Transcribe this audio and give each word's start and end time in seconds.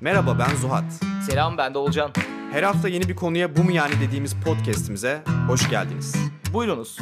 Merhaba 0.00 0.38
ben 0.38 0.56
Zuhat. 0.56 0.84
Selam 1.30 1.58
ben 1.58 1.74
de 1.74 1.78
Olcan. 1.78 2.10
Her 2.52 2.62
hafta 2.62 2.88
yeni 2.88 3.08
bir 3.08 3.16
konuya 3.16 3.56
bu 3.56 3.64
mu 3.64 3.72
yani 3.72 3.92
dediğimiz 4.00 4.34
podcast'imize 4.44 5.22
hoş 5.46 5.70
geldiniz. 5.70 6.16
Buyurunuz. 6.52 6.98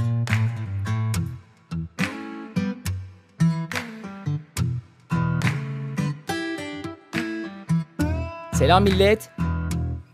Selam 8.53 8.83
millet. 8.83 9.31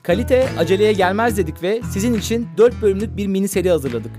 Kalite 0.03 0.48
aceleye 0.59 0.93
gelmez 0.93 1.39
dedik 1.39 1.62
ve 1.62 1.82
sizin 1.82 2.14
için 2.14 2.48
4 2.57 2.82
bölümlük 2.82 3.16
bir 3.16 3.27
mini 3.27 3.48
seri 3.48 3.71
hazırladık. 3.71 4.12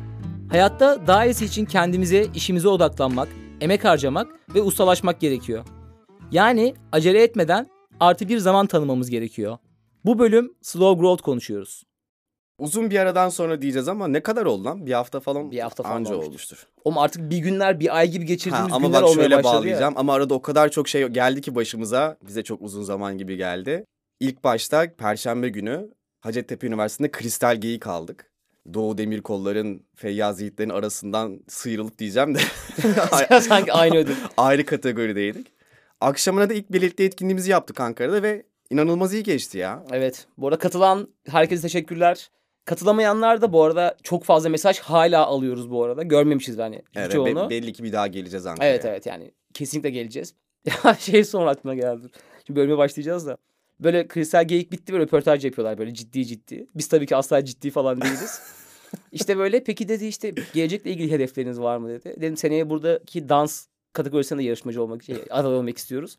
Hayatta 0.51 1.07
daha 1.07 1.25
iyisi 1.25 1.45
için 1.45 1.65
kendimize, 1.65 2.25
işimize 2.35 2.67
odaklanmak, 2.67 3.27
emek 3.61 3.85
harcamak 3.85 4.27
ve 4.55 4.61
ustalaşmak 4.61 5.19
gerekiyor. 5.19 5.65
Yani 6.31 6.73
acele 6.91 7.23
etmeden 7.23 7.74
artı 7.99 8.29
bir 8.29 8.37
zaman 8.37 8.67
tanımamız 8.67 9.09
gerekiyor. 9.09 9.57
Bu 10.05 10.19
bölüm 10.19 10.53
slow 10.61 11.01
growth 11.01 11.23
konuşuyoruz. 11.23 11.83
Uzun 12.59 12.89
bir 12.91 12.99
aradan 12.99 13.29
sonra 13.29 13.61
diyeceğiz 13.61 13.87
ama 13.87 14.07
ne 14.07 14.23
kadar 14.23 14.45
oldu 14.45 14.65
lan? 14.65 14.85
Bir 14.85 14.91
hafta 14.93 15.19
falan 15.19 15.51
Bir 15.51 15.59
hafta 15.59 15.83
falan 15.83 15.95
anca 15.95 16.11
olmuştur. 16.13 16.29
olmuştur. 16.29 16.67
Oğlum 16.83 16.97
artık 16.97 17.29
bir 17.29 17.37
günler, 17.37 17.79
bir 17.79 17.97
ay 17.97 18.07
gibi 18.09 18.23
Ha, 18.23 18.27
geçirdiğimiz 18.27 18.73
ama 18.73 18.87
günler 18.87 19.01
bak 19.01 19.09
olmaya 19.09 19.21
şöyle 19.23 19.35
başladı 19.37 19.53
bağlayacağım 19.57 19.93
ya. 19.93 19.99
ama 19.99 20.13
arada 20.13 20.33
o 20.33 20.41
kadar 20.41 20.69
çok 20.69 20.87
şey 20.87 21.07
geldi 21.07 21.41
ki 21.41 21.55
başımıza. 21.55 22.17
Bize 22.27 22.43
çok 22.43 22.61
uzun 22.61 22.83
zaman 22.83 23.17
gibi 23.17 23.37
geldi. 23.37 23.85
İlk 24.19 24.43
başta 24.43 24.95
Perşembe 24.97 25.49
günü 25.49 25.89
Hacettepe 26.21 26.67
Üniversitesi'nde 26.67 27.11
kristal 27.11 27.55
geyik 27.61 27.87
aldık. 27.87 28.31
Doğu 28.73 28.97
Demirkolların, 28.97 29.83
Feyyaz 29.95 30.41
Yiğitlerin 30.41 30.69
arasından 30.69 31.39
sıyrılıp 31.47 31.97
diyeceğim 31.99 32.35
de 32.35 32.39
Sanki 33.41 33.73
aynı 33.73 33.97
ödül. 33.97 34.15
ayrı 34.37 34.65
kategorideydik. 34.65 35.47
Akşamına 36.01 36.49
da 36.49 36.53
ilk 36.53 36.71
birlikte 36.71 37.03
etkinliğimizi 37.03 37.51
yaptık 37.51 37.79
Ankara'da 37.79 38.23
ve 38.23 38.43
inanılmaz 38.69 39.13
iyi 39.13 39.23
geçti 39.23 39.57
ya. 39.57 39.83
Evet. 39.91 40.27
Bu 40.37 40.47
arada 40.47 40.59
katılan 40.59 41.07
herkese 41.27 41.61
teşekkürler. 41.61 42.29
Katılamayanlar 42.65 43.41
da 43.41 43.53
bu 43.53 43.63
arada 43.63 43.97
çok 44.03 44.23
fazla 44.23 44.49
mesaj 44.49 44.79
hala 44.79 45.25
alıyoruz 45.25 45.71
bu 45.71 45.83
arada. 45.83 46.03
Görmemişiz 46.03 46.57
yani 46.57 46.81
Evet, 46.95 47.11
çoğunu. 47.11 47.45
be- 47.45 47.49
belli 47.49 47.73
ki 47.73 47.83
bir 47.83 47.91
daha 47.93 48.07
geleceğiz 48.07 48.45
Ankara'ya. 48.45 48.71
Evet 48.71 48.85
evet 48.85 49.05
yani 49.05 49.31
kesinlikle 49.53 49.89
geleceğiz. 49.89 50.33
Ya 50.85 50.93
şey 50.95 51.23
sonra 51.23 51.49
aklıma 51.49 51.75
geldi. 51.75 52.07
Şimdi 52.47 52.59
bölüme 52.59 52.77
başlayacağız 52.77 53.27
da. 53.27 53.37
Böyle 53.79 54.07
kristal 54.07 54.47
geyik 54.47 54.71
bitti 54.71 54.93
böyle 54.93 55.03
röportaj 55.03 55.45
yapıyorlar 55.45 55.77
böyle 55.77 55.93
ciddi 55.93 56.25
ciddi. 56.25 56.67
Biz 56.75 56.87
tabii 56.87 57.05
ki 57.05 57.15
asla 57.15 57.45
ciddi 57.45 57.69
falan 57.71 58.01
değiliz. 58.01 58.41
işte 59.11 59.37
böyle 59.37 59.63
peki 59.63 59.87
dedi 59.87 60.05
işte 60.05 60.33
gelecekle 60.53 60.91
ilgili 60.91 61.11
hedefleriniz 61.11 61.59
var 61.59 61.77
mı 61.77 61.89
dedi. 61.89 62.15
Dedim 62.17 62.37
seneye 62.37 62.69
buradaki 62.69 63.29
dans 63.29 63.65
kategorisinde 63.95 64.43
yarışmacı 64.43 64.83
olmak, 64.83 65.03
şey, 65.03 65.15
aday 65.29 65.55
olmak 65.55 65.77
istiyoruz. 65.77 66.17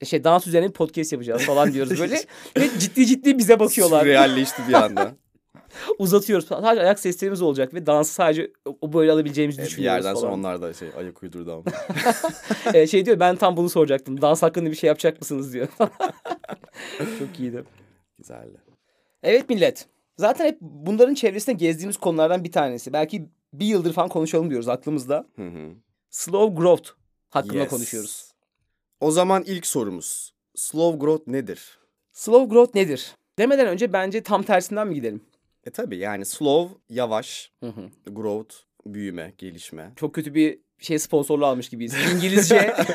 E 0.00 0.04
Şey 0.04 0.24
dans 0.24 0.46
üzerine 0.46 0.68
bir 0.68 0.72
podcast 0.72 1.12
yapacağız 1.12 1.42
falan 1.42 1.72
diyoruz 1.72 2.00
böyle. 2.00 2.14
Ve 2.56 2.68
ciddi 2.78 3.06
ciddi 3.06 3.38
bize 3.38 3.60
bakıyorlar. 3.60 4.00
Sürrealleşti 4.02 4.62
bir 4.68 4.72
anda. 4.74 5.12
Uzatıyoruz. 5.98 6.46
Sadece 6.48 6.80
ayak 6.82 6.98
seslerimiz 7.00 7.42
olacak 7.42 7.74
ve 7.74 7.86
dansı 7.86 8.12
sadece 8.14 8.52
o- 8.80 8.92
böyle 8.92 9.12
alabileceğimizi 9.12 9.60
E, 9.60 9.64
bir 9.64 9.68
düşünüyoruz 9.68 10.04
yerden 10.04 10.14
sonra 10.14 10.26
falan. 10.30 10.38
onlar 10.38 10.62
da 10.62 10.74
şey 10.74 10.88
ayak 10.98 11.22
uydurdu 11.22 11.52
ama. 11.52 11.62
Ee, 12.74 12.86
şey 12.86 13.06
diyor 13.06 13.20
ben 13.20 13.36
tam 13.36 13.56
bunu 13.56 13.68
soracaktım. 13.68 14.20
Dans 14.22 14.42
hakkında 14.42 14.70
bir 14.70 14.76
şey 14.76 14.88
yapacak 14.88 15.20
mısınız 15.20 15.52
diyor. 15.52 15.68
Çok 17.18 17.40
iyiydi. 17.40 17.64
Güzeldi. 18.18 18.56
Evet 19.22 19.48
millet. 19.50 19.86
Zaten 20.16 20.44
hep 20.46 20.58
bunların 20.60 21.14
çevresinde 21.14 21.56
gezdiğimiz 21.56 21.96
konulardan 21.96 22.44
bir 22.44 22.52
tanesi. 22.52 22.92
Belki 22.92 23.28
bir 23.52 23.66
yıldır 23.66 23.92
falan 23.92 24.08
konuşalım 24.08 24.50
diyoruz 24.50 24.68
aklımızda. 24.68 25.26
Hı 25.36 25.46
hı. 25.48 25.68
Slow 26.10 26.56
growth 26.62 26.90
hakkında 27.30 27.58
Yes. 27.58 27.70
konuşuyoruz. 27.70 28.32
O 29.00 29.10
zaman 29.10 29.42
ilk 29.46 29.66
sorumuz. 29.66 30.32
Slow 30.54 30.98
growth 30.98 31.28
nedir? 31.28 31.78
Slow 32.12 32.54
growth 32.54 32.74
nedir? 32.74 33.14
Demeden 33.38 33.66
önce 33.66 33.92
bence 33.92 34.22
tam 34.22 34.42
tersinden 34.42 34.88
mi 34.88 34.94
gidelim? 34.94 35.24
E 35.66 35.70
tabi 35.70 35.96
yani 35.96 36.24
slow 36.26 36.78
yavaş, 36.88 37.52
Hı 37.60 37.66
hı. 37.68 37.90
growth 38.06 38.54
büyüme, 38.86 39.34
gelişme. 39.38 39.92
Çok 39.96 40.14
kötü 40.14 40.34
bir 40.34 40.58
şey 40.78 40.98
sponsorluğu 40.98 41.46
almış 41.46 41.68
gibiyiz. 41.68 41.94
İngilizce. 42.14 42.76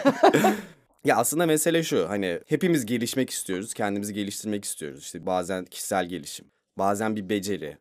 Ya 1.06 1.18
aslında 1.18 1.46
mesele 1.46 1.84
şu 1.84 2.10
hani 2.10 2.40
hepimiz 2.48 2.86
gelişmek 2.86 3.30
istiyoruz, 3.30 3.74
kendimizi 3.74 4.14
geliştirmek 4.14 4.66
istiyoruz. 4.66 5.00
İşte 5.04 5.26
bazen 5.26 5.66
kişisel 5.66 6.06
gelişim, 6.10 6.46
bazen 6.78 7.16
bir 7.16 7.30
beceri, 7.30 7.78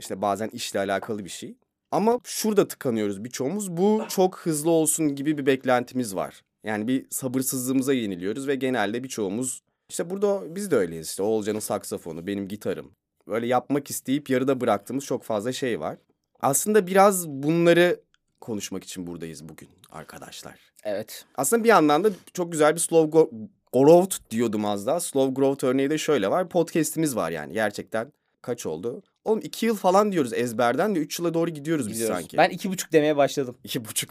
işte 0.00 0.22
bazen 0.22 0.48
işle 0.48 0.78
alakalı 0.78 1.24
bir 1.24 1.30
şey. 1.30 1.56
Ama 1.92 2.18
şurada 2.24 2.68
tıkanıyoruz 2.68 3.24
birçoğumuz. 3.24 3.76
Bu 3.76 4.04
çok 4.08 4.38
hızlı 4.38 4.70
olsun 4.70 5.14
gibi 5.14 5.38
bir 5.38 5.46
beklentimiz 5.46 6.14
var. 6.16 6.42
Yani 6.64 6.88
bir 6.88 7.06
sabırsızlığımıza 7.10 7.92
yeniliyoruz 7.92 8.48
ve 8.48 8.54
genelde 8.54 9.04
birçoğumuz 9.04 9.62
işte 9.88 10.10
burada 10.10 10.54
biz 10.54 10.70
de 10.70 10.76
öyleyiz. 10.76 11.08
İşte 11.08 11.22
Oğulcan'ın 11.22 11.58
saksafonu, 11.58 12.26
benim 12.26 12.48
gitarım. 12.48 12.90
Böyle 13.28 13.46
yapmak 13.46 13.90
isteyip 13.90 14.30
yarıda 14.30 14.60
bıraktığımız 14.60 15.04
çok 15.04 15.22
fazla 15.22 15.52
şey 15.52 15.80
var. 15.80 15.98
Aslında 16.40 16.86
biraz 16.86 17.28
bunları 17.28 18.00
konuşmak 18.40 18.84
için 18.84 19.06
buradayız 19.06 19.48
bugün 19.48 19.68
arkadaşlar. 19.90 20.58
evet. 20.84 21.24
Aslında 21.34 21.64
bir 21.64 21.68
yandan 21.68 22.04
da 22.04 22.10
çok 22.34 22.52
güzel 22.52 22.74
bir 22.74 22.80
slow 22.80 23.18
go- 23.18 23.48
growth 23.72 24.16
diyordum 24.30 24.64
az 24.64 24.86
daha. 24.86 25.00
Slow 25.00 25.34
growth 25.34 25.64
örneği 25.64 25.90
de 25.90 25.98
şöyle 25.98 26.30
var. 26.30 26.48
Podcast'imiz 26.48 27.16
var 27.16 27.30
yani 27.30 27.52
gerçekten. 27.52 28.12
Kaç 28.42 28.66
oldu? 28.66 29.02
Oğlum 29.24 29.40
iki 29.42 29.66
yıl 29.66 29.76
falan 29.76 30.12
diyoruz 30.12 30.32
ezberden 30.32 30.94
de 30.94 30.98
üç 30.98 31.18
yıla 31.18 31.34
doğru 31.34 31.50
gidiyoruz, 31.50 31.86
biz 31.88 31.92
Gidiyoruz. 31.92 32.16
sanki. 32.16 32.36
Ben 32.36 32.50
iki 32.50 32.70
buçuk 32.70 32.92
demeye 32.92 33.16
başladım. 33.16 33.56
İki 33.64 33.84
buçuk. 33.84 34.10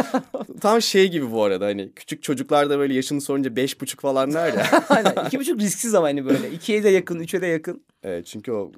Tam 0.60 0.82
şey 0.82 1.08
gibi 1.10 1.32
bu 1.32 1.44
arada 1.44 1.66
hani 1.66 1.92
küçük 1.92 2.22
çocuklar 2.22 2.70
da 2.70 2.78
böyle 2.78 2.94
yaşını 2.94 3.20
sorunca 3.20 3.56
beş 3.56 3.80
buçuk 3.80 4.00
falan 4.00 4.32
der 4.34 4.52
ya. 4.52 4.84
Aynen. 4.88 5.26
İki 5.26 5.38
buçuk 5.38 5.60
risksiz 5.60 5.94
ama 5.94 6.06
hani 6.06 6.24
böyle. 6.26 6.50
İkiye 6.50 6.84
de 6.84 6.88
yakın, 6.88 7.20
üçe 7.20 7.42
de 7.42 7.46
yakın. 7.46 7.84
evet, 8.02 8.26
çünkü 8.26 8.52
o 8.52 8.72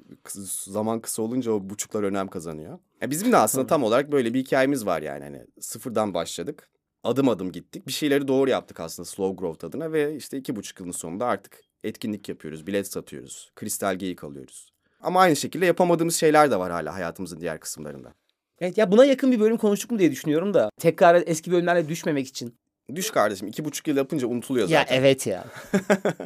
zaman 0.65 0.99
kısa 0.99 1.21
olunca 1.21 1.51
o 1.51 1.69
buçuklar 1.69 2.03
önem 2.03 2.27
kazanıyor. 2.27 2.79
Ya 3.01 3.11
bizim 3.11 3.31
de 3.31 3.37
aslında 3.37 3.67
tam 3.67 3.83
olarak 3.83 4.11
böyle 4.11 4.33
bir 4.33 4.39
hikayemiz 4.39 4.85
var 4.85 5.01
yani. 5.01 5.23
Hani 5.23 5.45
sıfırdan 5.59 6.13
başladık. 6.13 6.69
Adım 7.03 7.29
adım 7.29 7.51
gittik. 7.51 7.87
Bir 7.87 7.91
şeyleri 7.91 8.27
doğru 8.27 8.49
yaptık 8.49 8.79
aslında 8.79 9.05
slow 9.05 9.35
growth 9.35 9.65
adına 9.65 9.91
ve 9.91 10.15
işte 10.15 10.37
iki 10.37 10.55
buçuk 10.55 10.79
yılın 10.79 10.91
sonunda 10.91 11.25
artık 11.25 11.61
etkinlik 11.83 12.29
yapıyoruz, 12.29 12.67
bilet 12.67 12.87
satıyoruz, 12.87 13.51
kristal 13.55 13.95
geyik 13.95 14.23
alıyoruz. 14.23 14.74
Ama 15.05 15.19
aynı 15.21 15.35
şekilde 15.35 15.65
yapamadığımız 15.65 16.15
şeyler 16.15 16.51
de 16.51 16.59
var 16.59 16.71
hala 16.71 16.93
hayatımızın 16.95 17.39
diğer 17.39 17.59
kısımlarında. 17.59 18.13
Evet 18.59 18.77
ya 18.77 18.91
buna 18.91 19.05
yakın 19.05 19.31
bir 19.31 19.39
bölüm 19.39 19.57
konuştuk 19.57 19.91
mu 19.91 19.99
diye 19.99 20.11
düşünüyorum 20.11 20.53
da. 20.53 20.69
Tekrar 20.79 21.23
eski 21.25 21.51
bölümlerle 21.51 21.89
düşmemek 21.89 22.27
için. 22.27 22.55
Düş 22.95 23.11
kardeşim 23.11 23.47
iki 23.47 23.65
buçuk 23.65 23.87
yıl 23.87 23.97
yapınca 23.97 24.27
unutuluyor 24.27 24.69
Ya 24.69 24.79
zaten. 24.79 24.95
evet 24.99 25.27
ya. 25.27 25.45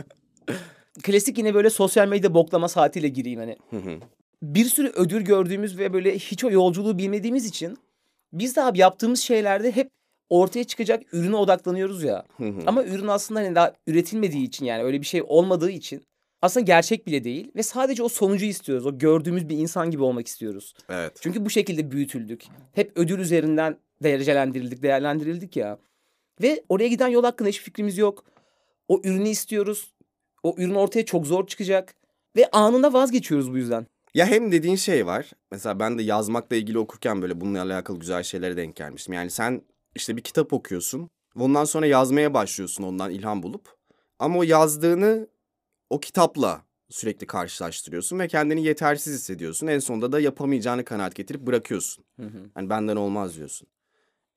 Klasik 1.03 1.37
yine 1.37 1.53
böyle 1.53 1.69
sosyal 1.69 2.07
medya 2.07 2.33
boklama 2.33 2.67
saatiyle 2.69 3.07
gireyim 3.07 3.39
hani. 3.39 3.57
Hı 3.69 3.77
hı. 3.77 3.99
Bir 4.43 4.65
sürü 4.65 4.87
ödül 4.95 5.21
gördüğümüz 5.21 5.77
ve 5.77 5.93
böyle 5.93 6.15
hiç 6.17 6.43
o 6.43 6.51
yolculuğu 6.51 6.97
bilmediğimiz 6.97 7.45
için 7.45 7.77
biz 8.33 8.55
de 8.55 8.61
abi 8.63 8.79
yaptığımız 8.79 9.19
şeylerde 9.19 9.71
hep 9.71 9.89
ortaya 10.29 10.63
çıkacak 10.63 11.13
ürüne 11.13 11.35
odaklanıyoruz 11.35 12.03
ya. 12.03 12.25
Ama 12.67 12.83
ürün 12.83 13.07
aslında 13.07 13.39
hani 13.39 13.55
daha 13.55 13.73
üretilmediği 13.87 14.47
için 14.47 14.65
yani 14.65 14.83
öyle 14.83 15.01
bir 15.01 15.05
şey 15.05 15.23
olmadığı 15.27 15.71
için 15.71 16.03
aslında 16.41 16.63
gerçek 16.63 17.07
bile 17.07 17.23
değil 17.23 17.51
ve 17.55 17.63
sadece 17.63 18.03
o 18.03 18.09
sonucu 18.09 18.45
istiyoruz. 18.45 18.85
O 18.85 18.97
gördüğümüz 18.97 19.49
bir 19.49 19.57
insan 19.57 19.91
gibi 19.91 20.03
olmak 20.03 20.27
istiyoruz. 20.27 20.73
Evet. 20.89 21.13
Çünkü 21.21 21.45
bu 21.45 21.49
şekilde 21.49 21.91
büyütüldük. 21.91 22.43
Hep 22.73 22.91
ödül 22.95 23.19
üzerinden 23.19 23.77
derecelendirildik, 24.03 24.83
değerlendirildik 24.83 25.55
ya. 25.57 25.79
Ve 26.41 26.63
oraya 26.69 26.87
giden 26.87 27.07
yol 27.07 27.23
hakkında 27.23 27.49
hiçbir 27.49 27.63
fikrimiz 27.63 27.97
yok. 27.97 28.23
O 28.87 29.01
ürünü 29.03 29.29
istiyoruz. 29.29 29.93
O 30.43 30.55
ürün 30.57 30.75
ortaya 30.75 31.05
çok 31.05 31.27
zor 31.27 31.47
çıkacak. 31.47 31.95
Ve 32.35 32.49
anında 32.51 32.93
vazgeçiyoruz 32.93 33.51
bu 33.51 33.57
yüzden. 33.57 33.85
Ya 34.13 34.25
hem 34.27 34.51
dediğin 34.51 34.75
şey 34.75 35.05
var. 35.05 35.31
Mesela 35.51 35.79
ben 35.79 35.97
de 35.97 36.03
yazmakla 36.03 36.55
ilgili 36.55 36.79
okurken 36.79 37.21
böyle 37.21 37.41
bununla 37.41 37.61
alakalı 37.61 37.99
güzel 37.99 38.23
şeylere 38.23 38.57
denk 38.57 38.75
gelmiştim. 38.75 39.13
Yani 39.13 39.29
sen 39.29 39.61
işte 39.95 40.17
bir 40.17 40.21
kitap 40.21 40.53
okuyorsun. 40.53 41.09
Ondan 41.39 41.65
sonra 41.65 41.85
yazmaya 41.85 42.33
başlıyorsun 42.33 42.83
ondan 42.83 43.11
ilham 43.11 43.43
bulup. 43.43 43.77
Ama 44.19 44.39
o 44.39 44.43
yazdığını 44.43 45.27
o 45.89 45.99
kitapla 45.99 46.61
sürekli 46.89 47.27
karşılaştırıyorsun 47.27 48.19
ve 48.19 48.27
kendini 48.27 48.63
yetersiz 48.63 49.13
hissediyorsun. 49.13 49.67
En 49.67 49.79
sonunda 49.79 50.11
da 50.11 50.19
yapamayacağını 50.19 50.85
kanaat 50.85 51.15
getirip 51.15 51.41
bırakıyorsun. 51.41 52.05
Hani 52.53 52.69
benden 52.69 52.95
olmaz 52.95 53.37
diyorsun. 53.37 53.67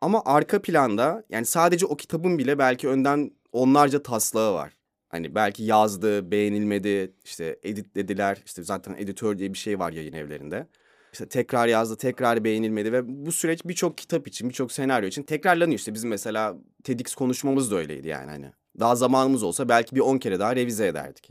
Ama 0.00 0.22
arka 0.24 0.62
planda 0.62 1.24
yani 1.28 1.46
sadece 1.46 1.86
o 1.86 1.96
kitabın 1.96 2.38
bile 2.38 2.58
belki 2.58 2.88
önden 2.88 3.30
onlarca 3.52 4.02
taslağı 4.02 4.54
var. 4.54 4.76
Hani 5.08 5.34
belki 5.34 5.62
yazdı, 5.62 6.30
beğenilmedi, 6.30 7.14
işte 7.24 7.58
editlediler. 7.62 8.42
İşte 8.46 8.62
zaten 8.62 8.94
editör 8.98 9.38
diye 9.38 9.52
bir 9.52 9.58
şey 9.58 9.78
var 9.78 9.92
yayın 9.92 10.12
evlerinde. 10.12 10.66
İşte 11.12 11.28
tekrar 11.28 11.66
yazdı, 11.66 11.96
tekrar 11.96 12.44
beğenilmedi 12.44 12.92
ve 12.92 13.26
bu 13.26 13.32
süreç 13.32 13.64
birçok 13.64 13.98
kitap 13.98 14.28
için, 14.28 14.48
birçok 14.48 14.72
senaryo 14.72 15.08
için 15.08 15.22
tekrarlanıyor. 15.22 15.78
İşte 15.78 15.94
bizim 15.94 16.10
mesela 16.10 16.56
TEDx 16.84 17.14
konuşmamız 17.14 17.70
da 17.70 17.76
öyleydi 17.76 18.08
yani 18.08 18.30
hani. 18.30 18.52
Daha 18.80 18.96
zamanımız 18.96 19.42
olsa 19.42 19.68
belki 19.68 19.96
bir 19.96 20.00
10 20.00 20.18
kere 20.18 20.38
daha 20.38 20.56
revize 20.56 20.86
ederdik. 20.86 21.30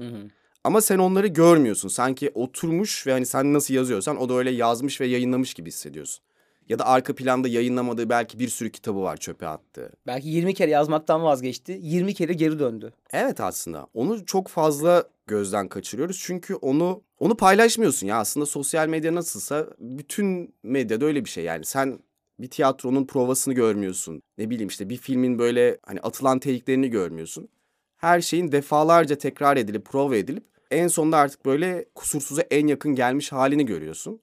Ama 0.63 0.81
sen 0.81 0.97
onları 0.97 1.27
görmüyorsun. 1.27 1.89
Sanki 1.89 2.31
oturmuş 2.33 3.07
ve 3.07 3.11
hani 3.11 3.25
sen 3.25 3.53
nasıl 3.53 3.73
yazıyorsan 3.73 4.17
o 4.17 4.29
da 4.29 4.33
öyle 4.33 4.51
yazmış 4.51 5.01
ve 5.01 5.05
yayınlamış 5.05 5.53
gibi 5.53 5.67
hissediyorsun. 5.69 6.23
Ya 6.69 6.79
da 6.79 6.85
arka 6.85 7.15
planda 7.15 7.47
yayınlamadığı 7.47 8.09
belki 8.09 8.39
bir 8.39 8.47
sürü 8.49 8.71
kitabı 8.71 9.01
var 9.01 9.17
çöpe 9.17 9.47
attığı. 9.47 9.91
Belki 10.07 10.27
20 10.27 10.53
kere 10.53 10.71
yazmaktan 10.71 11.23
vazgeçti. 11.23 11.79
20 11.81 12.13
kere 12.13 12.33
geri 12.33 12.59
döndü. 12.59 12.93
Evet 13.11 13.39
aslında 13.41 13.87
onu 13.93 14.25
çok 14.25 14.47
fazla 14.47 15.03
gözden 15.27 15.67
kaçırıyoruz. 15.67 16.19
Çünkü 16.23 16.55
onu 16.55 17.01
onu 17.19 17.37
paylaşmıyorsun 17.37 18.07
ya. 18.07 18.17
Aslında 18.17 18.45
sosyal 18.45 18.87
medya 18.87 19.15
nasılsa 19.15 19.67
bütün 19.79 20.53
medyada 20.63 21.05
öyle 21.05 21.25
bir 21.25 21.29
şey. 21.29 21.43
Yani 21.43 21.65
sen 21.65 21.99
bir 22.41 22.49
tiyatronun 22.49 23.05
provasını 23.05 23.53
görmüyorsun. 23.53 24.21
Ne 24.37 24.49
bileyim 24.49 24.67
işte 24.67 24.89
bir 24.89 24.97
filmin 24.97 25.39
böyle 25.39 25.77
hani 25.83 25.99
atılan 25.99 26.39
teyiklerini 26.39 26.89
görmüyorsun. 26.89 27.49
Her 27.97 28.21
şeyin 28.21 28.51
defalarca 28.51 29.15
tekrar 29.15 29.57
edilip 29.57 29.85
prova 29.85 30.15
edilip 30.15 30.43
en 30.71 30.87
sonunda 30.87 31.17
artık 31.17 31.45
böyle 31.45 31.85
kusursuza 31.95 32.41
en 32.41 32.67
yakın 32.67 32.95
gelmiş 32.95 33.31
halini 33.31 33.65
görüyorsun. 33.65 34.21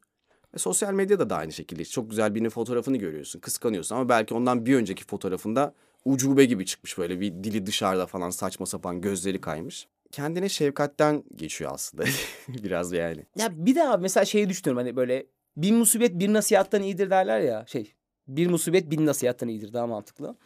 Ve 0.55 0.59
sosyal 0.59 0.93
medyada 0.93 1.31
da 1.31 1.37
aynı 1.37 1.53
şekilde 1.53 1.85
çok 1.85 2.11
güzel 2.11 2.35
birinin 2.35 2.49
fotoğrafını 2.49 2.97
görüyorsun, 2.97 3.41
kıskanıyorsun 3.41 3.97
ama 3.97 4.09
belki 4.09 4.35
ondan 4.35 4.67
bir 4.67 4.77
önceki 4.77 5.05
fotoğrafında 5.07 5.75
ucube 6.05 6.45
gibi 6.45 6.67
çıkmış 6.67 6.99
böyle 6.99 7.21
bir 7.21 7.33
dili 7.45 7.67
dışarıda 7.67 8.07
falan 8.07 8.31
saçma 8.31 8.67
sapan 8.67 9.01
gözleri 9.01 9.41
kaymış. 9.41 9.89
Kendine 10.13 10.49
şefkatten 10.49 11.25
geçiyor 11.37 11.71
aslında 11.75 12.05
biraz 12.49 12.93
yani. 12.93 13.27
Ya 13.37 13.67
bir 13.67 13.75
de 13.75 13.89
abi 13.89 14.03
mesela 14.03 14.25
şeyi 14.25 14.49
düşünüyorum 14.49 14.85
hani 14.85 14.97
böyle 14.97 15.27
bir 15.57 15.73
musibet 15.73 16.19
bir 16.19 16.33
nasihattan 16.33 16.83
iyidir 16.83 17.11
derler 17.11 17.41
ya 17.41 17.65
şey. 17.67 17.95
Bir 18.29 18.47
musibet 18.47 18.91
bin 18.91 19.07
nasihattan 19.07 19.49
iyidir 19.49 19.73
daha 19.73 19.87
mantıklı. 19.87 20.37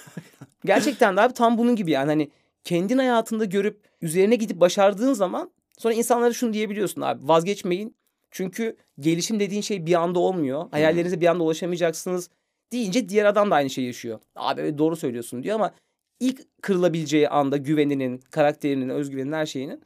Gerçekten 0.64 1.16
de 1.16 1.20
abi 1.20 1.34
tam 1.34 1.58
bunun 1.58 1.76
gibi 1.76 1.90
yani 1.90 2.06
hani 2.06 2.30
kendin 2.64 2.98
hayatında 2.98 3.44
görüp 3.44 3.80
üzerine 4.02 4.36
gidip 4.36 4.60
başardığın 4.60 5.12
zaman 5.12 5.50
sonra 5.78 5.94
insanlara 5.94 6.32
şunu 6.32 6.52
diyebiliyorsun 6.52 7.00
abi 7.00 7.28
vazgeçmeyin. 7.28 7.96
Çünkü 8.30 8.76
gelişim 9.00 9.40
dediğin 9.40 9.62
şey 9.62 9.86
bir 9.86 9.94
anda 9.94 10.18
olmuyor. 10.18 10.70
Hayallerinize 10.70 11.20
bir 11.20 11.26
anda 11.26 11.42
ulaşamayacaksınız 11.44 12.30
deyince 12.72 13.08
diğer 13.08 13.24
adam 13.24 13.50
da 13.50 13.54
aynı 13.54 13.70
şeyi 13.70 13.86
yaşıyor. 13.86 14.20
Abi 14.36 14.78
doğru 14.78 14.96
söylüyorsun 14.96 15.42
diyor 15.42 15.54
ama 15.54 15.74
ilk 16.20 16.62
kırılabileceği 16.62 17.28
anda 17.28 17.56
güveninin, 17.56 18.18
karakterinin, 18.18 18.88
özgüvenin 18.88 19.32
her 19.32 19.46
şeyinin 19.46 19.82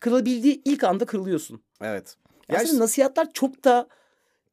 kırılabildiği 0.00 0.62
ilk 0.64 0.84
anda 0.84 1.04
kırılıyorsun. 1.04 1.62
Evet. 1.80 2.16
Ya 2.48 2.58
Aslında 2.58 2.84
nasihatler 2.84 3.32
çok 3.32 3.64
da 3.64 3.88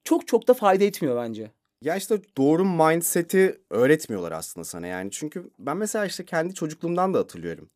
çok 0.04 0.28
çok 0.28 0.48
da 0.48 0.54
fayda 0.54 0.84
etmiyor 0.84 1.18
bence. 1.18 1.52
Ya 1.84 1.96
işte 1.96 2.22
doğru 2.38 2.66
mindset'i 2.66 3.62
öğretmiyorlar 3.70 4.32
aslında 4.32 4.66
sana 4.66 4.88
yani. 4.88 5.12
Çünkü 5.12 5.52
ben 5.60 5.78
mesela 5.78 6.06
işte 6.06 6.26
kendi 6.26 6.54
çocukluğumdan 6.54 7.14
da 7.14 7.20
hatırlıyorum. 7.20 7.70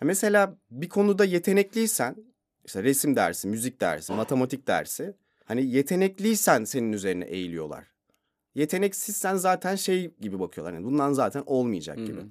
Ya 0.00 0.06
mesela 0.06 0.56
bir 0.70 0.88
konuda 0.88 1.24
yetenekliysen 1.24 2.16
işte 2.64 2.82
resim 2.82 3.16
dersi, 3.16 3.48
müzik 3.48 3.80
dersi, 3.80 4.12
matematik 4.12 4.66
dersi. 4.66 5.14
Hani 5.44 5.66
yetenekliysen 5.66 6.64
senin 6.64 6.92
üzerine 6.92 7.24
eğiliyorlar. 7.24 7.84
Yeteneksizsen 8.54 9.36
zaten 9.36 9.76
şey 9.76 10.14
gibi 10.20 10.40
bakıyorlar. 10.40 10.72
Yani 10.74 10.84
bundan 10.84 11.12
zaten 11.12 11.42
olmayacak 11.46 11.96
gibi. 11.96 12.20
Hı-hı. 12.20 12.28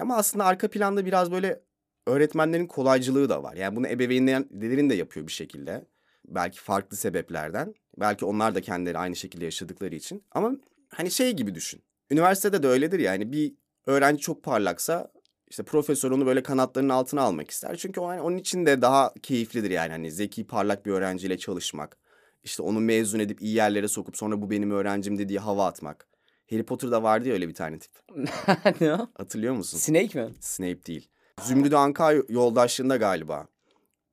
Ama 0.00 0.16
aslında 0.16 0.44
arka 0.44 0.70
planda 0.70 1.06
biraz 1.06 1.32
böyle 1.32 1.60
öğretmenlerin 2.06 2.66
kolaycılığı 2.66 3.28
da 3.28 3.42
var. 3.42 3.54
Yani 3.54 3.76
bunu 3.76 3.88
ebeveynlerin 3.88 4.90
de 4.90 4.94
yapıyor 4.94 5.26
bir 5.26 5.32
şekilde. 5.32 5.84
Belki 6.24 6.60
farklı 6.60 6.96
sebeplerden. 6.96 7.74
Belki 7.96 8.24
onlar 8.24 8.54
da 8.54 8.60
kendileri 8.60 8.98
aynı 8.98 9.16
şekilde 9.16 9.44
yaşadıkları 9.44 9.94
için. 9.94 10.24
Ama 10.32 10.52
hani 10.88 11.10
şey 11.10 11.32
gibi 11.32 11.54
düşün. 11.54 11.82
Üniversitede 12.10 12.62
de 12.62 12.68
öyledir 12.68 12.98
yani 12.98 13.32
bir 13.32 13.54
öğrenci 13.86 14.20
çok 14.22 14.42
parlaksa 14.42 15.12
işte 15.50 15.62
profesör 15.62 16.10
onu 16.10 16.26
böyle 16.26 16.42
kanatlarının 16.42 16.88
altına 16.88 17.22
almak 17.22 17.50
ister. 17.50 17.76
Çünkü 17.76 18.00
o, 18.00 18.08
hani 18.08 18.20
onun 18.20 18.36
için 18.36 18.66
de 18.66 18.82
daha 18.82 19.14
keyiflidir 19.22 19.70
yani 19.70 19.92
hani 19.92 20.10
zeki 20.12 20.46
parlak 20.46 20.86
bir 20.86 20.90
öğrenciyle 20.90 21.38
çalışmak. 21.38 21.96
İşte 22.44 22.62
onu 22.62 22.80
mezun 22.80 23.18
edip 23.18 23.42
iyi 23.42 23.54
yerlere 23.54 23.88
sokup 23.88 24.16
sonra 24.16 24.42
bu 24.42 24.50
benim 24.50 24.70
öğrencim 24.70 25.18
dediği 25.18 25.38
hava 25.38 25.66
atmak. 25.66 26.06
Harry 26.50 26.62
Potter'da 26.62 27.02
vardı 27.02 27.28
ya 27.28 27.34
öyle 27.34 27.48
bir 27.48 27.54
tane 27.54 27.78
tip. 27.78 27.92
ne 28.80 28.94
o? 28.94 29.08
Hatırlıyor 29.14 29.54
musun? 29.54 29.78
Snake 29.78 30.22
mi? 30.22 30.30
Snape 30.40 30.86
değil. 30.86 31.08
Zümrüt 31.40 31.74
Anka 31.74 32.12
yoldaşlığında 32.28 32.96
galiba. 32.96 33.46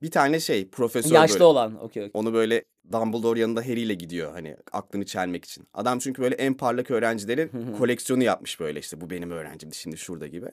Bir 0.02 0.10
tane 0.10 0.40
şey 0.40 0.68
profesör 0.68 1.14
Yaşlı 1.14 1.34
böyle, 1.34 1.44
olan. 1.44 1.74
Okay, 1.74 1.86
okay. 1.86 2.10
Onu 2.14 2.34
böyle 2.34 2.64
Dumbledore 2.92 3.40
yanında 3.40 3.60
Harry 3.60 3.80
ile 3.80 3.94
gidiyor 3.94 4.32
hani 4.32 4.56
aklını 4.72 5.06
çelmek 5.06 5.44
için. 5.44 5.68
Adam 5.74 5.98
çünkü 5.98 6.22
böyle 6.22 6.34
en 6.34 6.54
parlak 6.54 6.90
öğrencileri 6.90 7.50
koleksiyonu 7.78 8.22
yapmış 8.22 8.60
böyle 8.60 8.80
işte 8.80 9.00
bu 9.00 9.10
benim 9.10 9.30
öğrencimdi 9.30 9.74
şimdi 9.74 9.96
şurada 9.96 10.26
gibi. 10.26 10.46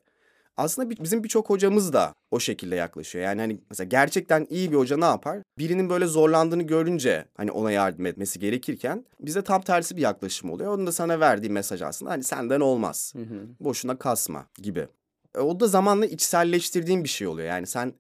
Aslında 0.58 0.90
bizim 0.90 1.24
birçok 1.24 1.50
hocamız 1.50 1.94
da 1.94 2.14
o 2.32 2.40
şekilde 2.40 2.76
yaklaşıyor. 2.76 3.26
Yani 3.26 3.42
hani 3.42 3.60
mesela 3.70 3.88
gerçekten 3.88 4.48
iyi 4.50 4.72
bir 4.72 4.78
hoca 4.78 4.98
ne 4.98 5.06
yapar? 5.06 5.40
Birinin 5.58 5.90
böyle 5.90 6.06
zorlandığını 6.06 6.64
görünce 6.64 7.26
hani 7.38 7.52
ona 7.52 7.72
yardım 7.72 8.06
etmesi 8.06 8.40
gerekirken 8.40 9.06
bize 9.20 9.42
tam 9.42 9.62
tersi 9.62 9.98
bir 9.98 10.02
yaklaşım 10.02 10.52
oluyor. 10.52 10.74
Onun 10.74 10.88
da 10.88 10.92
sana 10.92 11.20
verdiği 11.20 11.50
mesaj 11.50 11.82
aslında 11.82 12.12
hani 12.12 12.24
senden 12.24 12.60
olmaz. 12.60 13.14
Boşuna 13.60 13.98
kasma 13.98 14.46
gibi. 14.62 14.88
E, 15.36 15.40
o 15.40 15.60
da 15.60 15.68
zamanla 15.68 16.06
içselleştirdiğin 16.06 17.04
bir 17.04 17.10
şey 17.10 17.28
oluyor. 17.28 17.48
Yani 17.48 17.68
sen 17.68 17.94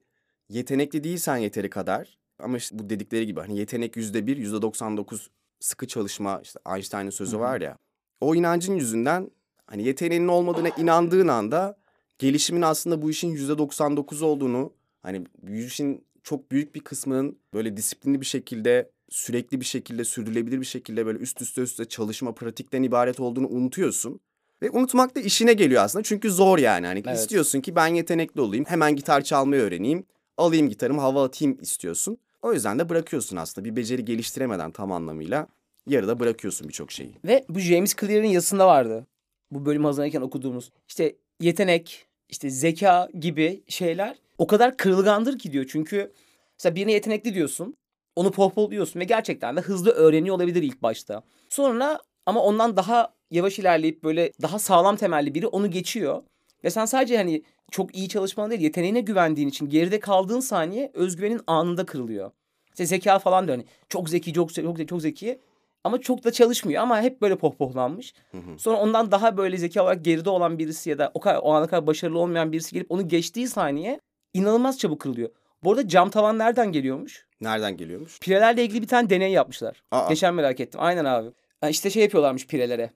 yetenekli 0.50 1.04
değilsen 1.04 1.38
yeteri 1.38 1.70
kadar 1.70 2.18
ama 2.40 2.58
işte 2.58 2.80
bu 2.80 2.90
dedikleri 2.90 3.26
gibi 3.26 3.40
hani 3.40 3.58
yetenek 3.58 3.96
yüzde 3.96 4.28
bir, 4.28 4.38
yüzde 4.38 4.62
doksan 4.62 4.98
dokuz 4.98 5.30
sıkı 5.60 5.88
çalışma 5.88 6.42
işte 6.44 6.60
Einstein'ın 6.76 7.10
sözü 7.10 7.40
var 7.40 7.62
ya. 7.62 7.78
O 8.22 8.36
inancın 8.36 8.76
yüzünden 8.76 9.32
hani 9.66 9.84
yeteneğinin 9.84 10.28
olmadığına 10.28 10.70
inandığın 10.70 11.28
anda 11.28 11.78
gelişimin 12.18 12.62
aslında 12.62 13.02
bu 13.02 13.10
işin 13.10 13.30
yüzde 13.30 13.58
doksan 13.58 13.98
dokuz 13.98 14.22
olduğunu 14.22 14.74
hani 15.02 15.26
bu 15.42 15.52
işin 15.52 16.06
çok 16.24 16.52
büyük 16.52 16.76
bir 16.76 16.80
kısmının 16.80 17.40
böyle 17.54 17.78
disiplinli 17.78 18.22
bir 18.22 18.26
şekilde 18.26 18.92
sürekli 19.10 19.60
bir 19.60 19.66
şekilde 19.66 20.04
sürdürülebilir 20.04 20.60
bir 20.60 20.66
şekilde 20.66 21.06
böyle 21.06 21.20
üst 21.20 21.42
üste 21.42 21.62
üste 21.62 21.86
çalışma 21.86 22.34
pratikten 22.34 22.84
ibaret 22.84 23.20
olduğunu 23.20 23.48
unutuyorsun. 23.48 24.20
Ve 24.62 24.70
unutmak 24.70 25.16
da 25.16 25.20
işine 25.20 25.54
geliyor 25.54 25.84
aslında 25.84 26.04
çünkü 26.04 26.32
zor 26.32 26.60
yani. 26.60 26.88
Hani 26.88 27.04
evet. 27.06 27.18
istiyorsun 27.18 27.62
ki 27.62 27.76
ben 27.76 27.88
yetenekli 27.88 28.42
olayım 28.42 28.66
hemen 28.66 28.96
gitar 28.96 29.22
çalmayı 29.22 29.62
öğreneyim 29.62 30.06
alayım 30.38 30.70
gitarımı 30.70 31.02
hava 31.02 31.24
atayım 31.24 31.58
istiyorsun. 31.62 32.18
O 32.42 32.54
yüzden 32.54 32.80
de 32.80 32.90
bırakıyorsun 32.90 33.38
aslında 33.38 33.66
bir 33.66 33.76
beceri 33.76 34.06
geliştiremeden 34.06 34.72
tam 34.72 34.92
anlamıyla 34.92 35.48
yarıda 35.88 36.20
bırakıyorsun 36.20 36.68
birçok 36.68 36.92
şeyi. 36.92 37.12
Ve 37.26 37.46
bu 37.50 37.60
James 37.60 37.96
Clear'ın 37.96 38.28
yazısında 38.28 38.68
vardı. 38.68 39.08
Bu 39.52 39.66
bölüm 39.66 39.86
hazırlanırken 39.86 40.22
okuduğumuz. 40.22 40.72
İşte 40.88 41.16
yetenek, 41.40 42.06
işte 42.30 42.50
zeka 42.50 43.10
gibi 43.20 43.64
şeyler 43.68 44.18
o 44.38 44.48
kadar 44.48 44.78
kırılgandır 44.78 45.40
ki 45.40 45.52
diyor. 45.52 45.66
Çünkü 45.70 46.12
mesela 46.60 46.76
birine 46.76 46.92
yetenekli 46.92 47.34
diyorsun. 47.34 47.76
Onu 48.16 48.32
pohpohluyorsun 48.32 49.00
ve 49.00 49.04
gerçekten 49.04 49.56
de 49.56 49.62
hızlı 49.62 49.92
öğreniyor 49.92 50.36
olabilir 50.36 50.64
ilk 50.64 50.82
başta. 50.82 51.24
Sonra 51.50 52.00
ama 52.26 52.42
ondan 52.44 52.78
daha 52.78 53.14
yavaş 53.32 53.60
ilerleyip 53.60 54.04
böyle 54.04 54.32
daha 54.42 54.60
sağlam 54.60 54.96
temelli 54.96 55.36
biri 55.36 55.48
onu 55.48 55.72
geçiyor. 55.72 56.24
Ve 56.64 56.70
sen 56.70 56.86
sadece 56.86 57.18
hani 57.18 57.44
çok 57.72 57.96
iyi 57.96 58.10
çalışman 58.10 58.50
değil 58.50 58.62
yeteneğine 58.62 59.02
güvendiğin 59.02 59.48
için 59.48 59.70
geride 59.70 60.00
kaldığın 60.00 60.40
saniye 60.40 60.92
özgüvenin 60.94 61.42
anında 61.48 61.86
kırılıyor. 61.86 62.32
İşte 62.70 62.86
zeka 62.86 63.20
falan 63.20 63.48
da 63.48 63.52
hani 63.52 63.66
çok 63.90 64.10
zeki 64.10 64.34
çok 64.34 64.54
çok 64.54 64.88
çok 64.88 65.02
zeki 65.02 65.40
ama 65.84 66.02
çok 66.02 66.24
da 66.24 66.32
çalışmıyor 66.32 66.84
ama 66.84 67.02
hep 67.02 67.22
böyle 67.22 67.36
pohpohlanmış. 67.36 68.14
Hı 68.32 68.38
hı. 68.38 68.60
Sonra 68.60 68.78
ondan 68.78 69.12
daha 69.12 69.38
böyle 69.38 69.58
zeka 69.58 69.84
olarak 69.84 70.06
geride 70.06 70.30
olan 70.30 70.60
birisi 70.60 70.90
ya 70.90 70.98
da 70.98 71.12
o 71.14 71.20
kadar 71.20 71.40
o 71.44 71.54
ana 71.54 71.68
kadar 71.68 71.88
başarılı 71.88 72.20
olmayan 72.20 72.52
birisi 72.52 72.74
gelip 72.74 72.92
onu 72.92 73.08
geçtiği 73.08 73.48
saniye 73.48 74.00
inanılmaz 74.34 74.80
çabuk 74.80 75.02
kırılıyor. 75.02 75.30
Bu 75.64 75.72
arada 75.72 75.88
cam 75.88 76.10
tavan 76.10 76.38
nereden 76.38 76.72
geliyormuş? 76.72 77.26
Nereden 77.42 77.78
geliyormuş? 77.78 78.20
Pirelerle 78.20 78.64
ilgili 78.64 78.82
bir 78.82 78.88
tane 78.88 79.10
deney 79.10 79.32
yapmışlar. 79.32 79.84
Aa. 79.92 80.10
Geçen 80.10 80.34
merak 80.34 80.60
ettim. 80.60 80.80
Aynen 80.84 81.06
abi. 81.06 81.30
Yani 81.62 81.72
işte 81.72 81.90
şey 81.90 82.04
yapıyorlarmış 82.04 82.48
pirelere. 82.48 82.92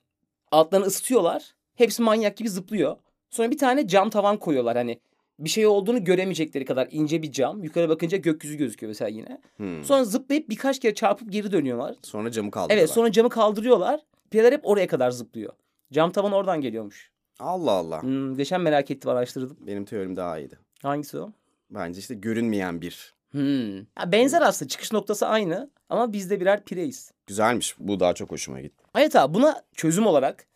Altlarını 0.51 0.85
ısıtıyorlar. 0.85 1.55
Hepsi 1.75 2.01
manyak 2.01 2.37
gibi 2.37 2.49
zıplıyor. 2.49 2.97
Sonra 3.31 3.51
bir 3.51 3.57
tane 3.57 3.87
cam 3.87 4.09
tavan 4.09 4.37
koyuyorlar 4.37 4.77
hani 4.77 4.99
bir 5.39 5.49
şey 5.49 5.67
olduğunu 5.67 6.03
göremeyecekleri 6.03 6.65
kadar 6.65 6.87
ince 6.91 7.21
bir 7.21 7.31
cam. 7.31 7.63
Yukarı 7.63 7.89
bakınca 7.89 8.17
gökyüzü 8.17 8.57
gözüküyor 8.57 8.87
mesela 8.87 9.09
yine. 9.09 9.41
Hmm. 9.57 9.83
Sonra 9.83 10.03
zıplayıp 10.03 10.49
birkaç 10.49 10.79
kere 10.79 10.93
çarpıp 10.95 11.31
geri 11.31 11.51
dönüyorlar. 11.51 11.95
Sonra 12.01 12.31
camı 12.31 12.51
kaldırıyorlar. 12.51 12.81
Evet 12.81 12.89
sonra 12.89 13.11
camı 13.11 13.29
kaldırıyorlar. 13.29 13.99
Pireler 14.31 14.51
hep 14.53 14.67
oraya 14.67 14.87
kadar 14.87 15.11
zıplıyor. 15.11 15.53
Cam 15.93 16.11
tavan 16.11 16.31
oradan 16.31 16.61
geliyormuş. 16.61 17.11
Allah 17.39 17.71
Allah. 17.71 18.03
Hmm, 18.03 18.37
geçen 18.37 18.61
merak 18.61 18.91
ettim 18.91 19.11
araştırdım. 19.11 19.57
Benim 19.67 19.85
teorim 19.85 20.15
daha 20.15 20.39
iyiydi. 20.39 20.59
Hangisi 20.81 21.17
o? 21.19 21.31
Bence 21.69 21.99
işte 21.99 22.15
görünmeyen 22.15 22.81
bir. 22.81 23.13
Hmm. 23.31 23.77
Ya 23.77 24.11
benzer 24.11 24.41
aslında 24.41 24.69
çıkış 24.69 24.93
noktası 24.93 25.27
aynı 25.27 25.69
ama 25.89 26.13
biz 26.13 26.29
de 26.29 26.39
birer 26.39 26.63
pireyiz. 26.63 27.11
Güzelmiş. 27.27 27.75
Bu 27.79 27.99
daha 27.99 28.13
çok 28.13 28.31
hoşuma 28.31 28.61
gitti. 28.61 28.83
Evet 28.95 29.15
abi 29.15 29.33
buna 29.33 29.63
çözüm 29.73 30.05
olarak 30.07 30.47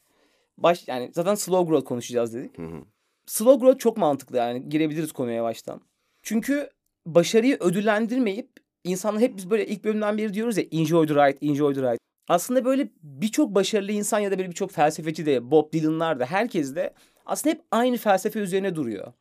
baş 0.58 0.88
yani 0.88 1.12
zaten 1.14 1.36
slow 1.36 1.70
growth 1.70 1.88
konuşacağız 1.88 2.34
dedik. 2.34 2.58
Hı 2.58 2.64
hı. 2.64 2.82
Slow 3.26 3.66
growth 3.66 3.80
çok 3.80 3.98
mantıklı 3.98 4.38
yani 4.38 4.70
girebiliriz 4.70 5.12
konuya 5.12 5.44
baştan. 5.44 5.82
Çünkü 6.24 6.70
başarıyı 7.06 7.58
ödüllendirmeyip 7.60 8.50
insanlar 8.84 9.22
hep 9.22 9.38
biz 9.38 9.50
böyle 9.50 9.68
ilk 9.68 9.84
bölümden 9.84 10.18
beri 10.18 10.34
diyoruz 10.34 10.58
ya 10.58 10.64
enjoy 10.72 11.08
the 11.08 11.14
ride, 11.14 11.38
enjoy 11.48 11.74
the 11.74 11.82
ride. 11.82 11.98
Aslında 12.28 12.66
böyle 12.66 12.90
birçok 13.04 13.56
başarılı 13.56 13.92
insan 13.92 14.20
ya 14.20 14.32
da 14.32 14.38
böyle 14.38 14.50
birçok 14.50 14.72
felsefeci 14.72 15.26
de 15.26 15.52
Bob 15.52 15.74
Dylan'lar 15.74 16.20
da 16.20 16.26
herkes 16.26 16.76
de 16.76 16.94
aslında 17.26 17.56
hep 17.56 17.62
aynı 17.72 17.98
felsefe 17.98 18.40
üzerine 18.40 18.76
duruyor. 18.76 19.14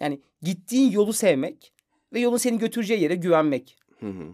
Yani 0.00 0.20
gittiğin 0.42 0.90
yolu 0.90 1.12
sevmek 1.12 1.72
ve 2.12 2.20
yolun 2.20 2.36
seni 2.36 2.58
götüreceği 2.58 3.02
yere 3.02 3.14
güvenmek. 3.14 3.76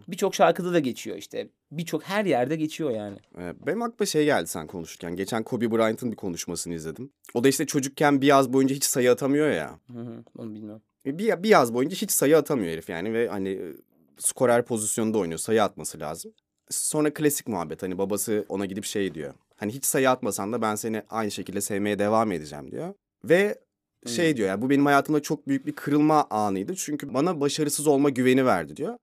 Birçok 0.09 0.35
şarkıda 0.35 0.73
da 0.73 0.79
geçiyor 0.79 1.17
işte. 1.17 1.49
Birçok 1.71 2.03
her 2.03 2.25
yerde 2.25 2.57
geçiyor 2.57 2.91
yani. 2.91 3.17
Ee, 3.39 3.55
benim 3.67 3.83
aklıma 3.83 4.07
şey 4.07 4.25
geldi 4.25 4.47
sen 4.47 4.67
konuşurken. 4.67 5.17
Geçen 5.17 5.43
Kobe 5.43 5.71
Bryant'ın 5.71 6.11
bir 6.11 6.17
konuşmasını 6.17 6.75
izledim. 6.75 7.11
O 7.35 7.45
da 7.45 7.49
işte 7.49 7.67
çocukken 7.67 8.21
bir 8.21 8.27
yaz 8.27 8.53
boyunca 8.53 8.75
hiç 8.75 8.85
sayı 8.85 9.11
atamıyor 9.13 9.51
ya. 9.51 9.79
Hı 9.93 9.99
hı, 9.99 10.25
onu 10.39 10.55
bilmiyorum. 10.55 10.83
Bir, 11.07 11.43
bir 11.43 11.49
yaz 11.49 11.75
boyunca 11.75 11.97
hiç 11.97 12.11
sayı 12.11 12.39
atamıyor 12.39 12.73
herif 12.73 12.89
yani 12.89 13.13
ve 13.15 13.29
hani 13.29 13.49
e, 13.49 13.73
skorer 14.19 14.65
pozisyonda 14.65 15.19
oynuyor. 15.19 15.39
Sayı 15.39 15.63
atması 15.63 16.01
lazım. 16.01 16.33
Sonra 16.71 17.15
klasik 17.15 17.49
muhabbet 17.49 17.83
hani 17.83 17.99
babası 17.99 18.45
ona 18.49 18.67
gidip 18.67 18.85
şey 18.85 19.15
diyor. 19.15 19.35
Hani 19.57 19.73
hiç 19.75 19.85
sayı 19.85 20.11
atmasan 20.11 20.53
da 20.53 20.63
ben 20.63 20.75
seni 20.75 21.03
aynı 21.11 21.31
şekilde 21.31 21.61
sevmeye 21.61 21.99
devam 21.99 22.33
edeceğim 22.33 22.71
diyor. 22.71 22.95
Ve 23.25 23.59
şey 24.07 24.31
Hmm. 24.31 24.37
diyor 24.37 24.49
yani 24.49 24.63
bu 24.63 24.71
benim 24.71 24.87
hayatımda 24.87 25.21
çok 25.23 25.49
büyük 25.49 25.67
bir 25.67 25.73
kırılma 25.73 26.27
anıydı. 26.31 26.75
Çünkü 26.77 27.15
bana 27.15 27.41
başarısız 27.41 27.87
olma 27.87 28.11
güveni 28.11 28.47
verdi 28.47 28.77
diyor. 28.77 28.97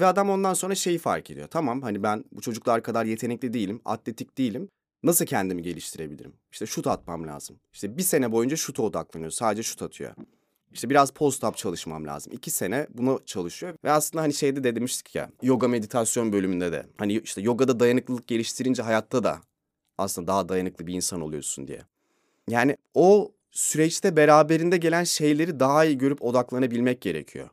Ve 0.00 0.06
adam 0.06 0.30
ondan 0.30 0.54
sonra 0.54 0.74
şeyi 0.74 0.98
fark 0.98 1.30
ediyor. 1.30 1.48
Tamam 1.48 1.82
hani 1.82 2.02
ben 2.02 2.24
bu 2.32 2.40
çocuklar 2.40 2.82
kadar 2.82 3.04
yetenekli 3.04 3.52
değilim, 3.52 3.80
atletik 3.84 4.38
değilim. 4.38 4.68
Nasıl 5.02 5.26
kendimi 5.26 5.62
geliştirebilirim? 5.62 6.32
İşte 6.52 6.66
şut 6.66 6.86
atmam 6.86 7.26
lazım. 7.26 7.56
İşte 7.72 7.96
bir 7.96 8.02
sene 8.02 8.32
boyunca 8.32 8.56
şuta 8.56 8.82
odaklanıyor. 8.82 9.30
Sadece 9.30 9.62
şut 9.62 9.82
atıyor. 9.82 10.14
İşte 10.72 10.90
biraz 10.90 11.10
post-up 11.10 11.56
çalışmam 11.56 12.06
lazım. 12.06 12.32
İki 12.32 12.50
sene 12.50 12.86
buna 12.90 13.18
çalışıyor. 13.26 13.74
Ve 13.84 13.90
aslında 13.90 14.22
hani 14.22 14.34
şeyde 14.34 14.64
de 14.64 14.76
demiştik 14.76 15.14
ya. 15.14 15.30
Yoga 15.42 15.68
meditasyon 15.68 16.32
bölümünde 16.32 16.72
de. 16.72 16.86
Hani 16.96 17.18
işte 17.18 17.40
yogada 17.40 17.80
dayanıklılık 17.80 18.26
geliştirince 18.26 18.82
hayatta 18.82 19.24
da 19.24 19.40
aslında 19.98 20.26
daha 20.26 20.48
dayanıklı 20.48 20.86
bir 20.86 20.94
insan 20.94 21.20
oluyorsun 21.20 21.68
diye. 21.68 21.82
Yani 22.48 22.76
o 22.94 23.32
süreçte 23.50 24.16
beraberinde 24.16 24.76
gelen 24.76 25.04
şeyleri 25.04 25.60
daha 25.60 25.84
iyi 25.84 25.98
görüp 25.98 26.22
odaklanabilmek 26.22 27.00
gerekiyor. 27.00 27.48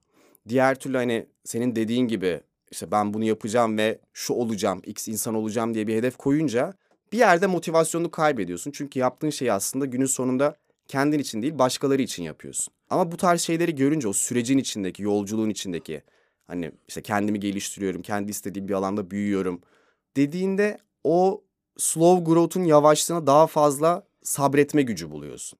Diğer 0.50 0.76
türlü 0.76 0.98
hani 0.98 1.26
senin 1.44 1.76
dediğin 1.76 2.08
gibi 2.08 2.42
işte 2.72 2.92
ben 2.92 3.14
bunu 3.14 3.24
yapacağım 3.24 3.78
ve 3.78 4.00
şu 4.14 4.34
olacağım, 4.34 4.82
x 4.86 5.08
insan 5.08 5.36
olacağım 5.36 5.74
diye 5.74 5.88
bir 5.88 5.96
hedef 5.96 6.18
koyunca 6.18 6.74
bir 7.12 7.18
yerde 7.18 7.48
motivasyonunu 7.48 8.12
kaybediyorsun. 8.12 8.72
Çünkü 8.72 9.00
yaptığın 9.00 9.30
şeyi 9.30 9.54
aslında 9.54 9.86
günün 9.86 10.06
sonunda 10.06 10.56
kendin 10.88 11.20
için 11.20 11.42
değil 11.42 11.60
başkaları 11.60 12.02
için 12.02 12.24
yapıyorsun. 12.24 12.74
Ama 12.90 13.12
bu 13.12 13.18
tarz 13.18 13.42
şeyleri 13.42 13.76
görünce 13.76 14.08
o 14.08 14.14
sürecin 14.14 14.58
içindeki, 14.58 15.04
yolculuğun 15.04 15.50
içindeki 15.50 16.02
hani 16.48 16.72
işte 16.88 17.02
kendimi 17.02 17.40
geliştiriyorum, 17.40 18.02
kendi 18.02 18.32
istediğim 18.32 18.68
bir 18.68 18.74
alanda 18.74 19.12
büyüyorum 19.12 19.62
dediğinde 20.16 20.78
o 21.04 21.44
slow 21.78 22.32
growth'un 22.32 22.64
yavaşlığına 22.64 23.28
daha 23.28 23.48
fazla 23.48 24.04
sabretme 24.24 24.82
gücü 24.82 25.12
buluyorsun. 25.12 25.60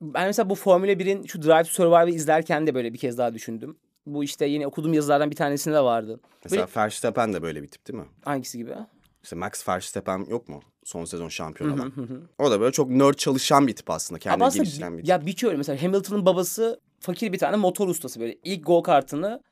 Ben 0.00 0.26
mesela 0.26 0.50
bu 0.50 0.54
Formula 0.54 0.92
1'in 0.92 1.26
şu 1.26 1.42
Drive 1.42 1.62
to 1.62 1.70
Survive'ı 1.70 2.10
izlerken 2.10 2.66
de 2.66 2.74
böyle 2.74 2.92
bir 2.92 2.98
kez 2.98 3.18
daha 3.18 3.34
düşündüm. 3.34 3.76
Bu 4.06 4.24
işte 4.24 4.46
yine 4.46 4.66
okuduğum 4.66 4.92
yazılardan 4.94 5.30
bir 5.30 5.36
tanesinde 5.36 5.74
de 5.74 5.80
vardı. 5.80 6.20
Mesela 6.44 6.66
Böyle- 6.66 6.80
Verstappen 6.84 7.32
de 7.32 7.42
böyle 7.42 7.62
bir 7.62 7.68
tip 7.68 7.86
değil 7.88 7.98
mi? 7.98 8.06
Hangisi 8.24 8.58
gibi? 8.58 8.74
İşte 9.22 9.36
Max 9.36 9.68
Verstappen 9.68 10.26
yok 10.30 10.48
mu? 10.48 10.60
Son 10.84 11.04
sezon 11.04 11.28
şampiyon 11.28 11.70
olan. 11.70 11.92
O 12.38 12.50
da 12.50 12.60
böyle 12.60 12.72
çok 12.72 12.90
nerd 12.90 13.14
çalışan 13.14 13.66
bir 13.66 13.76
tip 13.76 13.90
aslında. 13.90 14.18
Kendini 14.18 14.44
aslında 14.44 14.62
geliştiren 14.64 14.92
bir 14.92 14.98
bi- 14.98 15.02
tip. 15.02 15.08
ya 15.08 15.26
birçok 15.26 15.48
öyle 15.48 15.56
mesela 15.58 15.82
Hamilton'ın 15.82 16.26
babası 16.26 16.80
fakir 17.00 17.32
bir 17.32 17.38
tane 17.38 17.56
motor 17.56 17.88
ustası 17.88 18.20
böyle. 18.20 18.36
İlk 18.44 18.66
go 18.66 18.82
kartını 18.82 19.42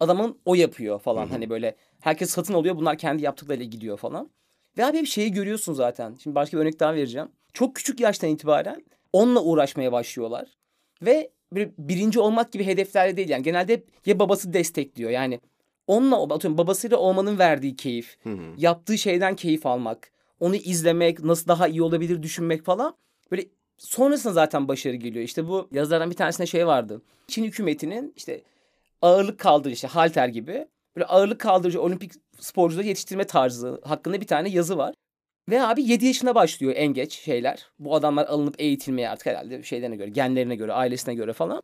adamın 0.00 0.38
o 0.44 0.54
yapıyor 0.54 0.98
falan. 1.00 1.26
Hani 1.26 1.50
böyle 1.50 1.76
herkes 2.00 2.30
satın 2.30 2.54
alıyor 2.54 2.76
bunlar 2.76 2.98
kendi 2.98 3.22
yaptıklarıyla 3.22 3.66
gidiyor 3.66 3.96
falan. 3.96 4.30
Ve 4.78 4.84
abi 4.84 4.98
hep 4.98 5.06
şeyi 5.06 5.32
görüyorsun 5.32 5.72
zaten. 5.72 6.14
Şimdi 6.22 6.34
başka 6.34 6.56
bir 6.56 6.62
örnek 6.62 6.80
daha 6.80 6.94
vereceğim. 6.94 7.28
Çok 7.52 7.76
küçük 7.76 8.00
yaştan 8.00 8.30
itibaren 8.30 8.84
onunla 9.12 9.42
uğraşmaya 9.42 9.92
başlıyorlar. 9.92 10.48
Ve 11.02 11.30
böyle 11.52 11.72
birinci 11.78 12.20
olmak 12.20 12.52
gibi 12.52 12.66
hedeflerle 12.66 13.16
değil 13.16 13.28
yani. 13.28 13.42
Genelde 13.42 13.72
hep 13.72 13.86
ya 14.06 14.18
babası 14.18 14.52
destekliyor 14.52 15.10
yani. 15.10 15.40
Onunla 15.86 16.34
atıyorum 16.34 16.58
babasıyla 16.58 16.96
olmanın 16.96 17.38
verdiği 17.38 17.76
keyif 17.76 18.16
Hı 18.22 18.30
hı. 18.30 18.54
yaptığı 18.56 18.98
şeyden 18.98 19.36
keyif 19.36 19.66
almak, 19.66 20.10
onu 20.40 20.56
izlemek, 20.56 21.24
nasıl 21.24 21.48
daha 21.48 21.68
iyi 21.68 21.82
olabilir 21.82 22.22
düşünmek 22.22 22.64
falan. 22.64 22.96
Böyle 23.30 23.44
sonrasında 23.78 24.32
zaten 24.32 24.68
başarı 24.68 24.96
geliyor. 24.96 25.24
İşte 25.24 25.48
bu 25.48 25.68
yazılardan 25.72 26.10
bir 26.10 26.16
tanesinde 26.16 26.46
şey 26.46 26.66
vardı. 26.66 27.02
Çin 27.28 27.44
hükümetinin 27.44 28.12
işte 28.16 28.42
ağırlık 29.02 29.38
kaldırıcı, 29.38 29.74
işte 29.74 29.88
halter 29.88 30.28
gibi 30.28 30.66
böyle 30.96 31.06
ağırlık 31.06 31.40
kaldırıcı 31.40 31.82
olimpik 31.82 32.12
sporcuları 32.40 32.86
yetiştirme 32.86 33.24
tarzı 33.24 33.80
hakkında 33.84 34.20
bir 34.20 34.26
tane 34.26 34.48
yazı 34.48 34.78
var. 34.78 34.94
Ve 35.48 35.62
abi 35.62 35.82
7 35.82 36.06
yaşına 36.06 36.34
başlıyor 36.34 36.72
en 36.76 36.94
geç 36.94 37.12
şeyler. 37.12 37.66
Bu 37.78 37.94
adamlar 37.94 38.26
alınıp 38.26 38.54
eğitilmeye 38.58 39.08
artık 39.08 39.26
herhalde 39.26 39.62
şeylerine 39.62 39.96
göre, 39.96 40.08
genlerine 40.08 40.56
göre, 40.56 40.72
ailesine 40.72 41.14
göre 41.14 41.32
falan. 41.32 41.62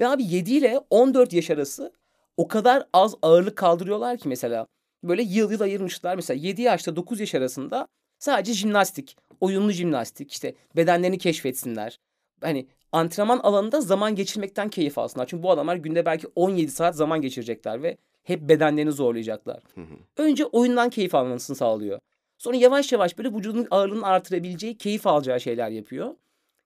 Ve 0.00 0.08
abi 0.08 0.24
7 0.24 0.52
ile 0.52 0.80
14 0.90 1.32
yaş 1.32 1.50
arası 1.50 1.92
o 2.36 2.48
kadar 2.48 2.88
az 2.92 3.14
ağırlık 3.22 3.56
kaldırıyorlar 3.56 4.18
ki 4.18 4.28
mesela. 4.28 4.66
Böyle 5.04 5.22
yıl 5.22 5.52
yıl 5.52 5.60
ayırmışlar. 5.60 6.16
Mesela 6.16 6.40
7 6.40 6.62
yaşta 6.62 6.96
9 6.96 7.20
yaş 7.20 7.34
arasında 7.34 7.88
sadece 8.18 8.52
jimnastik, 8.52 9.16
oyunlu 9.40 9.72
jimnastik, 9.72 10.32
işte 10.32 10.54
bedenlerini 10.76 11.18
keşfetsinler. 11.18 12.00
Hani 12.40 12.66
antrenman 12.92 13.38
alanında 13.38 13.80
zaman 13.80 14.14
geçirmekten 14.14 14.68
keyif 14.68 14.98
alsınlar. 14.98 15.26
Çünkü 15.26 15.42
bu 15.42 15.50
adamlar 15.50 15.76
günde 15.76 16.06
belki 16.06 16.26
17 16.34 16.70
saat 16.70 16.96
zaman 16.96 17.20
geçirecekler 17.20 17.82
ve 17.82 17.96
hep 18.22 18.40
bedenlerini 18.40 18.92
zorlayacaklar. 18.92 19.62
Hı 19.74 19.80
hı. 19.80 19.94
Önce 20.16 20.44
oyundan 20.44 20.90
keyif 20.90 21.14
almasını 21.14 21.56
sağlıyor. 21.56 22.00
Sonra 22.38 22.56
yavaş 22.56 22.92
yavaş 22.92 23.18
böyle 23.18 23.34
vücudun 23.34 23.66
ağırlığını 23.70 24.06
artırabileceği, 24.06 24.78
keyif 24.78 25.06
alacağı 25.06 25.40
şeyler 25.40 25.70
yapıyor. 25.70 26.14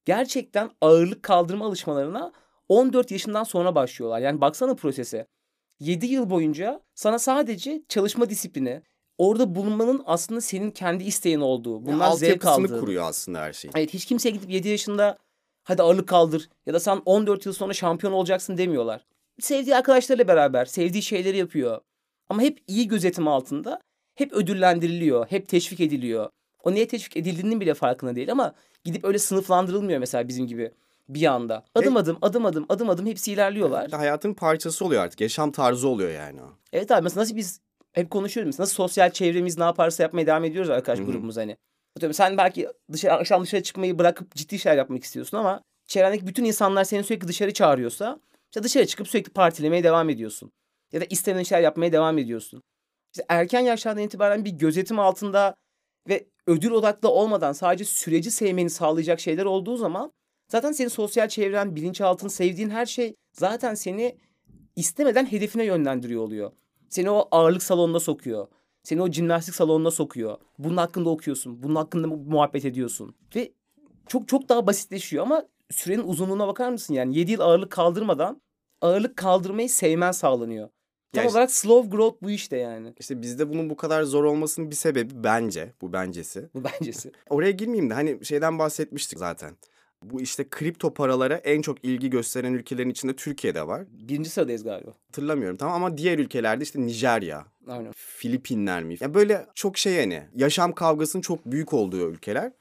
Gerçekten 0.05 0.71
ağırlık 0.81 1.23
kaldırma 1.23 1.67
alışmalarına 1.67 2.33
14 2.69 3.11
yaşından 3.11 3.45
sonra 3.45 3.75
başlıyorlar. 3.75 4.21
Yani 4.21 4.41
baksana 4.41 4.75
prosese. 4.75 5.27
7 5.81 6.07
yıl 6.07 6.31
boyunca 6.31 6.81
sana 6.95 7.19
sadece 7.19 7.83
çalışma 7.89 8.31
disiplini, 8.31 8.83
orada 9.19 9.55
bulunmanın 9.55 10.03
aslında 10.07 10.41
senin 10.41 10.71
kendi 10.71 11.05
isteğin 11.05 11.41
olduğu, 11.41 11.75
Yani 11.75 11.87
bunlar 11.87 12.13
zevk 12.13 12.47
aldığın. 12.47 12.81
kuruyor 12.81 13.05
aslında 13.05 13.41
her 13.41 13.53
şeyi. 13.53 13.73
Evet 13.77 13.95
hiç 13.95 14.07
kimseye 14.07 14.31
gidip 14.31 14.51
7 14.51 14.69
yaşında 14.69 15.19
hadi 15.65 15.83
ağırlık 15.83 16.09
kaldır 16.09 16.49
ya 16.67 16.75
da 16.75 16.81
sen 16.81 17.03
14 17.05 17.47
yıl 17.47 17.53
sonra 17.53 17.73
şampiyon 17.73 18.13
olacaksın 18.13 18.59
demiyorlar. 18.59 19.07
Sevdiği 19.41 19.77
arkadaşlarıyla 19.77 20.29
beraber 20.29 20.65
sevdiği 20.65 21.03
şeyleri 21.03 21.37
yapıyor. 21.37 21.81
Ama 22.29 22.43
hep 22.43 22.59
iyi 22.67 22.89
gözetim 22.89 23.29
altında 23.29 23.81
hep 24.15 24.33
ödüllendiriliyor, 24.33 25.27
hep 25.27 25.49
teşvik 25.49 25.81
ediliyor. 25.81 26.31
O 26.65 26.73
niye 26.73 26.89
teşvik 26.89 27.17
edildiğinin 27.17 27.61
bile 27.61 27.75
farkında 27.75 28.17
değil 28.17 28.33
ama 28.33 28.55
gidip 28.85 29.05
öyle 29.05 29.19
sınıflandırılmıyor 29.19 29.99
mesela 29.99 30.29
bizim 30.29 30.47
gibi 30.47 30.73
bir 31.09 31.27
anda. 31.27 31.65
Adım 31.75 31.97
adım, 31.97 32.19
adım 32.23 32.47
adım, 32.47 32.67
adım 32.69 32.91
adım 32.91 33.07
hepsi 33.07 33.33
ilerliyorlar. 33.33 33.91
Hayatın 33.91 34.35
parçası 34.35 34.85
oluyor 34.85 35.03
artık. 35.03 35.21
Yaşam 35.21 35.53
tarzı 35.53 35.89
oluyor 35.89 36.11
yani. 36.11 36.41
Evet 36.73 36.91
abi 36.91 37.03
mesela 37.03 37.21
nasıl 37.21 37.37
biz 37.37 37.61
hep 37.93 38.11
konuşuyoruz 38.11 38.49
mesela 38.49 38.63
nasıl 38.63 38.75
sosyal 38.75 39.11
çevremiz 39.11 39.59
ne 39.59 39.65
yaparsa 39.65 40.03
yapmaya 40.03 40.27
devam 40.27 40.45
ediyoruz 40.45 40.71
arkadaş 40.71 40.99
Hı 40.99 41.03
hı. 41.03 41.07
grubumuz 41.07 41.37
hani. 41.37 41.57
Atıyorum 41.97 42.15
sen 42.15 42.37
belki 42.37 42.69
dışarı 42.93 43.13
akşam 43.13 43.43
dışarı 43.43 43.63
çıkmayı 43.63 43.99
bırakıp 43.99 44.35
ciddi 44.35 44.59
şeyler 44.59 44.77
yapmak 44.77 45.05
istiyorsun 45.05 45.37
ama 45.37 45.63
çevrendeki 45.87 46.27
bütün 46.27 46.45
insanlar 46.45 46.85
seni 46.85 47.05
sürekli 47.05 47.29
dışarı 47.29 47.53
çağırıyorsa 47.53 48.21
işte 48.51 48.63
dışarı 48.63 48.87
çıkıp 48.87 49.09
sürekli 49.09 49.33
partilemeye 49.33 49.85
devam 49.85 50.11
ediyorsun. 50.11 50.53
Ya 50.93 51.01
da 51.01 51.05
istenen 51.11 51.43
şeyler 51.43 51.63
yapmaya 51.63 51.93
devam 51.93 52.19
ediyorsun. 52.19 52.63
İşte 53.13 53.25
erken 53.29 53.61
yaşlardan 53.61 54.03
itibaren 54.03 54.45
bir 54.45 54.51
gözetim 54.51 54.99
altında 54.99 55.55
ve 56.09 56.27
ödül 56.47 56.71
odaklı 56.71 57.09
olmadan 57.09 57.53
sadece 57.53 57.85
süreci 57.85 58.31
sevmeni 58.31 58.71
sağlayacak 58.71 59.21
şeyler 59.21 59.45
olduğu 59.45 59.77
zaman 59.77 60.13
zaten 60.49 60.73
senin 60.73 60.89
sosyal 60.89 61.29
çevren, 61.29 61.77
bilinçaltın, 61.77 62.29
sevdiğin 62.29 62.71
her 62.71 62.87
şey 62.87 63.15
zaten 63.33 63.75
seni 63.75 64.17
istemeden 64.77 65.27
hedefine 65.33 65.65
yönlendiriyor 65.65 66.23
oluyor. 66.23 66.53
Seni 66.89 67.11
o 67.11 67.29
ağırlık 67.31 67.63
salonuna 67.63 68.01
sokuyor. 68.01 68.47
Seni 68.83 69.03
o 69.03 69.09
jimnastik 69.11 69.55
salonuna 69.55 69.91
sokuyor. 69.91 70.39
Bunun 70.59 70.77
hakkında 70.77 71.11
okuyorsun. 71.11 71.63
Bunun 71.63 71.75
hakkında 71.75 72.07
mu- 72.07 72.17
muhabbet 72.17 72.65
ediyorsun. 72.65 73.15
Ve 73.37 73.53
çok 74.07 74.29
çok 74.29 74.49
daha 74.49 74.67
basitleşiyor 74.67 75.25
ama 75.25 75.47
sürenin 75.71 76.03
uzunluğuna 76.03 76.47
bakar 76.49 76.71
mısın? 76.71 76.95
Yani 76.95 77.19
7 77.19 77.33
yıl 77.33 77.41
ağırlık 77.41 77.71
kaldırmadan 77.71 78.43
ağırlık 78.81 79.17
kaldırmayı 79.17 79.71
sevmen 79.71 80.13
sağlanıyor. 80.13 80.69
Tam 81.13 81.27
işte- 81.27 81.33
olarak 81.37 81.51
slow 81.51 81.97
growth 81.97 82.23
bu 82.23 82.31
işte 82.31 82.57
yani. 82.57 82.95
İşte 83.01 83.23
bizde 83.23 83.51
bunun 83.51 83.71
bu 83.71 83.77
kadar 83.77 84.03
zor 84.03 84.25
olmasının 84.25 84.71
bir 84.71 84.77
sebebi 84.77 85.25
bence, 85.25 85.73
bu 85.81 85.93
bencesi. 85.93 86.49
Bu 86.55 86.65
bencesi. 86.65 87.13
Oraya 87.31 87.51
girmeyeyim 87.51 87.91
de 87.91 87.95
hani 87.95 88.25
şeyden 88.25 88.59
bahsetmiştik 88.59 89.19
zaten. 89.19 89.57
Bu 90.03 90.21
işte 90.21 90.49
kripto 90.51 90.95
paralara 90.95 91.37
en 91.37 91.63
çok 91.63 91.85
ilgi 91.85 92.11
gösteren 92.11 92.53
ülkelerin 92.53 92.91
içinde 92.91 93.17
Türkiye'de 93.17 93.67
var. 93.67 93.85
Birinci 93.91 94.31
sıradayız 94.31 94.65
galiba. 94.65 94.91
Hatırlamıyorum 95.07 95.57
tamam 95.57 95.75
ama 95.85 95.97
diğer 95.99 96.19
ülkelerde 96.19 96.63
işte 96.65 96.81
Nijerya, 96.81 97.47
Aynen. 97.67 97.93
Filipinler 97.97 98.83
mi? 98.85 98.97
Ya 99.01 99.15
böyle 99.15 99.47
çok 99.55 99.79
şey 99.79 100.01
hani 100.01 100.23
yaşam 100.35 100.73
kavgasının 100.73 101.23
çok 101.23 101.47
büyük 101.47 101.73
olduğu 101.73 102.11
ülkeler. 102.11 102.53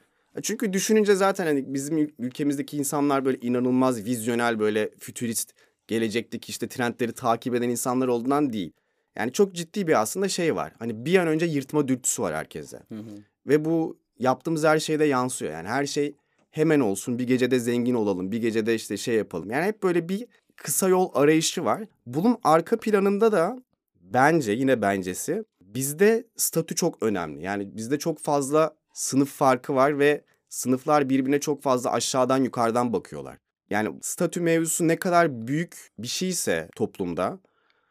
Çünkü 0.42 0.72
düşününce 0.72 1.14
zaten 1.14 1.46
hani 1.46 1.74
bizim 1.74 1.98
ül- 1.98 2.12
ülkemizdeki 2.18 2.76
insanlar 2.76 3.24
böyle 3.24 3.38
inanılmaz 3.40 4.04
vizyonel 4.04 4.58
böyle 4.58 4.90
fütürist 4.98 5.54
gelecekteki 5.92 6.50
işte 6.50 6.68
trendleri 6.68 7.12
takip 7.12 7.54
eden 7.54 7.68
insanlar 7.68 8.08
olduğundan 8.08 8.52
değil. 8.52 8.72
Yani 9.16 9.32
çok 9.32 9.54
ciddi 9.54 9.86
bir 9.86 10.00
aslında 10.00 10.28
şey 10.28 10.56
var. 10.56 10.72
Hani 10.78 11.04
bir 11.06 11.18
an 11.18 11.28
önce 11.28 11.46
yırtma 11.46 11.88
dürtüsü 11.88 12.22
var 12.22 12.34
herkese. 12.34 12.80
Hı 12.88 12.98
hı. 12.98 13.22
Ve 13.46 13.64
bu 13.64 13.98
yaptığımız 14.18 14.64
her 14.64 14.78
şeyde 14.78 15.04
yansıyor. 15.04 15.52
Yani 15.52 15.68
her 15.68 15.86
şey 15.86 16.14
hemen 16.50 16.80
olsun. 16.80 17.18
Bir 17.18 17.26
gecede 17.26 17.58
zengin 17.58 17.94
olalım. 17.94 18.32
Bir 18.32 18.40
gecede 18.40 18.74
işte 18.74 18.96
şey 18.96 19.14
yapalım. 19.14 19.50
Yani 19.50 19.64
hep 19.64 19.82
böyle 19.82 20.08
bir 20.08 20.26
kısa 20.56 20.88
yol 20.88 21.10
arayışı 21.14 21.64
var. 21.64 21.84
Bunun 22.06 22.38
arka 22.44 22.80
planında 22.80 23.32
da 23.32 23.62
bence 24.00 24.52
yine 24.52 24.82
bencesi 24.82 25.44
bizde 25.60 26.24
statü 26.36 26.74
çok 26.74 27.02
önemli. 27.02 27.42
Yani 27.42 27.76
bizde 27.76 27.98
çok 27.98 28.18
fazla 28.18 28.74
sınıf 28.92 29.30
farkı 29.30 29.74
var 29.74 29.98
ve 29.98 30.24
sınıflar 30.48 31.08
birbirine 31.08 31.40
çok 31.40 31.62
fazla 31.62 31.92
aşağıdan 31.92 32.44
yukarıdan 32.44 32.92
bakıyorlar. 32.92 33.38
Yani 33.72 33.98
statü 34.02 34.40
mevzusu 34.40 34.88
ne 34.88 34.96
kadar 34.96 35.46
büyük 35.46 35.90
bir 35.98 36.08
şeyse 36.08 36.68
toplumda 36.76 37.38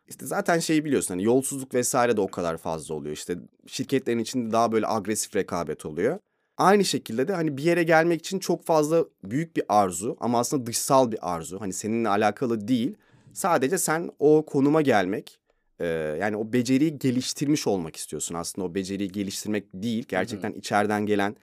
işte 0.08 0.26
zaten 0.26 0.60
şeyi 0.60 0.86
biliyorsun 0.86 1.14
hani 1.14 1.24
yolsuzluk 1.24 1.74
vesaire 1.74 2.18
de 2.18 2.22
o 2.22 2.28
kadar 2.28 2.58
fazla 2.58 2.96
oluyor. 2.96 3.16
İşte 3.16 3.38
şirketlerin 3.68 4.20
içinde 4.20 4.52
daha 4.52 4.72
böyle 4.72 4.88
agresif 4.88 5.36
rekabet 5.36 5.86
oluyor. 5.86 6.20
Aynı 6.58 6.86
şekilde 6.86 7.28
de 7.28 7.34
hani 7.34 7.58
bir 7.58 7.64
yere 7.64 7.84
gelmek 7.84 8.20
için 8.20 8.40
çok 8.40 8.66
fazla 8.66 9.06
büyük 9.24 9.56
bir 9.56 9.64
arzu 9.70 10.18
ama 10.20 10.40
aslında 10.40 10.66
dışsal 10.66 11.12
bir 11.12 11.34
arzu. 11.34 11.62
Hani 11.62 11.74
seninle 11.74 12.10
alakalı 12.10 12.68
değil. 12.68 12.98
Sadece 13.34 13.78
sen 13.78 14.10
o 14.20 14.46
konuma 14.46 14.82
gelmek 14.82 15.40
e, 15.80 15.86
yani 16.22 16.38
o 16.38 16.54
beceriyi 16.54 17.00
geliştirmiş 17.00 17.68
olmak 17.68 17.96
istiyorsun. 17.96 18.36
Aslında 18.36 18.68
o 18.68 18.76
beceriyi 18.76 19.12
geliştirmek 19.12 19.66
değil. 19.74 20.06
Gerçekten 20.08 20.52
içeriden 20.52 21.06
gelen 21.06 21.36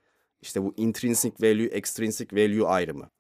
işte 0.43 0.63
bu 0.63 0.75
intrinsic 0.77 1.33
value, 1.41 1.67
extrinsic 1.67 2.37
value 2.37 2.67
ayrımı. 2.67 3.11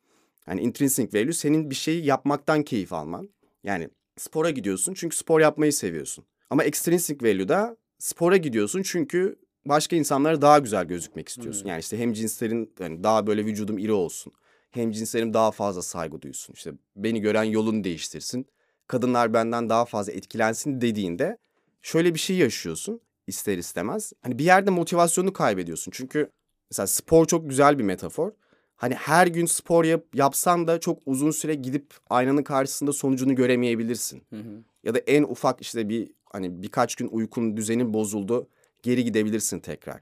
Yani 0.48 0.60
intrinsic 0.60 1.20
value 1.20 1.32
senin 1.32 1.70
bir 1.70 1.74
şeyi 1.74 2.04
yapmaktan 2.04 2.62
keyif 2.62 2.92
alman. 2.92 3.28
Yani 3.64 3.88
spora 4.16 4.50
gidiyorsun 4.50 4.94
çünkü 4.94 5.16
spor 5.16 5.40
yapmayı 5.40 5.72
seviyorsun. 5.72 6.24
Ama 6.50 6.64
extrinsic 6.64 7.16
value 7.22 7.48
da 7.48 7.76
spora 7.98 8.36
gidiyorsun 8.36 8.82
çünkü 8.82 9.36
başka 9.66 9.96
insanlara 9.96 10.42
daha 10.42 10.58
güzel 10.58 10.84
gözükmek 10.84 11.28
istiyorsun. 11.28 11.62
Hmm. 11.62 11.68
Yani 11.68 11.80
işte 11.80 11.98
hem 11.98 12.12
cinslerin 12.12 12.74
yani 12.80 13.04
daha 13.04 13.26
böyle 13.26 13.44
vücudum 13.44 13.78
iri 13.78 13.92
olsun. 13.92 14.32
Hem 14.70 14.92
cinslerim 14.92 15.34
daha 15.34 15.50
fazla 15.50 15.82
saygı 15.82 16.22
duysun. 16.22 16.54
İşte 16.54 16.72
beni 16.96 17.20
gören 17.20 17.44
yolunu 17.44 17.84
değiştirsin. 17.84 18.46
Kadınlar 18.86 19.34
benden 19.34 19.68
daha 19.68 19.84
fazla 19.84 20.12
etkilensin 20.12 20.80
dediğinde 20.80 21.38
şöyle 21.82 22.14
bir 22.14 22.18
şey 22.18 22.36
yaşıyorsun 22.36 23.00
ister 23.26 23.58
istemez. 23.58 24.12
Hani 24.22 24.38
bir 24.38 24.44
yerde 24.44 24.70
motivasyonu 24.70 25.32
kaybediyorsun. 25.32 25.92
Çünkü 25.94 26.30
mesela 26.70 26.86
spor 26.86 27.26
çok 27.26 27.48
güzel 27.48 27.78
bir 27.78 27.84
metafor. 27.84 28.32
Hani 28.78 28.94
her 28.94 29.26
gün 29.26 29.46
spor 29.46 29.84
yap, 29.84 30.04
yapsan 30.14 30.66
da 30.66 30.80
çok 30.80 30.98
uzun 31.06 31.30
süre 31.30 31.54
gidip 31.54 31.94
aynanın 32.10 32.42
karşısında 32.42 32.92
sonucunu 32.92 33.34
göremeyebilirsin. 33.34 34.22
Hı 34.30 34.36
hı. 34.36 34.62
Ya 34.84 34.94
da 34.94 34.98
en 34.98 35.22
ufak 35.22 35.60
işte 35.60 35.88
bir 35.88 36.10
hani 36.32 36.62
birkaç 36.62 36.94
gün 36.94 37.08
uykun 37.08 37.56
düzenin 37.56 37.94
bozuldu 37.94 38.48
geri 38.82 39.04
gidebilirsin 39.04 39.60
tekrar. 39.60 40.00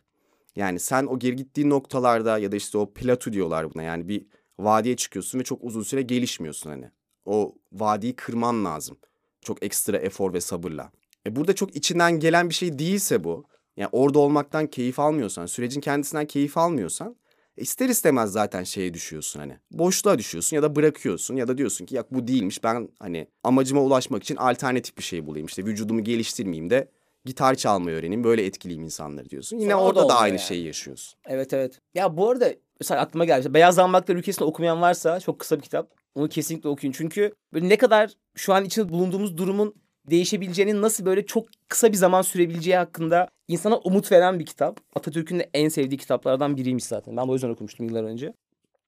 Yani 0.56 0.80
sen 0.80 1.06
o 1.06 1.18
geri 1.18 1.37
gittiğin 1.37 1.71
noktalarda 1.71 2.38
ya 2.38 2.52
da 2.52 2.56
işte 2.56 2.78
o 2.78 2.92
plato 2.92 3.33
diyorlar 3.33 3.75
buna 3.75 3.83
yani 3.83 4.09
bir 4.09 4.26
vadiye 4.59 4.97
çıkıyorsun 4.97 5.38
ve 5.38 5.45
çok 5.45 5.64
uzun 5.64 5.83
süre 5.83 6.02
gelişmiyorsun 6.02 6.71
hani. 6.71 6.90
O 7.25 7.54
vadiyi 7.73 8.16
kırman 8.16 8.64
lazım. 8.64 8.97
Çok 9.42 9.62
ekstra 9.62 9.97
efor 9.97 10.33
ve 10.33 10.40
sabırla. 10.40 10.90
E 11.26 11.37
burada 11.37 11.54
çok 11.54 11.76
içinden 11.76 12.21
gelen 12.21 12.49
bir 12.49 12.54
şey 12.54 12.78
değilse 12.78 13.25
bu. 13.25 13.45
Yani 13.76 13.88
orada 13.92 14.18
olmaktan 14.18 14.66
keyif 14.66 14.99
almıyorsan, 14.99 15.47
sürecin 15.47 15.80
kendisinden 15.80 16.26
keyif 16.26 16.59
almıyorsan 16.59 17.16
ister 17.56 17.88
istemez 17.88 18.32
zaten 18.32 18.64
şeye 18.64 18.94
düşüyorsun 18.94 19.40
hani. 19.40 19.58
Boşluğa 19.70 20.18
düşüyorsun 20.18 20.56
ya 20.56 20.62
da 20.62 20.76
bırakıyorsun 20.76 21.36
ya 21.36 21.48
da 21.48 21.58
diyorsun 21.58 21.86
ki 21.86 21.94
ya 21.94 22.04
bu 22.10 22.28
değilmiş 22.28 22.64
ben 22.64 22.88
hani 22.98 23.26
amacıma 23.44 23.82
ulaşmak 23.82 24.22
için 24.22 24.36
alternatif 24.36 24.98
bir 24.98 25.02
şey 25.02 25.26
bulayım. 25.26 25.46
İşte 25.46 25.64
vücudumu 25.64 26.04
geliştirmeyeyim 26.04 26.70
de 26.70 26.88
gitar 27.25 27.54
çalmayı 27.54 27.96
öğreneyim 27.96 28.25
böyle 28.25 28.46
etkileyim 28.46 28.82
insanları 28.82 29.30
diyorsun. 29.30 29.58
Yine 29.58 29.72
Sonra 29.72 29.82
da 29.82 29.86
orada 29.86 30.00
da 30.00 30.04
olmuyor 30.04 30.22
aynı 30.22 30.34
yani. 30.36 30.40
şeyi 30.46 30.66
yaşıyorsun. 30.66 31.18
Evet 31.26 31.52
evet. 31.52 31.80
Ya 31.94 32.16
bu 32.16 32.30
arada 32.30 32.54
mesela 32.80 33.00
aklıma 33.00 33.25
geldi. 33.25 33.54
Beyaz 33.54 33.75
Zambaklar 33.75 34.16
Ülkesi'nde 34.16 34.44
okumayan 34.44 34.80
varsa 34.80 35.20
çok 35.20 35.38
kısa 35.38 35.56
bir 35.56 35.62
kitap. 35.62 35.90
Onu 36.14 36.28
kesinlikle 36.28 36.68
okuyun. 36.68 36.92
Çünkü 36.92 37.32
böyle 37.52 37.68
ne 37.68 37.76
kadar 37.76 38.12
şu 38.34 38.54
an 38.54 38.64
içinde 38.64 38.88
bulunduğumuz 38.88 39.36
durumun 39.36 39.75
değişebileceğinin 40.10 40.82
nasıl 40.82 41.04
böyle 41.06 41.26
çok 41.26 41.46
kısa 41.68 41.92
bir 41.92 41.96
zaman 41.96 42.22
sürebileceği 42.22 42.76
hakkında 42.76 43.28
insana 43.48 43.76
umut 43.76 44.12
veren 44.12 44.38
bir 44.38 44.46
kitap. 44.46 44.80
Atatürk'ün 44.94 45.38
de 45.38 45.50
en 45.54 45.68
sevdiği 45.68 45.98
kitaplardan 45.98 46.56
biriymiş 46.56 46.84
zaten. 46.84 47.16
Ben 47.16 47.22
o 47.22 47.32
yüzden 47.32 47.50
okumuştum 47.50 47.86
yıllar 47.86 48.04
önce. 48.04 48.32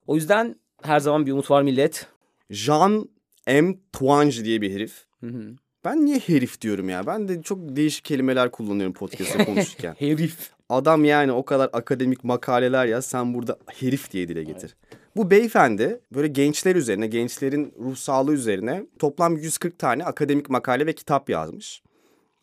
O 0.06 0.14
yüzden 0.14 0.56
her 0.82 1.00
zaman 1.00 1.26
bir 1.26 1.32
umut 1.32 1.50
var 1.50 1.62
millet. 1.62 2.06
Jean 2.50 3.08
M. 3.46 3.75
Twange 3.92 4.44
diye 4.44 4.60
bir 4.60 4.75
herif. 4.75 5.06
Hı 5.20 5.26
hı. 5.26 5.54
Ben 5.84 6.04
niye 6.06 6.18
herif 6.18 6.60
diyorum 6.60 6.88
ya? 6.88 7.06
Ben 7.06 7.28
de 7.28 7.42
çok 7.42 7.58
değişik 7.76 8.04
kelimeler 8.04 8.50
kullanıyorum 8.50 8.92
podcast'ta 8.92 9.44
konuşurken. 9.44 9.94
Herif. 9.98 10.50
Adam 10.68 11.04
yani 11.04 11.33
o 11.33 11.44
kadar 11.44 11.70
akademik 11.72 12.24
makaleler 12.24 12.87
ya 12.87 13.02
sen 13.02 13.35
burada 13.35 13.59
herif 13.66 14.12
diye 14.12 14.28
dile 14.28 14.44
getir. 14.44 14.76
Bu 15.18 15.31
beyefendi 15.31 16.00
böyle 16.14 16.28
gençler 16.28 16.76
üzerine, 16.76 17.07
gençlerin 17.07 17.74
ruh 17.78 17.96
sağlığı 17.96 18.33
üzerine 18.33 18.87
toplam 18.98 19.37
140 19.37 19.78
tane 19.78 20.04
akademik 20.04 20.50
makale 20.50 20.87
ve 20.87 20.92
kitap 20.92 21.31
yazmış. 21.31 21.83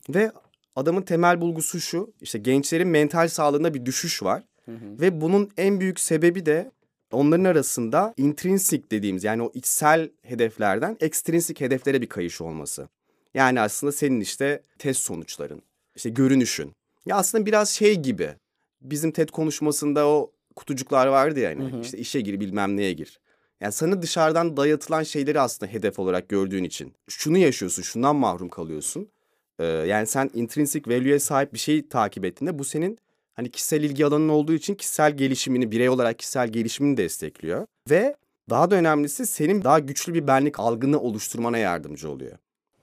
Ve 0.09 0.31
adamın 0.75 1.01
temel 1.01 1.41
bulgusu 1.41 1.79
şu, 1.79 2.13
işte 2.21 2.39
gençlerin 2.39 2.87
mental 2.87 3.27
sağlığında 3.27 3.73
bir 3.73 3.85
düşüş 3.85 4.23
var. 4.23 4.43
Ve 4.67 5.21
bunun 5.21 5.49
en 5.57 5.79
büyük 5.79 5.99
sebebi 5.99 6.45
de 6.45 6.71
onların 7.11 7.43
arasında 7.43 8.13
intrinsik 8.17 8.91
dediğimiz 8.91 9.23
yani 9.23 9.43
o 9.43 9.51
içsel 9.53 10.09
hedeflerden 10.21 10.97
ekstrinsik 10.99 11.61
hedeflere 11.61 12.01
bir 12.01 12.09
kayış 12.09 12.41
olması. 12.41 12.89
Yani 13.33 13.61
aslında 13.61 13.91
senin 13.91 14.21
işte 14.21 14.61
test 14.79 14.99
sonuçların, 14.99 15.61
işte 15.95 16.09
görünüşün. 16.09 16.71
Ya 17.05 17.15
aslında 17.15 17.45
biraz 17.45 17.69
şey 17.69 17.95
gibi. 17.95 18.29
Bizim 18.81 19.11
TED 19.11 19.29
konuşmasında 19.29 20.07
o 20.07 20.31
kutucuklar 20.55 21.07
vardı 21.07 21.39
ya 21.39 21.49
hani. 21.49 21.71
Hı 21.71 21.77
hı. 21.77 21.81
işte 21.81 21.97
işe 21.97 22.21
gir 22.21 22.39
bilmem 22.39 22.77
neye 22.77 22.93
gir. 22.93 23.19
Yani 23.61 23.71
sana 23.71 24.01
dışarıdan 24.01 24.57
dayatılan 24.57 25.03
şeyleri 25.03 25.39
aslında 25.39 25.71
hedef 25.71 25.99
olarak 25.99 26.29
gördüğün 26.29 26.63
için. 26.63 26.93
Şunu 27.07 27.37
yaşıyorsun, 27.37 27.81
şundan 27.83 28.15
mahrum 28.15 28.49
kalıyorsun. 28.49 29.09
Ee, 29.59 29.65
yani 29.65 30.07
sen 30.07 30.29
intrinsic 30.33 30.81
value'ye 30.87 31.19
sahip 31.19 31.53
bir 31.53 31.59
şey 31.59 31.87
takip 31.87 32.25
ettiğinde 32.25 32.59
bu 32.59 32.63
senin 32.63 32.97
hani 33.33 33.51
kişisel 33.51 33.83
ilgi 33.83 34.05
alanın 34.05 34.29
olduğu 34.29 34.53
için 34.53 34.75
kişisel 34.75 35.17
gelişimini, 35.17 35.71
birey 35.71 35.89
olarak 35.89 36.19
kişisel 36.19 36.47
gelişimini 36.47 36.97
destekliyor. 36.97 37.67
Ve 37.89 38.15
daha 38.49 38.71
da 38.71 38.75
önemlisi 38.75 39.25
senin 39.25 39.63
daha 39.63 39.79
güçlü 39.79 40.13
bir 40.13 40.27
benlik 40.27 40.59
algını 40.59 40.99
oluşturmana 40.99 41.57
yardımcı 41.57 42.09
oluyor. 42.09 42.37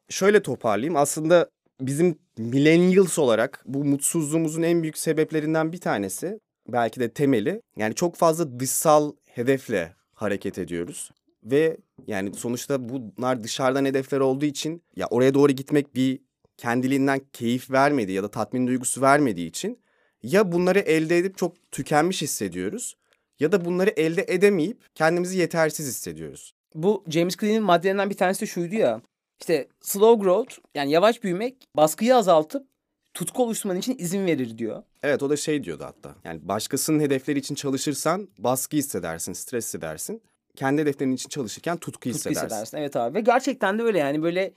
Şöyle 0.08 0.42
toparlayayım. 0.42 0.96
Aslında 0.96 1.48
bizim 1.80 2.18
millennials 2.38 3.18
olarak 3.18 3.62
bu 3.66 3.84
mutsuzluğumuzun 3.84 4.62
en 4.62 4.82
büyük 4.82 4.98
sebeplerinden 4.98 5.72
bir 5.72 5.80
tanesi 5.80 6.40
belki 6.68 7.00
de 7.00 7.12
temeli 7.12 7.62
yani 7.76 7.94
çok 7.94 8.16
fazla 8.16 8.60
dışsal 8.60 9.12
hedefle 9.26 9.94
hareket 10.14 10.58
ediyoruz. 10.58 11.10
Ve 11.44 11.76
yani 12.06 12.34
sonuçta 12.34 12.88
bunlar 12.88 13.44
dışarıdan 13.44 13.84
hedefler 13.84 14.20
olduğu 14.20 14.44
için 14.44 14.82
ya 14.96 15.06
oraya 15.06 15.34
doğru 15.34 15.52
gitmek 15.52 15.94
bir 15.94 16.20
kendiliğinden 16.56 17.20
keyif 17.32 17.70
vermediği 17.70 18.16
ya 18.16 18.22
da 18.22 18.30
tatmin 18.30 18.66
duygusu 18.66 19.00
vermediği 19.00 19.48
için 19.48 19.78
ya 20.22 20.52
bunları 20.52 20.78
elde 20.78 21.18
edip 21.18 21.38
çok 21.38 21.72
tükenmiş 21.72 22.22
hissediyoruz 22.22 22.96
ya 23.40 23.52
da 23.52 23.64
bunları 23.64 23.90
elde 23.90 24.24
edemeyip 24.28 24.94
kendimizi 24.94 25.38
yetersiz 25.38 25.86
hissediyoruz. 25.86 26.54
Bu 26.74 27.04
James 27.08 27.36
Clear'in 27.36 27.62
maddelerinden 27.62 28.10
bir 28.10 28.16
tanesi 28.16 28.40
de 28.40 28.46
şuydu 28.46 28.74
ya. 28.74 29.02
İşte 29.40 29.68
slow 29.80 30.24
growth 30.24 30.54
yani 30.74 30.90
yavaş 30.90 31.22
büyümek 31.22 31.68
baskıyı 31.76 32.16
azaltıp 32.16 32.66
tutku 33.14 33.42
oluşturman 33.42 33.78
için 33.78 33.96
izin 33.98 34.26
verir 34.26 34.58
diyor. 34.58 34.82
Evet 35.02 35.22
o 35.22 35.30
da 35.30 35.36
şey 35.36 35.64
diyordu 35.64 35.84
hatta. 35.84 36.14
Yani 36.24 36.48
başkasının 36.48 37.00
hedefleri 37.00 37.38
için 37.38 37.54
çalışırsan 37.54 38.28
baskı 38.38 38.76
hissedersin, 38.76 39.32
stres 39.32 39.64
hissedersin. 39.66 40.22
Kendi 40.56 40.82
hedeflerin 40.82 41.12
için 41.12 41.28
çalışırken 41.28 41.76
tutku, 41.76 41.90
Tutku 41.92 42.10
hissedersin. 42.10 42.46
hissedersin. 42.46 42.76
Evet 42.78 42.96
abi 42.96 43.14
ve 43.14 43.20
gerçekten 43.20 43.78
de 43.78 43.82
öyle 43.82 43.98
yani 43.98 44.22
böyle 44.22 44.52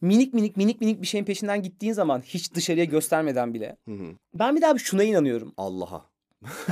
minik 0.00 0.34
minik 0.34 0.56
minik 0.56 0.80
minik 0.80 1.02
bir 1.02 1.06
şeyin 1.06 1.24
peşinden 1.24 1.62
gittiğin 1.62 1.92
zaman 1.92 2.20
hiç 2.20 2.54
dışarıya 2.54 2.84
göstermeden 2.84 3.54
bile. 3.54 3.76
Hı 3.88 3.94
hı. 3.94 4.06
Ben 4.34 4.56
bir 4.56 4.62
daha 4.62 4.74
bir 4.74 4.80
şuna 4.80 5.02
inanıyorum. 5.04 5.52
Allah'a. 5.56 6.06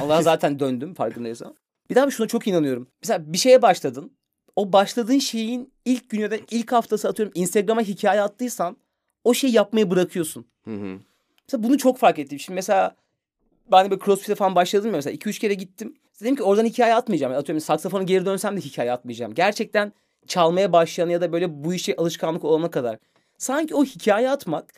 Allah'a 0.00 0.22
zaten 0.32 0.58
döndüm 0.60 0.94
farkındaysan. 0.94 1.56
Bir 1.90 1.94
daha 1.94 2.06
bir 2.06 2.12
şuna 2.12 2.26
çok 2.26 2.46
inanıyorum. 2.46 2.86
Mesela 3.02 3.32
bir 3.32 3.38
şeye 3.38 3.62
başladın. 3.62 4.12
O 4.56 4.72
başladığın 4.72 5.18
şeyin 5.18 5.72
ilk 5.84 6.10
günü 6.10 6.30
da 6.30 6.36
ilk 6.50 6.72
haftası 6.72 7.08
atıyorum 7.08 7.32
Instagram'a 7.36 7.82
hikaye 7.82 8.20
attıysan 8.22 8.76
o 9.24 9.34
şeyi 9.34 9.52
yapmayı 9.54 9.90
bırakıyorsun. 9.90 10.46
Hı 10.64 10.74
hı. 10.74 10.98
Mesela 11.48 11.62
bunu 11.62 11.78
çok 11.78 11.98
fark 11.98 12.18
ettim. 12.18 12.38
Şimdi 12.38 12.54
mesela 12.54 12.96
ben 13.72 13.86
de 13.86 13.90
böyle 13.90 14.04
crossfit'e 14.04 14.34
falan 14.34 14.54
başladım 14.54 14.86
ya 14.86 14.96
mesela 14.96 15.14
2-3 15.14 15.40
kere 15.40 15.54
gittim. 15.54 15.94
Dedim 16.20 16.36
ki 16.36 16.42
oradan 16.42 16.64
hikaye 16.64 16.94
atmayacağım. 16.94 17.32
Yani 17.32 17.40
atıyorum 17.40 17.60
saksafonu 17.60 18.06
geri 18.06 18.26
dönsem 18.26 18.56
de 18.56 18.60
hikaye 18.60 18.92
atmayacağım. 18.92 19.34
Gerçekten 19.34 19.92
çalmaya 20.26 20.72
başlayan 20.72 21.08
ya 21.08 21.20
da 21.20 21.32
böyle 21.32 21.64
bu 21.64 21.74
işe 21.74 21.96
alışkanlık 21.96 22.44
olana 22.44 22.70
kadar. 22.70 22.98
Sanki 23.38 23.74
o 23.74 23.84
hikaye 23.84 24.30
atmak 24.30 24.72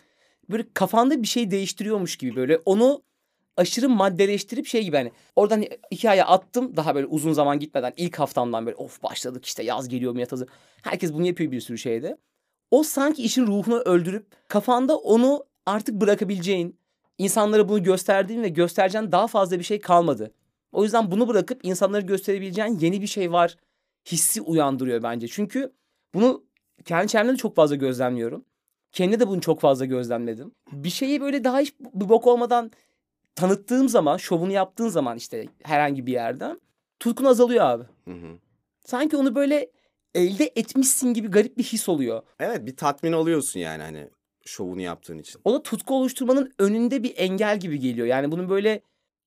böyle 0.50 0.64
kafanda 0.74 1.22
bir 1.22 1.26
şey 1.26 1.50
değiştiriyormuş 1.50 2.16
gibi 2.16 2.37
böyle 2.37 2.59
onu 2.64 3.02
aşırı 3.57 3.88
maddeleştirip 3.88 4.66
şey 4.66 4.85
gibi 4.85 4.96
hani 4.96 5.12
oradan 5.37 5.64
hikaye 5.92 6.24
attım 6.24 6.76
daha 6.76 6.94
böyle 6.94 7.07
uzun 7.07 7.33
zaman 7.33 7.59
gitmeden 7.59 7.92
ilk 7.96 8.18
haftamdan 8.18 8.66
böyle 8.66 8.76
of 8.76 9.02
başladık 9.02 9.44
işte 9.44 9.62
yaz 9.62 9.88
geliyor 9.88 10.12
Milat 10.12 10.33
hazır. 10.33 10.48
Herkes 10.83 11.12
bunu 11.12 11.26
yapıyor 11.26 11.50
bir 11.50 11.61
sürü 11.61 11.79
şeyde. 11.79 12.16
O 12.70 12.83
sanki 12.83 13.22
işin 13.22 13.46
ruhunu 13.46 13.79
öldürüp 13.79 14.26
kafanda 14.48 14.96
onu 14.96 15.44
artık 15.66 15.94
bırakabileceğin, 15.94 16.79
insanlara 17.18 17.68
bunu 17.68 17.83
gösterdiğin 17.83 18.42
ve 18.42 18.48
göstereceğin 18.48 19.12
daha 19.12 19.26
fazla 19.26 19.59
bir 19.59 19.64
şey 19.64 19.81
kalmadı. 19.81 20.35
O 20.72 20.85
yüzden 20.85 21.11
bunu 21.11 21.29
bırakıp 21.29 21.64
insanlara 21.64 22.00
gösterebileceğin 22.00 22.79
yeni 22.79 23.02
bir 23.02 23.07
şey 23.07 23.33
var 23.33 23.57
hissi 24.07 24.40
uyandırıyor 24.40 25.02
bence. 25.02 25.29
Çünkü 25.29 25.72
bunu 26.14 26.44
kendi 26.85 27.09
çevremde 27.09 27.33
de 27.33 27.37
çok 27.37 27.57
fazla 27.57 27.76
gözlemliyorum. 27.76 28.44
Kendi 28.92 29.20
de 29.20 29.29
bunu 29.29 29.40
çok 29.40 29.61
fazla 29.61 29.85
gözlemledim. 29.85 30.52
Bir 30.72 30.90
şeyi 30.90 31.20
böyle 31.20 31.44
daha 31.44 31.61
hiç 31.61 31.74
bir 31.81 32.09
bok 32.09 32.26
olmadan 32.26 32.70
tanıttığım 33.35 33.88
zaman, 33.88 34.16
şovunu 34.16 34.52
yaptığın 34.52 34.88
zaman 34.88 35.16
işte 35.16 35.46
herhangi 35.62 36.07
bir 36.07 36.12
yerden 36.12 36.61
tutkun 37.00 37.24
azalıyor 37.24 37.64
abi. 37.64 37.85
Hı 38.05 38.14
hı. 38.14 38.38
Sanki 38.85 39.16
onu 39.16 39.35
böyle 39.35 39.70
elde 40.14 40.52
etmişsin 40.57 41.14
gibi 41.14 41.29
garip 41.29 41.59
bir 41.59 41.64
his 41.64 41.88
oluyor. 41.88 42.22
Evet 42.40 42.66
bir 42.66 42.76
tatmin 42.76 43.12
oluyorsun 43.12 43.61
yani 43.61 43.83
hani 43.83 44.09
şovunu 44.46 44.80
yaptığın 44.80 45.18
için. 45.18 45.40
O 45.44 45.54
da 45.54 45.62
tutku 45.62 45.94
oluşturmanın 45.94 46.52
önünde 46.59 47.02
bir 47.02 47.14
engel 47.16 47.61
gibi 47.61 47.80
geliyor. 47.80 48.06
Yani 48.06 48.32
bunun 48.32 48.48
böyle 48.48 48.80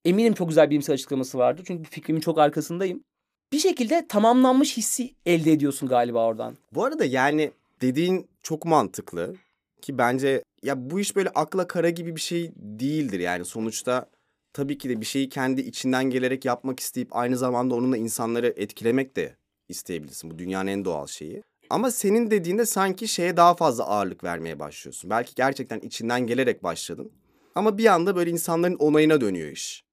eminim 0.05 0.33
çok 0.33 0.47
güzel 0.49 0.69
bilimsel 0.69 0.93
açıklaması 0.93 1.37
vardır. 1.37 1.63
Çünkü 1.67 1.89
fikrimin 1.89 2.21
çok 2.21 2.37
arkasındayım. 2.37 3.03
Bir 3.51 3.59
şekilde 3.59 4.05
tamamlanmış 4.07 4.77
hissi 4.77 5.15
elde 5.25 5.51
ediyorsun 5.51 5.89
galiba 5.89 6.25
oradan. 6.25 6.57
Bu 6.73 6.83
arada 6.83 7.05
yani 7.05 7.51
dediğin 7.81 8.27
çok 8.43 8.65
mantıklı 8.65 9.35
ki 9.81 9.97
bence 9.97 10.43
ya 10.63 10.89
bu 10.89 10.99
iş 10.99 11.15
böyle 11.15 11.29
akla 11.29 11.67
kara 11.67 11.89
gibi 11.89 12.15
bir 12.15 12.21
şey 12.21 12.51
değildir 12.55 13.19
yani 13.19 13.45
sonuçta 13.45 14.05
tabii 14.53 14.77
ki 14.77 14.89
de 14.89 15.01
bir 15.01 15.05
şeyi 15.05 15.29
kendi 15.29 15.61
içinden 15.61 16.09
gelerek 16.09 16.45
yapmak 16.45 16.79
isteyip 16.79 17.15
aynı 17.15 17.37
zamanda 17.37 17.75
onunla 17.75 17.97
insanları 17.97 18.53
etkilemek 18.57 19.15
de 19.15 19.35
isteyebilirsin. 19.69 20.31
Bu 20.31 20.39
dünyanın 20.39 20.67
en 20.67 20.85
doğal 20.85 21.07
şeyi. 21.07 21.43
Ama 21.69 21.91
senin 21.91 22.31
dediğinde 22.31 22.65
sanki 22.65 23.07
şeye 23.07 23.37
daha 23.37 23.55
fazla 23.55 23.83
ağırlık 23.83 24.23
vermeye 24.23 24.59
başlıyorsun. 24.59 25.09
Belki 25.09 25.35
gerçekten 25.35 25.79
içinden 25.79 26.27
gelerek 26.27 26.63
başladın. 26.63 27.11
Ama 27.55 27.77
bir 27.77 27.85
anda 27.85 28.15
böyle 28.15 28.31
insanların 28.31 28.75
onayına 28.75 29.21
dönüyor 29.21 29.51
iş. 29.51 29.83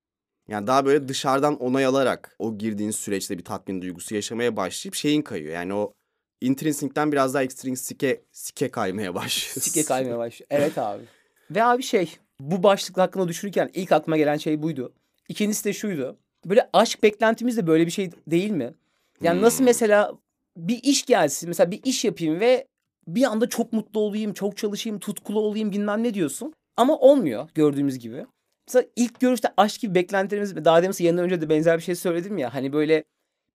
Yani 0.49 0.67
daha 0.67 0.87
böyle 0.87 1.09
dışarıdan 1.09 1.57
onay 1.57 1.85
alarak 1.85 2.37
o 2.39 2.59
girdiğin 2.59 2.91
süreçte 2.91 3.39
bir 3.39 3.45
tatmin 3.45 3.83
duygusu 3.83 4.15
yaşamaya 4.15 4.57
başlayıp 4.57 4.95
şeyin 4.95 5.23
kayıyor. 5.23 5.55
Yani 5.55 5.75
o 5.75 5.93
intrinsikten 6.41 7.13
biraz 7.13 7.35
daha 7.35 7.43
extrinsike 7.43 8.25
sike 8.33 8.71
kaymaya 8.71 9.15
başlıyorsun. 9.15 9.61
Sike 9.61 9.85
kaymaya 9.85 10.19
başlıyor. 10.19 10.47
Evet 10.51 10.79
abi. 10.79 11.03
Ve 11.51 11.65
abi 11.65 11.83
şey 11.83 12.17
bu 12.41 12.63
başlık 12.63 12.99
hakkında 12.99 13.29
düşünürken 13.29 13.71
ilk 13.75 13.93
aklıma 13.93 14.17
gelen 14.17 14.37
şey 14.37 14.63
buydu. 14.63 14.93
İkincisi 15.29 15.65
de 15.65 15.73
şuydu. 15.73 16.17
Böyle 16.45 16.71
aşk 16.73 17.03
beklentimiz 17.03 17.57
de 17.57 17.67
böyle 17.67 17.87
bir 17.87 17.91
şey 17.91 18.11
değil 18.27 18.51
mi? 18.51 18.75
Yani 19.23 19.43
nasıl 19.43 19.59
Hmm. 19.59 19.65
mesela 19.65 20.13
bir 20.57 20.81
iş 20.83 21.07
gelsin 21.07 21.49
mesela 21.49 21.71
bir 21.71 21.81
iş 21.85 22.05
yapayım 22.05 22.41
ve 22.41 22.67
bir 23.09 23.23
anda 23.25 23.49
çok 23.49 23.73
mutlu 23.73 24.01
olayım, 24.01 24.33
çok 24.33 24.57
çalışayım, 24.57 24.99
tutkulu 24.99 25.41
olayım 25.41 25.73
bilmem 25.73 26.03
ne 26.03 26.15
diyorsun. 26.15 26.55
Ama 26.77 26.99
olmuyor 26.99 27.49
gördüğümüz 27.55 27.99
gibi. 27.99 28.27
Mesela 28.69 28.87
ilk 28.97 29.21
görüşte 29.21 29.49
aşk 29.57 29.81
gibi 29.81 29.95
beklentilerimiz 29.95 30.65
daha 30.65 30.83
demin 30.83 30.95
yanından 30.99 31.25
önce 31.25 31.41
de 31.41 31.49
benzer 31.49 31.79
bir 31.79 31.83
şey 31.83 31.95
söyledim 31.95 32.39
ya. 32.39 32.55
Hani 32.55 32.73
böyle 32.73 33.05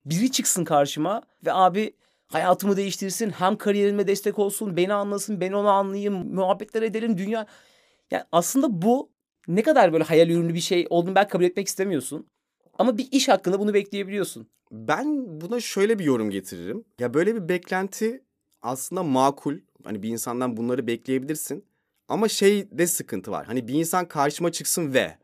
biri 0.06 0.32
çıksın 0.32 0.64
karşıma 0.64 1.22
ve 1.46 1.54
abi 1.54 1.94
hayatımı 2.28 2.78
değiştirsin, 2.78 3.30
hem 3.30 3.56
kariyerime 3.56 4.08
destek 4.08 4.40
olsun, 4.40 4.78
beni 4.78 4.94
anlasın, 4.94 5.42
ben 5.42 5.52
onu 5.52 5.70
anlayayım, 5.70 6.36
muhabbetler 6.36 6.82
edelim, 6.82 7.18
dünya... 7.18 7.46
Yani 8.12 8.24
aslında 8.32 8.82
bu 8.82 9.10
ne 9.48 9.62
kadar 9.62 9.94
böyle 9.94 10.04
hayal 10.04 10.30
ürünü 10.30 10.54
bir 10.54 10.60
şey 10.60 10.88
olduğunu 10.90 11.16
belki 11.16 11.30
kabul 11.30 11.44
etmek 11.44 11.68
istemiyorsun. 11.68 12.28
Ama 12.82 12.98
bir 12.98 13.08
iş 13.12 13.30
hakkında 13.30 13.60
bunu 13.60 13.74
bekleyebiliyorsun. 13.74 14.48
Ben 14.72 15.41
buna 15.41 15.60
şöyle 15.60 16.00
bir 16.00 16.04
yorum 16.04 16.30
getiririm. 16.30 16.84
Ya 17.00 17.13
böyle 17.13 17.36
bir 17.36 17.50
beklenti 17.50 18.24
aslında 18.62 19.04
makul. 19.04 19.58
Hani 19.84 20.04
bir 20.04 20.10
insandan 20.10 20.58
bunları 20.58 20.88
bekleyebilirsin. 20.88 21.65
Ama 22.08 22.28
şey 22.28 22.72
de 22.72 22.88
sıkıntı 22.88 23.32
var. 23.32 23.46
Hani 23.46 23.67
bir 23.67 23.74
insan 23.74 24.08
karşıma 24.08 24.52
çıksın 24.52 24.94
ve 24.94 25.17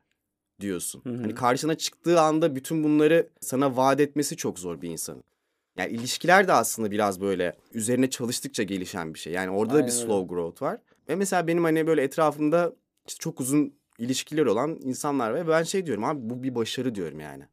diyorsun. 0.62 1.02
Hı 1.04 1.10
hı. 1.10 1.18
Hani 1.18 1.36
karşına 1.36 1.76
çıktığı 1.76 2.22
anda 2.22 2.56
bütün 2.56 2.84
bunları 2.84 3.30
sana 3.42 3.78
vaat 3.78 4.00
etmesi 4.00 4.38
çok 4.38 4.60
zor 4.60 4.82
bir 4.82 4.90
insanın. 4.90 5.24
Yani 5.78 5.92
ilişkiler 5.92 6.48
de 6.48 6.54
aslında 6.54 6.92
biraz 6.92 7.22
böyle 7.22 7.54
üzerine 7.74 8.10
çalıştıkça 8.10 8.64
gelişen 8.64 9.14
bir 9.14 9.20
şey. 9.20 9.34
Yani 9.34 9.50
orada 9.50 9.74
da 9.74 9.78
bir 9.78 9.92
Aynen 9.92 10.06
slow 10.06 10.36
growth 10.36 10.62
var. 10.62 10.78
Ve 11.10 11.16
mesela 11.16 11.48
benim 11.48 11.64
hani 11.64 11.88
böyle 11.88 12.04
etrafımda 12.04 12.74
işte 13.08 13.20
çok 13.20 13.40
uzun 13.40 13.74
ilişkiler 13.98 14.46
olan 14.46 14.80
insanlar. 14.84 15.36
Ve 15.36 15.48
ben 15.48 15.64
şey 15.64 15.86
diyorum 15.86 16.04
abi 16.04 16.20
bu 16.30 16.44
bir 16.44 16.56
başarı 16.56 16.96
diyorum 16.96 17.20
yani. 17.20 17.44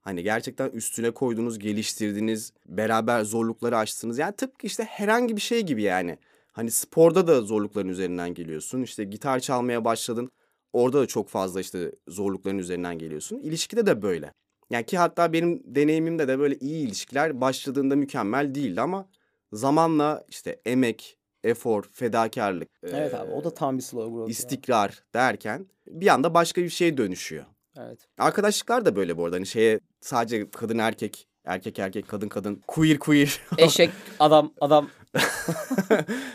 Hani 0.00 0.22
gerçekten 0.22 0.70
üstüne 0.70 1.10
koyduğunuz, 1.10 1.58
geliştirdiğiniz, 1.58 2.52
beraber 2.66 3.22
zorlukları 3.22 3.78
aştınız. 3.78 4.18
Yani 4.18 4.36
tıpkı 4.36 4.66
işte 4.66 4.84
herhangi 4.84 5.36
bir 5.36 5.40
şey 5.40 5.62
gibi 5.62 5.82
yani. 5.82 6.18
Hani 6.52 6.70
sporda 6.70 7.26
da 7.26 7.40
zorlukların 7.40 7.88
üzerinden 7.88 8.34
geliyorsun. 8.34 8.82
İşte 8.82 9.04
gitar 9.04 9.40
çalmaya 9.40 9.84
başladın. 9.84 10.30
Orada 10.72 11.00
da 11.00 11.06
çok 11.06 11.28
fazla 11.28 11.60
işte 11.60 11.92
zorlukların 12.08 12.58
üzerinden 12.58 12.98
geliyorsun. 12.98 13.38
İlişkide 13.38 13.86
de 13.86 14.02
böyle. 14.02 14.32
Yani 14.70 14.86
ki 14.86 14.98
hatta 14.98 15.32
benim 15.32 15.62
deneyimimde 15.64 16.28
de 16.28 16.38
böyle 16.38 16.56
iyi 16.58 16.86
ilişkiler 16.86 17.40
başladığında 17.40 17.96
mükemmel 17.96 18.54
değildi 18.54 18.80
ama 18.80 19.08
zamanla 19.52 20.24
işte 20.28 20.60
emek, 20.66 21.18
efor, 21.48 21.84
fedakarlık, 21.92 22.68
Evet 22.82 23.12
eee, 23.12 23.18
abi 23.18 23.30
o 23.32 23.44
da 23.44 23.54
tam 23.54 23.78
bir 23.78 23.82
slow 23.82 24.10
growth. 24.14 24.30
istikrar 24.30 25.02
derken 25.14 25.66
bir 25.86 26.06
anda 26.08 26.34
başka 26.34 26.62
bir 26.62 26.68
şeye 26.68 26.96
dönüşüyor. 26.96 27.44
Evet. 27.78 27.98
Arkadaşlıklar 28.18 28.84
da 28.84 28.96
böyle 28.96 29.16
bu 29.16 29.24
arada. 29.24 29.36
Hani 29.36 29.46
şeye 29.46 29.80
sadece 30.00 30.50
kadın 30.50 30.78
erkek, 30.78 31.28
erkek 31.44 31.78
erkek, 31.78 32.08
kadın 32.08 32.28
kadın, 32.28 32.62
queer 32.66 32.98
queer. 32.98 33.40
Eşek 33.58 33.90
adam 34.20 34.52
adam 34.60 34.88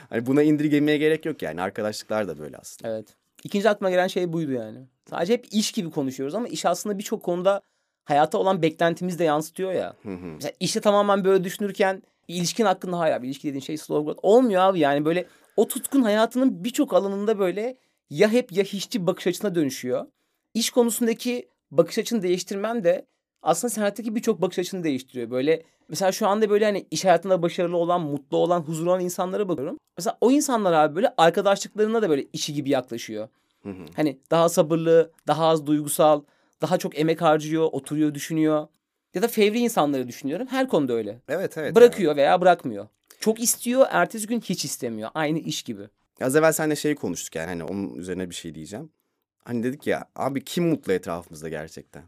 hani 0.10 0.26
buna 0.26 0.43
indirgemeye 0.43 0.97
gerek 0.97 1.26
yok 1.26 1.41
yani. 1.41 1.62
Arkadaşlıklar 1.62 2.28
da 2.28 2.39
böyle 2.39 2.58
aslında. 2.58 2.91
evet. 2.93 3.15
İkinci 3.43 3.69
aklıma 3.69 3.89
gelen 3.89 4.08
şey 4.08 4.34
buydu 4.34 4.52
yani. 4.52 4.80
Sadece 5.10 5.34
hep 5.34 5.45
iş 5.52 5.71
gibi 5.71 5.89
konuşuyoruz 5.91 6.36
ama 6.36 6.47
iş 6.47 6.65
aslında 6.65 6.97
birçok 6.97 7.24
konuda 7.24 7.62
hayata 8.06 8.38
olan 8.38 8.62
beklentimizi 8.62 9.19
de 9.19 9.24
yansıtıyor 9.24 9.71
ya. 9.71 9.95
Hı 10.04 10.10
hı. 10.10 10.26
Mesela 10.26 10.52
işte 10.60 10.82
tamamen 10.82 11.26
böyle 11.26 11.43
düşünürken 11.43 12.04
bir 12.32 12.36
ilişkin 12.36 12.65
hakkında 12.65 13.00
hayır 13.00 13.15
abi 13.15 13.28
ilişki 13.28 13.48
dediğin 13.48 13.62
şey 13.62 13.78
slow 13.78 14.06
growth. 14.06 14.20
Olmuyor 14.24 14.62
abi 14.62 14.80
yani 14.80 15.06
böyle 15.06 15.26
o 15.58 15.67
tutkun 15.67 16.02
hayatının 16.02 16.63
birçok 16.63 16.94
alanında 16.94 17.39
böyle 17.39 17.78
ya 18.10 18.30
hep 18.30 18.52
ya 18.52 18.63
hiççi 18.63 19.08
bakış 19.08 19.28
açısına 19.28 19.56
dönüşüyor. 19.56 20.06
İş 20.54 20.70
konusundaki 20.70 21.50
bakış 21.72 21.98
açını 21.98 22.22
değiştirmen 22.22 22.84
de 22.84 23.06
aslında 23.41 23.70
sen 23.74 23.82
hayattaki 23.82 24.15
birçok 24.15 24.41
bakış 24.41 24.60
açını 24.60 24.84
değiştiriyor. 24.84 25.32
Böyle 25.32 25.63
mesela 25.89 26.12
şu 26.12 26.28
anda 26.28 26.50
böyle 26.50 26.65
hani 26.65 26.88
iş 26.91 27.06
hayatında 27.06 27.41
başarılı 27.41 27.78
olan, 27.78 28.02
mutlu 28.02 28.38
olan, 28.38 28.60
huzurlu 28.62 28.89
olan 28.89 29.02
insanlara 29.02 29.50
bakıyorum. 29.50 29.78
Mesela 29.98 30.17
o 30.22 30.32
insanlar 30.32 30.74
abi 30.74 30.96
böyle 30.96 31.13
arkadaşlıklarına 31.17 32.02
da 32.02 32.10
böyle 32.10 32.26
işi 32.34 32.54
gibi 32.54 32.70
yaklaşıyor. 32.70 33.28
Hı 33.63 33.70
hı. 33.70 33.86
Hani 33.96 34.20
daha 34.32 34.50
sabırlı, 34.50 35.12
daha 35.28 35.48
az 35.48 35.65
duygusal, 35.65 36.22
daha 36.62 36.78
çok 36.78 37.00
emek 37.00 37.22
harcıyor, 37.22 37.70
oturuyor, 37.72 38.13
düşünüyor. 38.13 38.67
Ya 39.13 39.21
da 39.21 39.28
fevri 39.28 39.60
insanları 39.60 40.08
düşünüyorum. 40.08 40.47
Her 40.47 40.67
konuda 40.67 40.93
öyle. 40.93 41.19
Evet 41.30 41.58
evet. 41.58 41.76
Bırakıyor 41.76 42.15
veya 42.15 42.41
bırakmıyor. 42.41 42.88
Çok 43.19 43.39
istiyor, 43.39 43.86
ertesi 43.89 44.28
gün 44.28 44.41
hiç 44.41 44.65
istemiyor. 44.65 45.10
Aynı 45.13 45.39
iş 45.39 45.63
gibi. 45.63 45.82
Yani. 45.82 46.28
Az 46.28 46.36
evvel 46.36 46.52
seninle 46.52 46.76
şey 46.76 46.95
konuştuk 46.95 47.36
yani 47.36 47.47
hani 47.47 47.63
onun 47.63 47.95
üzerine 47.95 48.30
bir 48.30 48.36
şey 48.36 48.56
diyeceğim. 48.56 48.89
Hani 49.43 49.63
dedik 49.63 49.88
ya 49.88 50.06
abi 50.15 50.43
kim 50.43 50.67
mutlu 50.69 50.93
etrafımızda 50.93 51.50
gerçekten? 51.50 52.04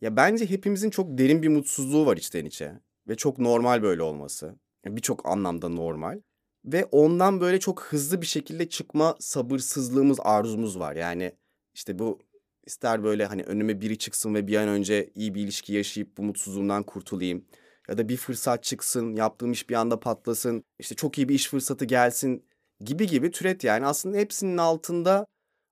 Ya 0.00 0.16
bence 0.16 0.50
hepimizin 0.50 0.90
çok 0.90 1.18
derin 1.18 1.42
bir 1.42 1.48
mutsuzluğu 1.48 2.06
var 2.06 2.16
içten 2.16 2.44
içe. 2.44 2.72
Ve 3.08 3.16
çok 3.16 3.38
normal 3.38 3.82
böyle 3.82 4.02
olması. 4.02 4.54
Yani 4.84 4.96
Birçok 4.96 5.26
anlamda 5.26 5.68
normal. 5.68 6.20
Ve 6.64 6.84
ondan 6.84 7.40
böyle 7.40 7.60
çok 7.60 7.82
hızlı 7.82 8.20
bir 8.20 8.26
şekilde 8.26 8.68
çıkma 8.68 9.16
sabırsızlığımız, 9.20 10.18
arzumuz 10.20 10.78
var. 10.78 10.96
Yani 10.96 11.32
işte 11.74 11.98
bu 11.98 12.18
ister 12.66 13.04
böyle 13.04 13.26
hani 13.26 13.42
önüme 13.42 13.80
biri 13.80 13.98
çıksın 13.98 14.34
ve 14.34 14.46
bir 14.46 14.56
an 14.56 14.68
önce 14.68 15.10
iyi 15.14 15.34
bir 15.34 15.40
ilişki 15.40 15.72
yaşayıp 15.72 16.16
bu 16.18 16.22
mutsuzluğumdan 16.22 16.82
kurtulayım. 16.82 17.44
Ya 17.88 17.98
da 17.98 18.08
bir 18.08 18.16
fırsat 18.16 18.62
çıksın, 18.64 19.16
yaptığım 19.16 19.52
iş 19.52 19.70
bir 19.70 19.74
anda 19.74 20.00
patlasın. 20.00 20.64
işte 20.78 20.94
çok 20.94 21.18
iyi 21.18 21.28
bir 21.28 21.34
iş 21.34 21.48
fırsatı 21.48 21.84
gelsin 21.84 22.44
gibi 22.80 23.06
gibi 23.06 23.30
türet 23.30 23.64
yani. 23.64 23.86
Aslında 23.86 24.16
hepsinin 24.16 24.56
altında 24.56 25.26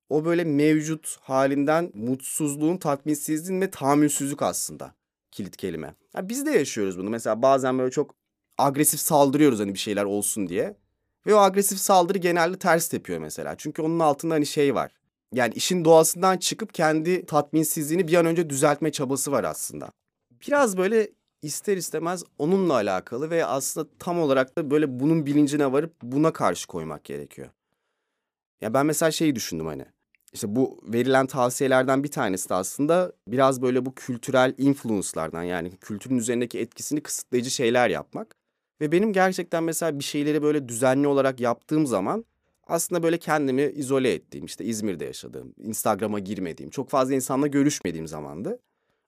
o 0.09 0.24
böyle 0.24 0.44
mevcut 0.44 1.16
halinden 1.20 1.90
mutsuzluğun, 1.94 2.76
tatminsizliğin 2.76 3.61
ve 3.61 3.70
tahammülsüzlük 3.70 4.42
aslında 4.42 4.94
kilit 5.30 5.57
kelime. 5.57 5.94
Ya 6.14 6.28
biz 6.28 6.46
de 6.46 6.50
yaşıyoruz 6.50 6.98
bunu. 6.98 7.11
Mesela 7.11 7.42
bazen 7.42 7.78
böyle 7.78 7.90
çok 7.90 8.14
agresif 8.59 9.00
saldırıyoruz 9.00 9.61
hani 9.61 9.74
bir 9.74 9.78
şeyler 9.78 10.04
olsun 10.04 10.48
diye. 10.48 10.76
Ve 11.26 11.35
o 11.35 11.38
agresif 11.38 11.78
saldırı 11.78 12.18
genelde 12.18 12.59
ters 12.59 12.88
tepiyor 12.88 13.18
mesela. 13.18 13.54
Çünkü 13.59 13.83
onun 13.83 14.00
altında 14.00 14.35
hani 14.35 14.46
şey 14.46 14.74
var. 14.74 14.92
Yani 15.35 15.55
işin 15.55 15.85
doğasından 15.85 16.38
çıkıp 16.38 16.75
kendi 16.75 17.27
tatminsizliğini 17.27 18.09
bir 18.09 18.14
an 18.14 18.27
önce 18.27 18.51
düzeltme 18.51 18.92
çabası 18.92 19.33
var 19.33 19.44
aslında. 19.44 19.90
Biraz 20.49 20.77
böyle 20.77 21.11
ister 21.42 21.77
istemez 21.77 22.25
onunla 22.38 22.75
alakalı 22.75 23.31
ve 23.31 23.44
aslında 23.44 23.88
tam 23.99 24.20
olarak 24.20 24.59
da 24.59 24.70
böyle 24.70 25.01
bunun 25.01 25.27
bilincine 25.27 25.73
varıp 25.73 26.03
buna 26.03 26.33
karşı 26.33 26.66
koymak 26.66 27.05
gerekiyor. 27.05 27.49
Ya 28.61 28.75
ben 28.75 28.87
mesela 28.87 29.11
şeyi 29.11 29.35
düşündüm 29.35 29.66
hani. 29.66 29.85
İşte 30.33 30.57
bu 30.57 30.81
verilen 30.83 31.27
tavsiyelerden 31.27 32.05
bir 32.05 32.11
tanesi 32.11 32.49
de 32.49 32.55
aslında 32.55 33.12
biraz 33.29 33.62
böyle 33.62 33.87
bu 33.87 33.94
kültürel 33.94 34.55
influence'lardan 34.59 35.42
yani 35.42 35.77
kültürün 35.77 36.18
üzerindeki 36.18 36.59
etkisini 36.59 37.01
kısıtlayıcı 37.01 37.51
şeyler 37.51 37.90
yapmak. 37.90 38.37
Ve 38.81 38.92
benim 38.92 39.12
gerçekten 39.12 39.64
mesela 39.64 39.99
bir 39.99 40.05
şeyleri 40.05 40.42
böyle 40.42 40.68
düzenli 40.68 41.07
olarak 41.07 41.40
yaptığım 41.40 41.87
zaman 41.87 42.25
aslında 42.66 43.03
böyle 43.03 43.18
kendimi 43.18 43.62
izole 43.62 44.12
ettiğim 44.12 44.44
işte 44.44 44.64
İzmir'de 44.64 45.05
yaşadığım, 45.05 45.55
Instagram'a 45.59 46.18
girmediğim, 46.18 46.70
çok 46.70 46.90
fazla 46.90 47.14
insanla 47.14 47.46
görüşmediğim 47.46 48.07
zamandı. 48.07 48.59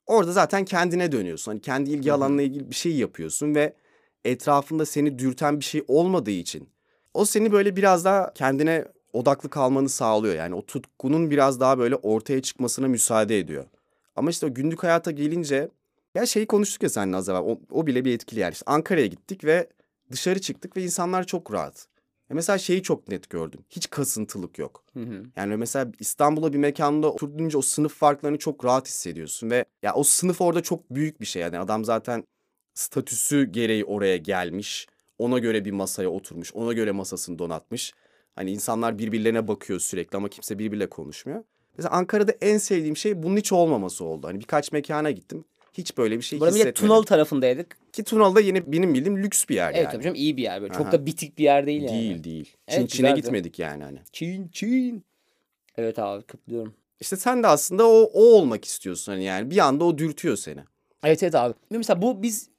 Orada 0.07 0.33
zaten 0.33 0.65
kendine 0.65 1.13
dönüyorsun. 1.13 1.53
Hani 1.53 1.61
kendi 1.61 1.91
ilgi 1.91 2.13
alanına 2.13 2.43
ilgili 2.43 2.71
bir 2.71 2.75
şey 2.75 2.97
yapıyorsun 2.97 3.55
ve 3.55 3.75
etrafında 4.25 4.87
seni 4.87 5.19
dürten 5.19 5.61
bir 5.61 5.65
şey 5.65 5.85
olmadığı 5.89 6.31
için 6.31 6.69
o 7.15 7.25
seni 7.25 7.53
böyle 7.53 7.77
biraz 7.77 8.05
daha 8.05 8.33
kendine 8.35 8.85
odaklı 9.13 9.51
kalmanı 9.51 9.89
sağlıyor. 9.89 10.35
Yani 10.35 10.55
o 10.55 10.67
tutkunun 10.67 11.31
biraz 11.31 11.61
daha 11.61 11.79
böyle 11.79 11.97
ortaya 11.97 12.43
çıkmasına 12.43 12.89
müsaade 12.89 13.39
ediyor. 13.39 13.65
Ama 14.17 14.31
işte 14.31 14.47
o 14.47 14.55
günlük 14.55 14.83
hayata 14.83 15.11
gelince 15.11 15.69
ya 16.15 16.27
şeyi 16.27 16.47
konuştuk 16.47 16.83
ya 16.83 16.89
seninle 16.89 17.17
az 17.17 17.29
evvel. 17.29 17.41
O, 17.41 17.61
o 17.71 17.87
bile 17.87 18.05
bir 18.05 18.15
etkili 18.15 18.41
yani. 18.41 18.53
İşte 18.53 18.65
Ankara'ya 18.67 19.07
gittik 19.07 19.45
ve 19.45 19.69
dışarı 20.11 20.41
çıktık 20.41 20.77
ve 20.77 20.83
insanlar 20.83 21.25
çok 21.25 21.53
rahat. 21.53 21.87
E 22.31 22.35
mesela 22.35 22.59
şeyi 22.59 22.83
çok 22.83 23.09
net 23.09 23.31
gördüm. 23.31 23.61
Hiç 23.71 23.91
kasıntılık 23.91 24.59
yok. 24.59 24.85
Hı 24.93 25.01
hı. 25.01 25.23
Yani 25.37 25.57
mesela 25.57 25.93
İstanbul'a 26.01 26.53
bir 26.53 26.59
mekanda 26.59 27.13
oturduğunca 27.13 27.59
o 27.59 27.63
sınıf 27.63 27.95
farklarını 27.95 28.39
çok 28.39 28.65
rahat 28.65 28.89
hissediyorsun 28.89 29.51
ve 29.51 29.65
ya 29.83 29.95
o 29.95 30.03
sınıf 30.05 30.41
orada 30.41 30.63
çok 30.63 30.91
büyük 30.91 31.21
bir 31.21 31.27
şey. 31.27 31.43
Yani 31.43 31.59
adam 31.59 31.85
zaten 31.85 32.25
statüsü 32.75 33.45
gereği 33.45 33.85
oraya 33.85 34.17
gelmiş. 34.17 34.87
Ona 35.19 35.39
göre 35.39 35.65
bir 35.65 35.71
masaya 35.71 36.09
oturmuş. 36.09 36.55
Ona 36.55 36.73
göre 36.73 36.93
masasını 36.93 37.39
donatmış. 37.39 37.95
Hani 38.35 38.53
insanlar 38.53 38.99
birbirlerine 38.99 39.49
bakıyor 39.49 39.81
sürekli 39.81 40.17
ama 40.17 40.29
kimse 40.29 40.59
birbiriyle 40.59 40.89
konuşmuyor. 40.89 41.45
Mesela 41.79 41.95
Ankara'da 41.95 42.33
en 42.41 42.59
sevdiğim 42.59 42.97
şey 42.97 43.23
bunun 43.23 43.37
hiç 43.37 43.53
olmaması 43.53 44.05
oldu. 44.05 44.27
Hani 44.27 44.41
birkaç 44.41 44.73
mekana 44.73 45.11
gittim. 45.11 45.45
Hiç 45.79 45.99
böyle 45.99 46.17
bir 46.17 46.23
şey 46.23 46.41
Burada 46.41 46.51
bir 46.51 46.55
de 46.55 46.59
hissetmedim. 46.59 46.89
Tunalı 46.89 47.05
tarafındaydık. 47.05 47.77
Ki 47.93 48.05
Tunalı'da 48.05 48.41
yeni 48.41 48.73
benim 48.73 48.95
bildiğim 48.95 49.23
lüks 49.23 49.45
bir 49.49 49.55
yer 49.55 49.71
Evet 49.71 49.77
yani. 49.85 49.93
tabii 49.93 50.03
canım 50.03 50.17
iyi 50.17 50.37
bir 50.37 50.43
yer 50.43 50.63
böyle. 50.63 50.73
Çok 50.73 50.87
Aha. 50.87 50.93
da 50.93 51.07
bitik 51.07 51.39
bir 51.39 51.45
yer 51.45 51.67
değil 51.67 51.83
yani. 51.83 51.93
Değil 51.93 52.25
değil. 52.25 52.57
Çin 52.69 52.79
Evet, 52.81 52.91
Çin'e 52.91 53.13
gitmedik 53.13 53.59
yani 53.59 53.85
hani. 53.85 53.99
Çin 54.13 54.49
Çin. 54.49 55.05
Evet 55.77 55.99
abi 55.99 56.23
kıplıyorum. 56.23 56.75
İşte 57.01 57.17
sen 57.17 57.43
de 57.43 57.47
aslında 57.47 57.87
o, 57.87 58.11
o 58.13 58.23
olmak 58.23 58.65
istiyorsun 58.65 59.13
hani 59.13 59.25
yani. 59.25 59.51
Bir 59.51 59.59
anda 59.59 59.85
o 59.85 59.99
dürtüyor 59.99 60.37
seni. 60.37 60.61
Evet 61.05 61.23
evet 61.23 61.35
abi. 61.35 61.55
Mesela 61.71 62.03
bu 62.03 62.23
biz 62.23 62.51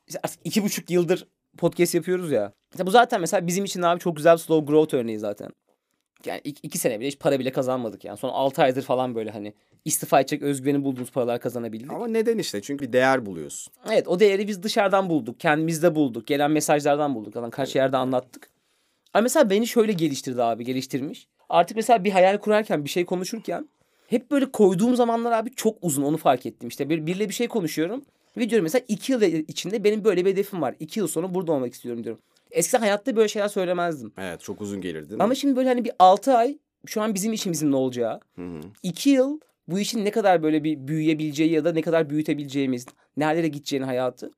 iki 0.44 0.64
buçuk 0.64 0.90
yıldır 0.90 1.28
podcast 1.58 1.96
yapıyoruz 1.96 2.32
ya. 2.32 2.54
Mesela 2.74 2.88
bu 2.88 2.92
zaten 2.92 3.22
mesela 3.22 3.48
bizim 3.48 3.66
için 3.66 3.82
abi 3.82 4.00
çok 4.00 4.18
güzel 4.18 4.34
bir 4.34 4.42
slow 4.42 4.72
growth 4.72 4.94
örneği 4.94 5.20
zaten. 5.20 5.50
Yani 6.26 6.42
iki, 6.44 6.60
iki 6.68 6.78
sene 6.78 7.00
bile 7.00 7.08
hiç 7.08 7.20
para 7.20 7.40
bile 7.40 7.52
kazanmadık 7.52 8.06
yani. 8.06 8.18
Son 8.18 8.30
altı 8.30 8.62
aydır 8.62 8.82
falan 8.82 9.16
böyle 9.16 9.32
hani 9.32 9.54
istifa 9.86 10.20
edecek 10.20 10.42
özgüveni 10.42 10.84
bulduğumuz 10.84 11.12
paralar 11.12 11.40
kazanabildik. 11.40 11.92
Ama 11.92 12.08
neden 12.08 12.38
işte? 12.38 12.62
Çünkü 12.62 12.88
bir 12.88 12.94
değer 12.94 13.26
buluyorsun. 13.26 13.74
Evet 13.92 14.08
o 14.08 14.20
değeri 14.20 14.48
biz 14.48 14.64
dışarıdan 14.64 15.10
bulduk. 15.10 15.40
Kendimizde 15.40 15.96
bulduk. 15.96 16.28
Gelen 16.28 16.52
mesajlardan 16.52 17.16
bulduk. 17.16 17.34
Zaten 17.34 17.50
kaç 17.50 17.76
yerde 17.76 17.98
anlattık. 17.98 18.50
Ama 19.14 19.22
mesela 19.22 19.50
beni 19.50 19.68
şöyle 19.68 19.94
geliştirdi 19.94 20.44
abi 20.44 20.66
geliştirmiş. 20.66 21.28
Artık 21.50 21.78
mesela 21.78 22.04
bir 22.04 22.12
hayal 22.12 22.38
kurarken 22.38 22.86
bir 22.86 22.90
şey 22.90 23.06
konuşurken 23.06 23.70
hep 24.08 24.32
böyle 24.32 24.52
koyduğum 24.52 24.96
zamanlar 24.96 25.32
abi 25.32 25.56
çok 25.56 25.78
uzun 25.82 26.04
onu 26.04 26.18
fark 26.18 26.46
ettim. 26.46 26.70
İşte 26.70 26.90
bir, 26.90 27.06
biriyle 27.06 27.30
bir 27.30 27.34
şey 27.34 27.48
konuşuyorum. 27.48 28.06
Ve 28.38 28.50
diyorum 28.50 28.64
mesela 28.64 28.86
iki 28.88 29.12
yıl 29.12 29.22
içinde 29.22 29.84
benim 29.84 30.04
böyle 30.04 30.26
bir 30.26 30.32
hedefim 30.32 30.62
var. 30.62 30.76
İki 30.80 31.00
yıl 31.00 31.08
sonra 31.08 31.34
burada 31.34 31.52
olmak 31.52 31.74
istiyorum 31.74 32.04
diyorum. 32.04 32.22
Eskiden 32.58 32.80
hayatta 32.80 33.16
böyle 33.16 33.28
şeyler 33.28 33.48
söylemezdim. 33.48 34.14
Evet 34.18 34.42
çok 34.42 34.62
uzun 34.62 34.82
gelir 34.82 35.10
değil 35.10 35.18
mi? 35.18 35.24
Ama 35.24 35.36
şimdi 35.36 35.56
böyle 35.56 35.70
hani 35.70 35.86
bir 35.86 35.92
altı 36.00 36.34
ay 36.34 36.58
şu 36.86 37.02
an 37.02 37.14
bizim 37.14 37.34
işimizin 37.34 37.72
ne 37.72 37.76
olacağı. 37.76 38.20
Hı 38.36 38.42
hı. 38.42 38.62
iki 38.84 39.10
yıl 39.10 39.40
bu 39.68 39.80
işin 39.80 40.06
ne 40.06 40.12
kadar 40.12 40.44
böyle 40.44 40.64
bir 40.64 40.88
büyüyebileceği 40.88 41.52
ya 41.52 41.66
da 41.66 41.72
ne 41.74 41.82
kadar 41.82 42.10
büyütebileceğimiz, 42.10 42.86
nerelere 43.18 43.48
gideceğini 43.48 43.86
hayatı. 43.86 44.32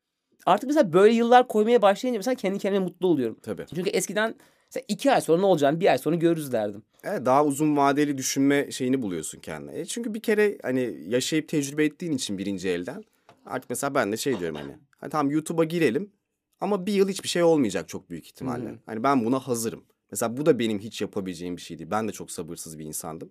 Artık 0.46 0.68
mesela 0.68 0.94
böyle 0.94 1.14
yıllar 1.14 1.48
koymaya 1.48 1.82
başlayınca 1.82 2.20
mesela 2.20 2.36
kendi 2.36 2.60
kendime 2.60 2.86
mutlu 2.86 3.08
oluyorum. 3.08 3.38
Tabii. 3.42 3.66
Çünkü 3.76 3.90
eskiden 3.90 4.36
mesela 4.66 4.86
iki 4.88 5.12
ay 5.12 5.22
sonra 5.22 5.40
ne 5.40 5.46
olacağını 5.46 5.80
bir 5.80 5.92
ay 5.92 5.98
sonra 5.98 6.16
görürüz 6.16 6.52
derdim. 6.52 6.84
Evet, 7.04 7.26
daha 7.26 7.46
uzun 7.46 7.78
vadeli 7.78 8.18
düşünme 8.18 8.72
şeyini 8.72 9.02
buluyorsun 9.02 9.40
kendine. 9.40 9.80
E 9.80 9.86
çünkü 9.86 10.14
bir 10.14 10.20
kere 10.20 10.58
hani 10.62 10.96
yaşayıp 11.08 11.48
tecrübe 11.48 11.86
ettiğin 11.86 12.12
için 12.12 12.38
birinci 12.38 12.70
elden. 12.70 13.04
Artık 13.46 13.70
mesela 13.70 13.96
ben 13.96 14.12
de 14.12 14.18
şey 14.18 14.40
diyorum 14.40 14.56
hani. 14.56 14.72
Hani 14.98 15.12
tamam 15.12 15.32
YouTube'a 15.32 15.64
girelim 15.64 16.12
ama 16.62 16.86
bir 16.86 16.93
yıl 16.93 17.10
hiçbir 17.10 17.30
şey 17.30 17.43
olmayacak 17.43 17.89
çok 17.89 18.10
büyük 18.10 18.26
ihtimalle. 18.26 18.69
Hı 18.69 18.74
hı. 18.74 18.80
Hani 18.86 19.04
ben 19.04 19.26
buna 19.26 19.39
hazırım. 19.39 19.84
Mesela 20.12 20.38
bu 20.38 20.45
da 20.45 20.60
benim 20.60 20.80
hiç 20.80 21.02
yapabileceğim 21.02 21.58
bir 21.58 21.62
şeydi. 21.62 21.91
Ben 21.91 22.08
de 22.08 22.12
çok 22.12 22.32
sabırsız 22.32 22.80
bir 22.80 22.86
insandım. 22.86 23.30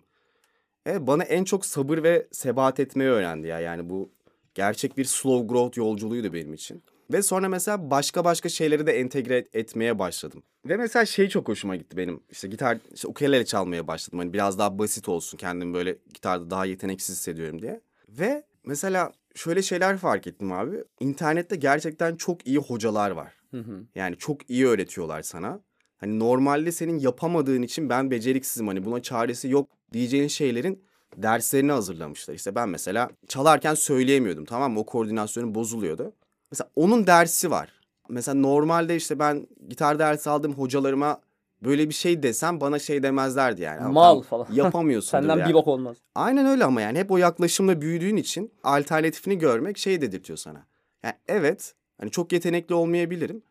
Evet 0.85 1.01
bana 1.01 1.23
en 1.23 1.43
çok 1.43 1.65
sabır 1.65 2.03
ve 2.03 2.27
sebat 2.31 2.79
etmeyi 2.79 3.09
öğrendi 3.09 3.47
ya. 3.47 3.59
Yani 3.59 3.89
bu 3.89 4.11
gerçek 4.53 4.97
bir 4.97 5.05
slow 5.05 5.47
growth 5.47 5.77
yolculuğuydu 5.77 6.33
benim 6.33 6.53
için. 6.53 6.83
Ve 7.11 7.21
sonra 7.21 7.49
mesela 7.49 7.89
başka 7.91 8.25
başka 8.25 8.49
şeyleri 8.49 8.87
de 8.87 8.99
entegre 8.99 9.47
etmeye 9.53 9.99
başladım. 9.99 10.43
Ve 10.65 10.77
mesela 10.77 11.05
şey 11.05 11.29
çok 11.29 11.47
hoşuma 11.47 11.75
gitti 11.75 11.97
benim. 11.97 12.19
İşte 12.31 12.47
gitar, 12.47 12.77
işte 12.93 13.07
ukulele 13.07 13.45
çalmaya 13.45 13.87
başladım. 13.87 14.19
Hani 14.19 14.33
biraz 14.33 14.59
daha 14.59 14.79
basit 14.79 15.09
olsun. 15.09 15.37
Kendimi 15.37 15.73
böyle 15.73 15.97
gitarda 16.13 16.49
daha 16.49 16.65
yeteneksiz 16.65 17.15
hissediyorum 17.15 17.61
diye. 17.61 17.81
Ve 18.09 18.43
mesela 18.65 19.11
şöyle 19.35 19.61
şeyler 19.61 19.97
fark 19.97 20.27
ettim 20.27 20.51
abi. 20.51 20.83
İnternette 20.99 21.55
gerçekten 21.55 22.15
çok 22.15 22.47
iyi 22.47 22.57
hocalar 22.57 23.11
var. 23.11 23.33
Hı 23.51 23.57
hı. 23.57 23.83
Yani 23.95 24.17
çok 24.17 24.49
iyi 24.49 24.67
öğretiyorlar 24.67 25.21
sana. 25.21 25.59
Hani 25.97 26.19
normalde 26.19 26.71
senin 26.71 26.99
yapamadığın 26.99 27.61
için 27.61 27.89
ben 27.89 28.11
beceriksizim 28.11 28.67
hani 28.67 28.85
buna 28.85 29.01
çaresi 29.01 29.49
yok 29.49 29.69
diyeceğin 29.93 30.27
şeylerin 30.27 30.83
derslerini 31.17 31.71
hazırlamışlar. 31.71 32.33
İşte 32.33 32.55
ben 32.55 32.69
mesela 32.69 33.09
çalarken 33.27 33.73
söyleyemiyordum 33.73 34.45
tamam 34.45 34.73
mı? 34.73 34.79
O 34.79 34.85
koordinasyonum 34.85 35.55
bozuluyordu. 35.55 36.13
Mesela 36.51 36.69
onun 36.75 37.07
dersi 37.07 37.51
var. 37.51 37.69
Mesela 38.09 38.35
normalde 38.35 38.95
işte 38.95 39.19
ben 39.19 39.47
gitar 39.69 39.99
dersi 39.99 40.29
aldığım 40.29 40.53
hocalarıma 40.53 41.21
böyle 41.63 41.89
bir 41.89 41.93
şey 41.93 42.23
desem 42.23 42.61
bana 42.61 42.79
şey 42.79 43.03
demezlerdi 43.03 43.61
yani. 43.61 43.93
Mal 43.93 44.21
falan. 44.21 44.47
Yapamıyorsun. 44.53 45.09
Senden 45.09 45.37
yani. 45.37 45.49
bir 45.49 45.53
bok 45.53 45.67
olmaz. 45.67 45.97
Aynen 46.15 46.45
öyle 46.45 46.65
ama 46.65 46.81
yani 46.81 46.99
hep 46.99 47.11
o 47.11 47.17
yaklaşımla 47.17 47.81
büyüdüğün 47.81 48.17
için 48.17 48.51
alternatifini 48.63 49.37
görmek 49.37 49.77
şey 49.77 50.01
dedirtiyor 50.01 50.37
sana. 50.37 50.65
Yani 51.03 51.15
evet 51.27 51.75
hani 51.97 52.11
çok 52.11 52.33
yetenekli 52.33 52.75
olmayabilirim 52.75 53.41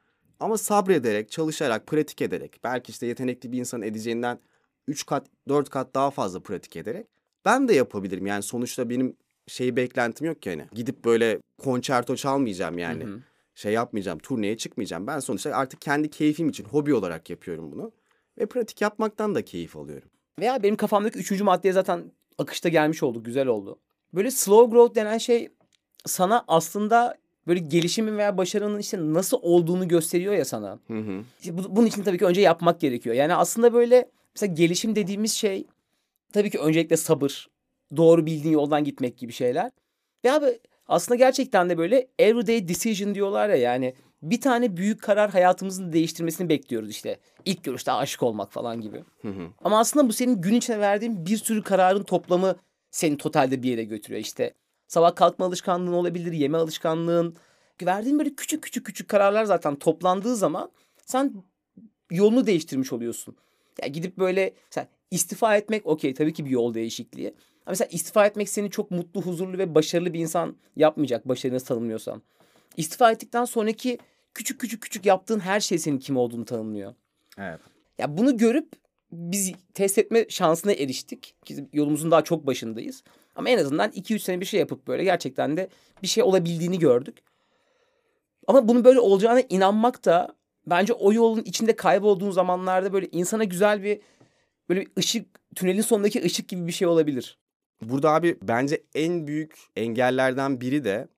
ama 0.41 0.59
sabrederek, 0.59 1.31
çalışarak, 1.31 1.87
pratik 1.87 2.23
ederek 2.23 2.61
belki 2.65 2.91
işte 2.91 3.07
yetenekli 3.07 3.53
bir 3.53 3.59
insan 3.59 3.83
edeceğinden 3.83 4.39
3 4.89 5.07
kat, 5.07 5.27
4 5.49 5.71
kat 5.71 5.95
daha 5.95 6.11
fazla 6.11 6.41
pratik 6.41 6.77
ederek 6.77 7.07
ben 7.45 7.69
de 7.69 7.75
yapabilirim. 7.75 8.27
Yani 8.27 8.43
sonuçta 8.43 8.91
benim 8.91 9.17
şey 9.47 9.77
beklentim 9.77 10.27
yok 10.27 10.43
ki 10.43 10.51
hani. 10.51 10.65
Gidip 10.73 11.05
böyle 11.05 11.41
konçerto 11.59 12.17
çalmayacağım 12.17 12.79
yani. 12.79 13.05
Hı 13.05 13.09
hı. 13.09 13.21
Şey 13.55 13.73
yapmayacağım, 13.73 14.19
turneye 14.19 14.57
çıkmayacağım. 14.57 15.07
Ben 15.07 15.19
sonuçta 15.19 15.51
artık 15.51 15.81
kendi 15.81 16.11
keyfim 16.11 16.49
için, 16.49 16.65
hobi 16.65 16.95
olarak 16.95 17.31
yapıyorum 17.31 17.73
bunu. 17.73 17.93
Ve 18.39 18.47
pratik 18.47 18.81
yapmaktan 18.81 19.35
da 19.35 19.45
keyif 19.45 19.77
alıyorum. 19.77 20.09
Veya 20.41 20.63
benim 20.63 20.77
kafamdaki 20.77 21.19
üçüncü 21.19 21.45
maddeye 21.45 21.73
zaten 21.73 22.13
akışta 22.39 22.69
gelmiş 22.69 23.03
olduk. 23.03 23.25
Güzel 23.25 23.47
oldu. 23.47 23.79
Böyle 24.15 24.31
slow 24.31 24.71
growth 24.77 24.95
denen 24.95 25.19
şey 25.19 25.49
sana 26.07 26.45
aslında 26.49 27.19
böyle 27.47 27.61
gelişimin 27.61 28.19
veya 28.19 28.39
başarının 28.39 28.79
işte 28.79 28.99
nasıl 29.01 29.39
olduğunu 29.43 29.89
gösteriyor 29.89 30.35
ya 30.35 30.45
sana. 30.45 30.79
Hı 30.87 30.99
hı. 30.99 31.23
İşte 31.41 31.59
bu- 31.59 31.77
bunun 31.77 31.87
için 31.87 32.03
tabii 32.03 32.19
ki 32.19 32.25
önce 32.25 32.41
yapmak 32.41 32.81
gerekiyor. 32.81 33.17
Yani 33.17 33.35
aslında 33.35 33.73
böyle 33.73 34.11
mesela 34.35 34.55
gelişim 34.55 34.97
dediğimiz 34.97 35.33
şey 35.33 35.67
tabii 36.33 36.51
ki 36.51 36.59
öncelikle 36.59 36.97
sabır, 36.97 37.49
doğru 37.97 38.27
bildiğin 38.27 38.55
yoldan 38.55 38.85
gitmek 38.85 39.19
gibi 39.19 39.33
şeyler. 39.33 39.71
Ve 40.25 40.33
abi 40.33 40.59
aslında 40.89 41.17
gerçekten 41.17 41.71
de 41.71 41.79
böyle 41.79 42.09
everyday 42.19 42.69
decision 42.69 43.15
diyorlar 43.15 43.49
ya 43.49 43.57
yani 43.57 43.95
bir 44.23 44.41
tane 44.41 44.77
büyük 44.77 45.03
karar 45.03 45.31
hayatımızın 45.31 45.93
değiştirmesini 45.93 46.49
bekliyoruz 46.49 46.91
işte. 46.91 47.19
İlk 47.45 47.65
görüşte 47.65 47.93
aşık 47.93 48.23
olmak 48.23 48.53
falan 48.53 48.81
gibi. 48.81 49.05
Hı 49.23 49.29
hı. 49.29 49.49
Ama 49.65 49.79
aslında 49.79 50.09
bu 50.09 50.13
senin 50.13 50.41
gün 50.41 50.55
içinde 50.55 50.81
verdiğin 50.81 51.27
bir 51.27 51.37
sürü 51.37 51.63
kararın 51.63 52.03
toplamı 52.03 52.57
seni 52.91 53.17
totalde 53.17 53.63
bir 53.63 53.71
yere 53.71 53.85
götürüyor. 53.85 54.21
İşte 54.21 54.55
sabah 54.89 55.15
kalkma 55.15 55.47
alışkanlığın 55.47 55.93
olabilir, 55.93 56.33
yeme 56.33 56.59
alışkanlığın. 56.59 57.37
Verdiğin 57.83 58.19
böyle 58.19 58.35
küçük 58.35 58.63
küçük 58.63 58.87
küçük 58.87 59.09
kararlar 59.09 59.45
zaten 59.45 59.77
toplandığı 59.77 60.37
zaman 60.37 60.71
sen 61.07 61.33
yolunu 62.11 62.47
değiştirmiş 62.47 62.93
oluyorsun. 62.93 63.37
Ya 63.83 63.89
gidip 63.89 64.19
böyle 64.19 64.55
mesela 64.71 64.89
istifa 65.11 65.57
etmek 65.57 65.87
okey 65.87 66.15
tabii 66.15 66.33
ki 66.33 66.45
bir 66.45 66.51
yol 66.51 66.75
değişikliği. 66.75 67.29
Ama 67.29 67.71
mesela 67.73 67.89
istifa 67.93 68.27
etmek 68.27 68.49
seni 68.49 68.71
çok 68.71 68.91
mutlu, 68.91 69.23
huzurlu 69.23 69.59
ve 69.59 69.75
başarılı 69.75 70.13
bir 70.13 70.21
insan 70.21 70.57
yapmayacak 70.77 71.29
başarını 71.29 71.61
tanımlıyorsan. 71.61 72.23
İstifa 72.79 73.13
ettikten 73.13 73.45
sonraki 73.45 73.99
küçük 74.35 74.61
küçük 74.61 74.83
küçük 74.83 75.07
yaptığın 75.07 75.41
her 75.41 75.61
şey 75.61 75.79
senin 75.79 75.99
kim 75.99 76.17
olduğunu 76.17 76.45
tanımlıyor. 76.45 76.95
Evet. 77.39 77.61
Ya 77.99 78.17
bunu 78.17 78.37
görüp 78.37 78.69
biz 79.13 79.53
test 79.75 79.99
etme 79.99 80.27
şansına 80.29 80.73
eriştik. 80.73 81.35
Yolumuzun 81.73 82.11
daha 82.11 82.25
çok 82.25 82.47
başındayız. 82.47 83.03
Ama 83.35 83.51
en 83.51 83.59
azından 83.59 83.91
2-3 83.91 84.19
sene 84.19 84.41
bir 84.41 84.47
şey 84.47 84.61
yapıp 84.61 84.87
böyle 84.87 85.05
gerçekten 85.05 85.57
de 85.57 85.69
bir 86.03 86.09
şey 86.09 86.23
olabildiğini 86.23 86.79
gördük. 86.79 87.19
Ama 88.47 88.69
bunun 88.69 88.85
böyle 88.85 89.01
olacağına 89.01 89.41
inanmak 89.41 90.05
da 90.05 90.37
bence 90.67 90.93
o 90.93 91.13
yolun 91.13 91.43
içinde 91.43 91.77
kaybolduğun 91.77 92.31
zamanlarda 92.31 92.93
böyle 92.93 93.09
insana 93.13 93.45
güzel 93.45 93.83
bir 93.83 94.01
böyle 94.69 94.81
bir 94.81 94.91
ışık 94.99 95.27
tünelin 95.55 95.83
sonundaki 95.83 96.23
ışık 96.23 96.49
gibi 96.49 96.67
bir 96.67 96.73
şey 96.73 96.89
olabilir. 96.89 97.39
Burada 97.83 98.11
abi 98.11 98.39
bence 98.43 98.83
en 98.95 99.27
büyük 99.27 99.59
engellerden 99.77 100.61
biri 100.61 100.85
de 100.85 101.09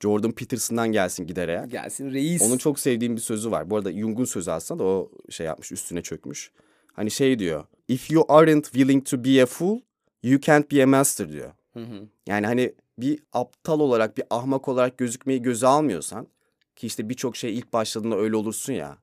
Jordan 0.00 0.32
Peterson'dan 0.32 0.92
gelsin 0.92 1.26
gider 1.26 1.48
ayak. 1.48 1.70
Gelsin 1.70 2.12
reis. 2.12 2.42
Onun 2.42 2.58
çok 2.58 2.78
sevdiğim 2.78 3.16
bir 3.16 3.20
sözü 3.20 3.50
var. 3.50 3.70
Bu 3.70 3.76
arada 3.76 3.92
Jung'un 3.92 4.24
sözü 4.24 4.50
aslında 4.50 4.84
da 4.84 4.86
o 4.86 5.10
şey 5.30 5.46
yapmış 5.46 5.72
üstüne 5.72 6.02
çökmüş. 6.02 6.50
Hani 6.92 7.10
şey 7.10 7.38
diyor. 7.38 7.64
If 7.88 8.10
you 8.10 8.24
aren't 8.28 8.64
willing 8.64 9.06
to 9.06 9.24
be 9.24 9.42
a 9.42 9.46
fool, 9.46 9.80
you 10.22 10.40
can't 10.40 10.72
be 10.72 10.82
a 10.82 10.86
master 10.86 11.32
diyor. 11.32 11.52
Hı 11.72 11.80
hı. 11.80 12.08
Yani 12.26 12.46
hani 12.46 12.74
bir 12.98 13.18
aptal 13.32 13.80
olarak, 13.80 14.16
bir 14.16 14.24
ahmak 14.30 14.68
olarak 14.68 14.98
gözükmeyi 14.98 15.42
göze 15.42 15.66
almıyorsan 15.66 16.28
ki 16.76 16.86
işte 16.86 17.08
birçok 17.08 17.36
şey 17.36 17.58
ilk 17.58 17.72
başladığında 17.72 18.16
öyle 18.16 18.36
olursun 18.36 18.72
ya. 18.72 18.98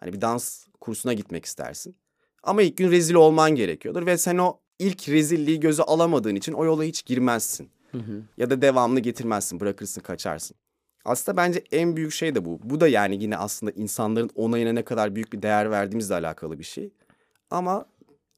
Hani 0.00 0.12
bir 0.12 0.20
dans 0.20 0.66
kursuna 0.80 1.12
gitmek 1.12 1.44
istersin. 1.44 1.96
Ama 2.42 2.62
ilk 2.62 2.76
gün 2.76 2.90
rezil 2.90 3.14
olman 3.14 3.54
gerekiyordur 3.54 4.06
ve 4.06 4.18
sen 4.18 4.38
o 4.38 4.60
ilk 4.78 5.08
rezilliği 5.08 5.60
göze 5.60 5.82
alamadığın 5.82 6.34
için 6.34 6.52
o 6.52 6.64
yola 6.64 6.84
hiç 6.84 7.04
girmezsin. 7.04 7.70
Hı 7.92 7.98
hı. 7.98 8.22
Ya 8.36 8.50
da 8.50 8.62
devamlı 8.62 9.00
getirmezsin, 9.00 9.60
bırakırsın, 9.60 10.00
kaçarsın. 10.00 10.56
Aslında 11.04 11.36
bence 11.36 11.64
en 11.72 11.96
büyük 11.96 12.12
şey 12.12 12.34
de 12.34 12.44
bu. 12.44 12.60
Bu 12.62 12.80
da 12.80 12.88
yani 12.88 13.22
yine 13.22 13.36
aslında 13.36 13.72
insanların 13.72 14.30
onayına 14.34 14.72
ne 14.72 14.82
kadar 14.82 15.14
büyük 15.14 15.32
bir 15.32 15.42
değer 15.42 15.70
verdiğimizle 15.70 16.14
alakalı 16.14 16.58
bir 16.58 16.64
şey. 16.64 16.90
Ama 17.50 17.86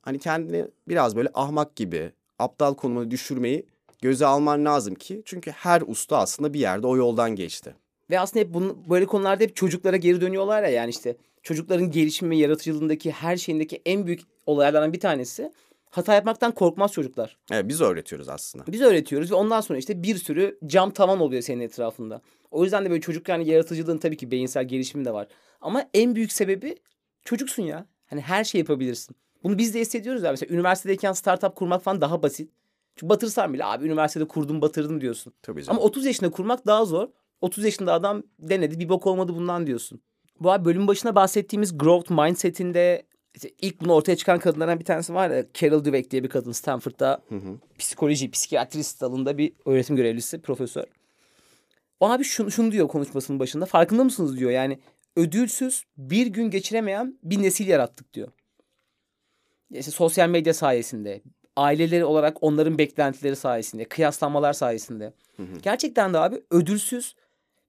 hani 0.02 0.18
kendini 0.18 0.66
biraz 0.88 1.16
böyle 1.16 1.28
ahmak 1.34 1.76
gibi 1.76 2.12
aptal 2.38 2.74
konumuna 2.74 3.10
düşürmeyi 3.10 3.66
göze 4.02 4.26
alman 4.26 4.64
lazım 4.64 4.94
ki. 4.94 5.22
Çünkü 5.24 5.50
her 5.50 5.82
usta 5.86 6.18
aslında 6.18 6.54
bir 6.54 6.60
yerde 6.60 6.86
o 6.86 6.96
yoldan 6.96 7.36
geçti. 7.36 7.74
Ve 8.10 8.20
aslında 8.20 8.44
hep 8.44 8.54
bunu, 8.54 8.76
böyle 8.90 9.06
konularda 9.06 9.44
hep 9.44 9.56
çocuklara 9.56 9.96
geri 9.96 10.20
dönüyorlar 10.20 10.62
ya 10.62 10.68
yani 10.68 10.90
işte 10.90 11.16
çocukların 11.42 11.90
gelişimi 11.90 12.30
ve 12.30 12.36
yaratıcılığındaki 12.36 13.10
her 13.10 13.36
şeyindeki 13.36 13.82
en 13.86 14.06
büyük 14.06 14.20
olaylardan 14.46 14.92
bir 14.92 15.00
tanesi 15.00 15.52
hata 15.92 16.14
yapmaktan 16.14 16.52
korkmaz 16.52 16.92
çocuklar. 16.92 17.38
Evet 17.50 17.68
biz 17.68 17.80
öğretiyoruz 17.80 18.28
aslında. 18.28 18.64
Biz 18.66 18.80
öğretiyoruz 18.80 19.30
ve 19.30 19.34
ondan 19.34 19.60
sonra 19.60 19.78
işte 19.78 20.02
bir 20.02 20.16
sürü 20.16 20.58
cam 20.66 20.90
tavan 20.90 21.20
oluyor 21.20 21.42
senin 21.42 21.60
etrafında. 21.60 22.20
O 22.50 22.64
yüzden 22.64 22.84
de 22.84 22.90
böyle 22.90 23.00
çocuk 23.00 23.28
yani 23.28 23.48
yaratıcılığın 23.48 23.98
tabii 23.98 24.16
ki 24.16 24.30
beyinsel 24.30 24.68
gelişimi 24.68 25.04
de 25.04 25.12
var. 25.12 25.28
Ama 25.60 25.84
en 25.94 26.14
büyük 26.14 26.32
sebebi 26.32 26.76
çocuksun 27.24 27.62
ya. 27.62 27.86
Hani 28.06 28.20
her 28.20 28.44
şey 28.44 28.58
yapabilirsin. 28.58 29.16
Bunu 29.44 29.58
biz 29.58 29.74
de 29.74 29.80
hissediyoruz 29.80 30.22
ya. 30.22 30.30
Mesela 30.30 30.54
üniversitedeyken 30.54 31.12
startup 31.12 31.56
kurmak 31.56 31.82
falan 31.82 32.00
daha 32.00 32.22
basit. 32.22 32.50
Çünkü 32.96 33.08
batırsan 33.08 33.54
bile 33.54 33.64
abi 33.64 33.86
üniversitede 33.86 34.28
kurdum 34.28 34.60
batırdım 34.62 35.00
diyorsun. 35.00 35.32
Tabii 35.42 35.64
canım. 35.64 35.78
Ama 35.78 35.86
30 35.86 36.06
yaşında 36.06 36.30
kurmak 36.30 36.66
daha 36.66 36.84
zor. 36.84 37.08
30 37.40 37.64
yaşında 37.64 37.92
adam 37.92 38.22
denedi 38.38 38.78
bir 38.80 38.88
bok 38.88 39.06
olmadı 39.06 39.32
bundan 39.34 39.66
diyorsun. 39.66 40.00
Bu 40.40 40.52
abi 40.52 40.64
bölüm 40.64 40.86
başına 40.86 41.14
bahsettiğimiz 41.14 41.78
growth 41.78 42.10
mindset'inde 42.10 43.06
işte 43.34 43.50
ilk 43.60 43.80
bunu 43.80 43.92
ortaya 43.92 44.16
çıkan 44.16 44.38
kadınlardan 44.38 44.80
bir 44.80 44.84
tanesi 44.84 45.14
var 45.14 45.30
ya 45.30 45.44
Carol 45.54 45.84
Dweck 45.84 46.10
diye 46.10 46.24
bir 46.24 46.28
kadın 46.28 46.52
Stanford'da 46.52 47.22
Hı 47.28 47.34
hı. 47.34 47.58
psikoloji, 47.78 48.30
psikiyatrist 48.30 49.00
dalında 49.00 49.38
bir 49.38 49.52
öğretim 49.64 49.96
görevlisi, 49.96 50.42
profesör. 50.42 50.84
O 52.00 52.10
abi 52.10 52.24
şunu, 52.24 52.50
şunu 52.50 52.72
diyor 52.72 52.88
konuşmasının 52.88 53.40
başında. 53.40 53.66
Farkında 53.66 54.04
mısınız 54.04 54.38
diyor 54.38 54.50
yani 54.50 54.78
ödülsüz 55.16 55.84
bir 55.96 56.26
gün 56.26 56.50
geçiremeyen 56.50 57.18
bir 57.22 57.42
nesil 57.42 57.68
yarattık 57.68 58.14
diyor. 58.14 58.28
İşte 59.70 59.90
sosyal 59.90 60.28
medya 60.28 60.54
sayesinde, 60.54 61.22
aileleri 61.56 62.04
olarak 62.04 62.42
onların 62.42 62.78
beklentileri 62.78 63.36
sayesinde, 63.36 63.84
kıyaslanmalar 63.84 64.52
sayesinde. 64.52 65.12
Hı 65.36 65.42
hı. 65.42 65.58
Gerçekten 65.62 66.14
de 66.14 66.18
abi 66.18 66.42
ödülsüz 66.50 67.14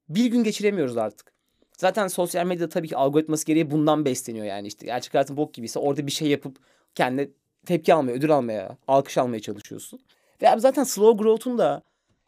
bir 0.09 0.25
gün 0.25 0.43
geçiremiyoruz 0.43 0.97
artık. 0.97 1.32
Zaten 1.77 2.07
sosyal 2.07 2.45
medyada 2.45 2.69
tabii 2.69 2.87
ki 2.87 2.97
algoritması 2.97 3.45
gereği 3.45 3.71
bundan 3.71 4.05
besleniyor 4.05 4.45
yani 4.45 4.67
işte. 4.67 4.85
Gerçek 4.85 5.13
hayatın 5.13 5.37
bok 5.37 5.53
gibiyse 5.53 5.79
orada 5.79 6.07
bir 6.07 6.11
şey 6.11 6.27
yapıp 6.27 6.57
kendine 6.95 7.27
tepki 7.65 7.93
almaya, 7.93 8.11
ödül 8.11 8.31
almaya, 8.31 8.77
alkış 8.87 9.17
almaya 9.17 9.39
çalışıyorsun. 9.39 9.99
Ve 10.41 10.49
abi 10.49 10.61
zaten 10.61 10.83
slow 10.83 11.23
growth'un 11.23 11.57
da 11.57 11.81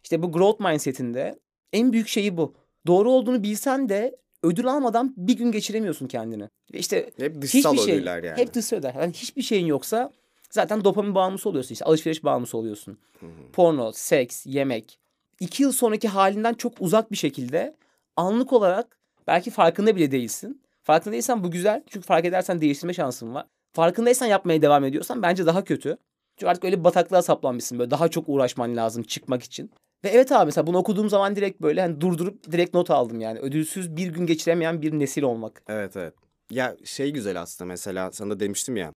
işte 0.04 0.22
bu 0.24 0.32
growth 0.32 0.62
mindset'inde 0.62 1.40
en 1.74 1.94
büyük 1.94 2.08
şeyi 2.08 2.38
bu. 2.38 2.54
Doğru 2.88 3.12
olduğunu 3.12 3.44
bilsen 3.44 3.90
de 3.90 4.16
ödül 4.44 4.68
almadan 4.68 5.14
bir 5.18 5.38
gün 5.38 5.52
geçiremiyorsun 5.52 6.08
kendini. 6.08 6.50
Ve 6.74 6.78
işte 6.80 7.12
Hep 7.18 7.42
dışsal 7.42 7.74
hiçbir 7.74 7.86
şey, 7.86 7.96
ödüller 7.96 8.24
yani. 8.24 8.38
hep 8.38 8.54
dışsal 8.54 8.78
ödüller. 8.78 8.94
Yani 8.94 9.14
hiçbir 9.14 9.42
şeyin 9.42 9.66
yoksa 9.66 10.12
zaten 10.52 10.84
dopamin 10.84 11.16
bağımlısı 11.16 11.50
oluyorsun 11.50 11.74
işte. 11.74 11.86
Alışveriş 11.86 12.24
bağımlısı 12.24 12.58
oluyorsun. 12.58 12.98
Hı 13.20 13.26
hı. 13.26 13.52
Porno, 13.54 13.92
seks, 13.92 14.46
yemek. 14.46 15.00
İki 15.40 15.64
yıl 15.64 15.72
sonraki 15.72 16.08
halinden 16.08 16.54
çok 16.54 16.74
uzak 16.80 17.12
bir 17.12 17.18
şekilde 17.18 17.76
anlık 18.16 18.54
olarak 18.54 18.95
belki 19.28 19.52
farkında 19.52 19.96
bile 19.96 20.12
değilsin. 20.12 20.62
Farkında 20.84 21.14
değilsen 21.14 21.44
bu 21.44 21.52
güzel. 21.52 21.84
Çünkü 21.90 22.08
fark 22.08 22.26
edersen 22.26 22.62
değiştirme 22.62 22.94
şansın 22.94 23.34
var. 23.34 23.46
Farkındaysan 23.74 24.26
yapmaya 24.26 24.62
devam 24.62 24.84
ediyorsan 24.86 25.22
bence 25.22 25.46
daha 25.46 25.64
kötü. 25.64 25.98
Çünkü 26.38 26.50
artık 26.50 26.64
öyle 26.64 26.80
bir 26.80 26.84
bataklığa 26.84 27.22
saplanmışsın 27.22 27.80
böyle 27.80 27.92
daha 27.92 28.08
çok 28.08 28.30
uğraşman 28.30 28.76
lazım 28.76 29.04
çıkmak 29.04 29.44
için. 29.44 29.72
Ve 30.04 30.10
evet 30.10 30.32
abi 30.32 30.46
mesela 30.46 30.68
bunu 30.68 30.78
okuduğum 30.78 31.10
zaman 31.10 31.36
direkt 31.36 31.62
böyle 31.62 31.82
hani 31.82 32.02
durdurup 32.02 32.52
direkt 32.52 32.74
not 32.74 32.92
aldım 32.92 33.22
yani. 33.22 33.40
Ödülsüz 33.40 33.96
bir 33.96 34.08
gün 34.08 34.26
geçiremeyen 34.26 34.82
bir 34.82 35.00
nesil 35.00 35.24
olmak. 35.24 35.64
Evet 35.68 35.98
evet. 35.98 36.14
Ya 36.52 36.76
şey 36.84 37.12
güzel 37.12 37.42
aslında 37.42 37.68
mesela 37.68 38.12
sana 38.12 38.30
da 38.30 38.40
demiştim 38.40 38.78
ya. 38.78 38.94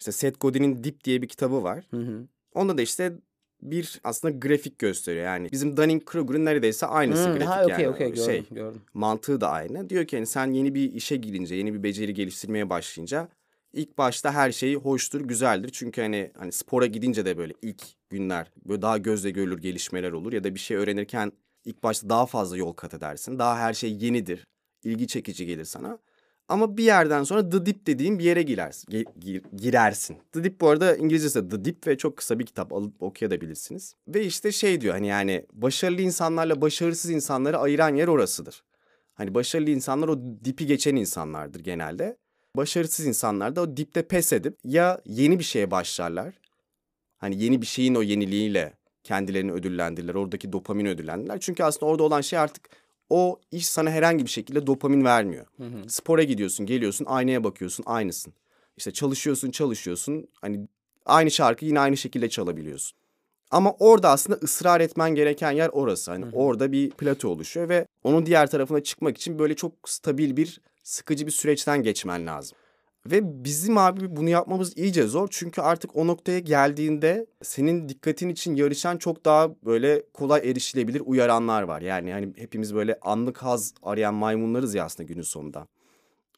İşte 0.00 0.12
Seth 0.12 0.40
Godin'in 0.40 0.84
Dip 0.84 1.04
diye 1.04 1.22
bir 1.22 1.28
kitabı 1.28 1.62
var. 1.62 1.84
Hı 1.90 1.96
hı. 1.96 2.26
Onda 2.54 2.78
da 2.78 2.82
işte 2.82 3.12
bir 3.62 4.00
aslında 4.04 4.38
grafik 4.38 4.78
gösteriyor. 4.78 5.24
Yani 5.24 5.48
bizim 5.52 5.76
Dunning-Kruger'ın 5.76 6.44
neredeyse 6.44 6.86
aynısı 6.86 7.24
Hmm, 7.24 7.32
grafik 7.32 7.48
ha 7.48 7.64
okey 7.64 7.76
yani. 7.84 7.88
okey 7.88 8.08
gördüm 8.08 8.24
Şey, 8.24 8.44
gördüm. 8.50 8.80
mantığı 8.94 9.40
da 9.40 9.50
aynı. 9.50 9.88
Diyor 9.90 10.06
ki 10.06 10.16
hani 10.16 10.26
sen 10.26 10.50
yeni 10.52 10.74
bir 10.74 10.92
işe 10.92 11.16
girince, 11.16 11.54
yeni 11.54 11.74
bir 11.74 11.82
beceri 11.82 12.14
geliştirmeye 12.14 12.70
başlayınca 12.70 13.28
ilk 13.72 13.98
başta 13.98 14.32
her 14.34 14.52
şey 14.52 14.74
hoştur, 14.74 15.20
güzeldir. 15.20 15.68
Çünkü 15.72 16.02
hani 16.02 16.30
hani 16.38 16.52
spora 16.52 16.86
gidince 16.86 17.24
de 17.24 17.38
böyle 17.38 17.52
ilk 17.62 17.82
günler 18.10 18.52
böyle 18.68 18.82
daha 18.82 18.98
gözle 18.98 19.30
görülür 19.30 19.58
gelişmeler 19.58 20.12
olur 20.12 20.32
ya 20.32 20.44
da 20.44 20.54
bir 20.54 20.60
şey 20.60 20.76
öğrenirken 20.76 21.32
ilk 21.64 21.82
başta 21.82 22.08
daha 22.08 22.26
fazla 22.26 22.56
yol 22.56 22.72
kat 22.72 22.94
edersin. 22.94 23.38
Daha 23.38 23.58
her 23.58 23.74
şey 23.74 23.92
yenidir. 23.92 24.46
ilgi 24.84 25.06
çekici 25.06 25.46
gelir 25.46 25.64
sana. 25.64 25.98
Ama 26.52 26.76
bir 26.76 26.84
yerden 26.84 27.22
sonra 27.24 27.48
The 27.48 27.66
Dip 27.66 27.86
dediğin 27.86 28.18
bir 28.18 28.24
yere 28.24 28.42
girersin. 28.42 28.92
gi- 28.92 29.06
gir- 29.20 29.42
girersin. 29.56 30.16
The 30.32 30.44
Dip 30.44 30.60
bu 30.60 30.68
arada 30.68 30.96
İngilizcesi 30.96 31.48
The 31.48 31.64
Dip 31.64 31.86
ve 31.86 31.98
çok 31.98 32.16
kısa 32.16 32.38
bir 32.38 32.46
kitap 32.46 32.72
alıp 32.72 33.02
okuyabilirsiniz. 33.02 33.94
Ve 34.08 34.24
işte 34.24 34.52
şey 34.52 34.80
diyor 34.80 34.94
hani 34.94 35.06
yani 35.06 35.46
başarılı 35.52 36.00
insanlarla 36.02 36.60
başarısız 36.60 37.10
insanları 37.10 37.58
ayıran 37.58 37.94
yer 37.94 38.08
orasıdır. 38.08 38.62
Hani 39.14 39.34
başarılı 39.34 39.70
insanlar 39.70 40.08
o 40.08 40.18
dipi 40.44 40.66
geçen 40.66 40.96
insanlardır 40.96 41.60
genelde. 41.60 42.16
Başarısız 42.56 43.06
insanlar 43.06 43.56
da 43.56 43.60
o 43.62 43.76
dipte 43.76 44.02
pes 44.02 44.32
edip 44.32 44.58
ya 44.64 45.00
yeni 45.06 45.38
bir 45.38 45.44
şeye 45.44 45.70
başlarlar. 45.70 46.34
Hani 47.18 47.42
yeni 47.42 47.60
bir 47.62 47.66
şeyin 47.66 47.94
o 47.94 48.02
yeniliğiyle 48.02 48.72
kendilerini 49.04 49.52
ödüllendirirler. 49.52 50.14
Oradaki 50.14 50.52
dopamin 50.52 50.86
ödüllendirirler. 50.86 51.40
Çünkü 51.40 51.62
aslında 51.64 51.86
orada 51.92 52.02
olan 52.02 52.20
şey 52.20 52.38
artık 52.38 52.68
o 53.12 53.40
iş 53.50 53.66
sana 53.66 53.90
herhangi 53.90 54.24
bir 54.24 54.30
şekilde 54.30 54.66
dopamin 54.66 55.04
vermiyor. 55.04 55.46
Hı 55.56 55.64
hı. 55.64 55.88
Spora 55.88 56.22
gidiyorsun, 56.22 56.66
geliyorsun, 56.66 57.04
aynaya 57.08 57.44
bakıyorsun, 57.44 57.84
aynısın. 57.86 58.32
İşte 58.76 58.92
çalışıyorsun, 58.92 59.50
çalışıyorsun. 59.50 60.28
Hani 60.40 60.68
aynı 61.06 61.30
şarkıyı 61.30 61.68
yine 61.68 61.80
aynı 61.80 61.96
şekilde 61.96 62.28
çalabiliyorsun. 62.28 62.98
Ama 63.50 63.72
orada 63.78 64.10
aslında 64.10 64.38
ısrar 64.42 64.80
etmen 64.80 65.14
gereken 65.14 65.50
yer 65.52 65.68
orası. 65.68 66.10
Hani 66.10 66.24
Hı 66.24 66.28
hı. 66.28 66.36
orada 66.36 66.72
bir 66.72 66.90
plato 66.90 67.28
oluşuyor 67.28 67.68
ve 67.68 67.86
onun 68.04 68.26
diğer 68.26 68.50
tarafına 68.50 68.82
çıkmak 68.82 69.16
için 69.16 69.38
böyle 69.38 69.56
çok 69.56 69.72
stabil 69.86 70.36
bir, 70.36 70.60
sıkıcı 70.82 71.26
bir 71.26 71.32
süreçten 71.32 71.82
geçmen 71.82 72.26
lazım. 72.26 72.58
Ve 73.06 73.44
bizim 73.44 73.78
abi 73.78 74.16
bunu 74.16 74.28
yapmamız 74.28 74.78
iyice 74.78 75.06
zor. 75.06 75.28
Çünkü 75.30 75.60
artık 75.60 75.96
o 75.96 76.06
noktaya 76.06 76.38
geldiğinde 76.38 77.26
senin 77.42 77.88
dikkatin 77.88 78.28
için 78.28 78.54
yarışan 78.54 78.96
çok 78.96 79.24
daha 79.24 79.50
böyle 79.64 80.02
kolay 80.14 80.50
erişilebilir 80.50 81.02
uyaranlar 81.04 81.62
var. 81.62 81.80
Yani 81.80 82.12
hani 82.12 82.32
hepimiz 82.36 82.74
böyle 82.74 82.98
anlık 83.02 83.38
haz 83.38 83.74
arayan 83.82 84.14
maymunlarız 84.14 84.74
ya 84.74 84.84
aslında 84.84 85.06
günün 85.06 85.22
sonunda. 85.22 85.66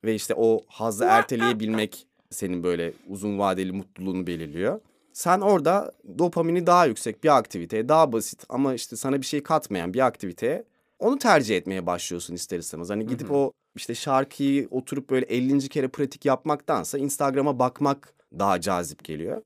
Ve 0.04 0.14
işte 0.14 0.34
o 0.36 0.60
hazzı 0.66 1.04
erteleyebilmek 1.04 2.06
senin 2.30 2.62
böyle 2.62 2.92
uzun 3.08 3.38
vadeli 3.38 3.72
mutluluğunu 3.72 4.26
belirliyor. 4.26 4.80
Sen 5.12 5.40
orada 5.40 5.92
dopamini 6.18 6.66
daha 6.66 6.86
yüksek 6.86 7.24
bir 7.24 7.36
aktiviteye, 7.36 7.88
daha 7.88 8.12
basit 8.12 8.44
ama 8.48 8.74
işte 8.74 8.96
sana 8.96 9.20
bir 9.20 9.26
şey 9.26 9.42
katmayan 9.42 9.94
bir 9.94 10.06
aktiviteye 10.06 10.64
onu 10.98 11.18
tercih 11.18 11.56
etmeye 11.56 11.86
başlıyorsun 11.86 12.34
ister 12.34 12.58
istemez. 12.58 12.90
Hani 12.90 13.06
gidip 13.06 13.28
hı. 13.28 13.34
o 13.34 13.52
işte 13.76 13.94
şarkıyı 13.94 14.68
oturup 14.70 15.10
böyle 15.10 15.26
50. 15.26 15.68
kere 15.68 15.88
pratik 15.88 16.24
yapmaktansa 16.24 16.98
Instagram'a 16.98 17.58
bakmak 17.58 18.14
daha 18.38 18.60
cazip 18.60 19.04
geliyor. 19.04 19.42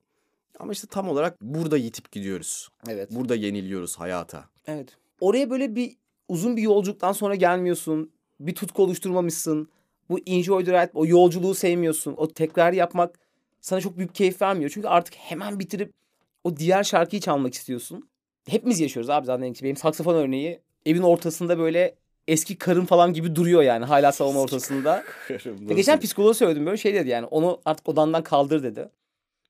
Ama 0.59 0.73
işte 0.73 0.87
tam 0.87 1.09
olarak 1.09 1.43
burada 1.43 1.77
yitip 1.77 2.13
gidiyoruz. 2.13 2.69
Evet. 2.89 3.11
Burada 3.11 3.35
yeniliyoruz 3.35 3.97
hayata. 3.97 4.45
Evet. 4.67 4.97
Oraya 5.21 5.51
böyle 5.51 5.77
bir 5.77 5.97
uzun 6.29 6.57
bir 6.57 6.63
yolculuktan 6.63 7.13
sonra 7.13 7.35
gelmiyorsun. 7.35 8.13
Bir 8.41 8.55
tutku 8.55 8.83
oluşturmamışsın. 8.83 9.69
Bu 10.11 10.19
enjoy 10.27 10.65
the 10.65 10.73
ride, 10.73 10.91
o 10.95 11.07
yolculuğu 11.07 11.55
sevmiyorsun. 11.55 12.15
O 12.17 12.29
tekrar 12.29 12.73
yapmak 12.73 13.19
sana 13.61 13.81
çok 13.81 13.99
büyük 13.99 14.15
keyif 14.15 14.43
vermiyor. 14.43 14.71
Çünkü 14.75 14.89
artık 14.89 15.15
hemen 15.15 15.59
bitirip 15.59 15.93
o 16.45 16.57
diğer 16.57 16.85
şarkıyı 16.85 17.23
çalmak 17.23 17.55
istiyorsun. 17.55 18.09
Hepimiz 18.49 18.81
yaşıyoruz 18.81 19.11
abi 19.11 19.27
zaten. 19.27 19.55
Benim 19.63 19.77
saksafon 19.77 20.15
örneği 20.15 20.61
evin 20.87 21.03
ortasında 21.03 21.59
böyle 21.59 21.95
eski 22.29 22.59
karın 22.59 22.85
falan 22.85 23.13
gibi 23.13 23.37
duruyor 23.37 23.63
yani. 23.63 23.85
Hala 23.85 24.13
salon 24.13 24.35
ortasında. 24.35 25.05
Ve 25.31 25.75
geçen 25.75 26.01
psikoloğa 26.01 26.35
söyledim 26.35 26.67
böyle 26.67 26.77
şey 26.77 26.95
dedi 26.95 27.09
yani. 27.09 27.27
Onu 27.27 27.61
artık 27.65 27.89
odandan 27.89 28.23
kaldır 28.23 28.63
dedi. 28.63 28.89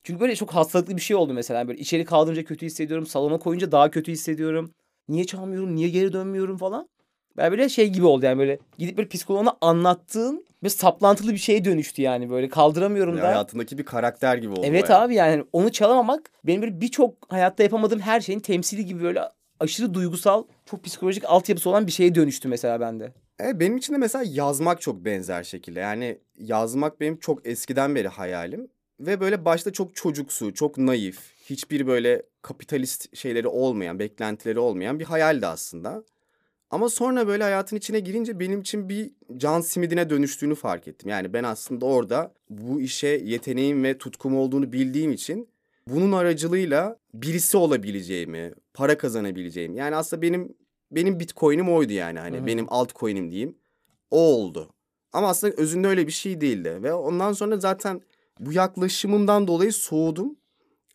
Çünkü 0.02 0.20
böyle 0.20 0.36
çok 0.36 0.50
hastalıklı 0.50 0.96
bir 0.96 1.02
şey 1.02 1.16
oldu 1.16 1.32
mesela. 1.32 1.68
Böyle 1.68 1.78
içeri 1.78 2.04
kaldırınca 2.04 2.44
kötü 2.44 2.66
hissediyorum. 2.66 3.06
Salona 3.06 3.38
koyunca 3.38 3.72
daha 3.72 3.90
kötü 3.90 4.12
hissediyorum. 4.12 4.74
Niye 5.08 5.24
çalmıyorum? 5.24 5.74
Niye 5.76 5.88
geri 5.88 6.12
dönmüyorum 6.12 6.56
falan. 6.56 6.88
Ben 7.36 7.50
böyle 7.50 7.68
şey 7.68 7.88
gibi 7.88 8.06
oldu 8.06 8.24
yani 8.24 8.38
böyle 8.38 8.58
gidip 8.78 8.96
böyle 8.96 9.08
psikoloğuna 9.08 9.56
anlattığın 9.60 10.44
bir 10.64 10.68
saplantılı 10.68 11.32
bir 11.32 11.38
şeye 11.38 11.64
dönüştü 11.64 12.02
yani 12.02 12.30
böyle 12.30 12.48
kaldıramıyorum 12.48 13.14
Yani 13.14 13.22
da. 13.22 13.28
hayatındaki 13.28 13.78
bir 13.78 13.84
karakter 13.84 14.36
gibi 14.36 14.52
oldu. 14.52 14.60
Evet 14.64 14.88
bayağı. 14.88 15.02
abi 15.02 15.14
yani 15.14 15.44
onu 15.52 15.72
çalamamak 15.72 16.30
benim 16.44 16.62
böyle 16.62 16.80
birçok 16.80 17.32
hayatta 17.32 17.62
yapamadığım 17.62 18.00
her 18.00 18.20
şeyin 18.20 18.40
temsili 18.40 18.86
gibi 18.86 19.02
böyle 19.02 19.22
aşırı 19.60 19.94
duygusal, 19.94 20.44
çok 20.70 20.84
psikolojik 20.84 21.24
altyapısı 21.24 21.70
olan 21.70 21.86
bir 21.86 21.92
şeye 21.92 22.14
dönüştü 22.14 22.48
mesela 22.48 22.80
bende. 22.80 23.12
Evet, 23.38 23.60
benim 23.60 23.76
için 23.76 23.94
de 23.94 23.98
mesela 23.98 24.24
yazmak 24.28 24.80
çok 24.80 25.04
benzer 25.04 25.42
şekilde. 25.42 25.80
Yani 25.80 26.18
yazmak 26.38 27.00
benim 27.00 27.16
çok 27.18 27.46
eskiden 27.46 27.94
beri 27.94 28.08
hayalim. 28.08 28.68
Ve 29.00 29.20
böyle 29.20 29.44
başta 29.44 29.72
çok 29.72 29.96
çocuksu, 29.96 30.54
çok 30.54 30.78
naif, 30.78 31.18
hiçbir 31.44 31.86
böyle 31.86 32.22
kapitalist 32.42 33.16
şeyleri 33.16 33.48
olmayan, 33.48 33.98
beklentileri 33.98 34.58
olmayan 34.58 34.98
bir 34.98 35.04
hayaldi 35.04 35.46
aslında. 35.46 36.04
Ama 36.70 36.88
sonra 36.88 37.26
böyle 37.26 37.42
hayatın 37.42 37.76
içine 37.76 38.00
girince 38.00 38.40
benim 38.40 38.60
için 38.60 38.88
bir 38.88 39.10
can 39.36 39.60
simidine 39.60 40.10
dönüştüğünü 40.10 40.54
fark 40.54 40.88
ettim. 40.88 41.10
Yani 41.10 41.32
ben 41.32 41.44
aslında 41.44 41.86
orada 41.86 42.34
bu 42.50 42.80
işe 42.80 43.08
yeteneğim 43.08 43.84
ve 43.84 43.98
tutkum 43.98 44.36
olduğunu 44.36 44.72
bildiğim 44.72 45.12
için 45.12 45.48
bunun 45.86 46.12
aracılığıyla 46.12 46.98
birisi 47.14 47.56
olabileceğimi, 47.56 48.52
para 48.74 48.98
kazanabileceğim. 48.98 49.74
Yani 49.74 49.96
aslında 49.96 50.22
benim 50.22 50.54
benim 50.90 51.20
Bitcoin'im 51.20 51.72
oydu 51.72 51.92
yani 51.92 52.18
hani 52.18 52.36
Hı 52.36 52.40
hı. 52.40 52.46
benim 52.46 52.66
altcoin'im 52.72 53.30
diyeyim. 53.30 53.58
O 54.10 54.18
oldu. 54.18 54.70
Ama 55.12 55.28
aslında 55.28 55.54
özünde 55.56 55.88
öyle 55.88 56.06
bir 56.06 56.12
şey 56.12 56.40
değildi 56.40 56.78
ve 56.82 56.94
ondan 56.94 57.32
sonra 57.32 57.56
zaten 57.56 58.00
bu 58.40 58.52
yaklaşımımdan 58.52 59.46
dolayı 59.46 59.72
soğudum. 59.72 60.36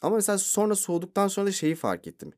Ama 0.01 0.15
mesela 0.15 0.37
sonra 0.37 0.75
soğuduktan 0.75 1.27
sonra 1.27 1.47
da 1.47 1.51
şeyi 1.51 1.75
fark 1.75 2.07
ettim. 2.07 2.33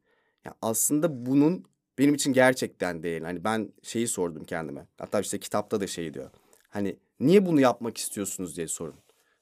Ya 0.45 0.53
aslında 0.61 1.25
bunun 1.25 1.65
benim 1.97 2.13
için 2.13 2.33
gerçekten 2.33 3.03
değil. 3.03 3.21
Hani 3.21 3.43
ben 3.43 3.73
şeyi 3.83 4.07
sordum 4.07 4.43
kendime. 4.43 4.87
Hatta 4.97 5.19
işte 5.19 5.39
kitapta 5.39 5.81
da 5.81 5.87
şey 5.87 6.13
diyor. 6.13 6.31
Hani 6.69 6.99
niye 7.19 7.45
bunu 7.45 7.61
yapmak 7.61 7.97
istiyorsunuz 7.97 8.57
diye 8.57 8.67
sorun. 8.67 8.95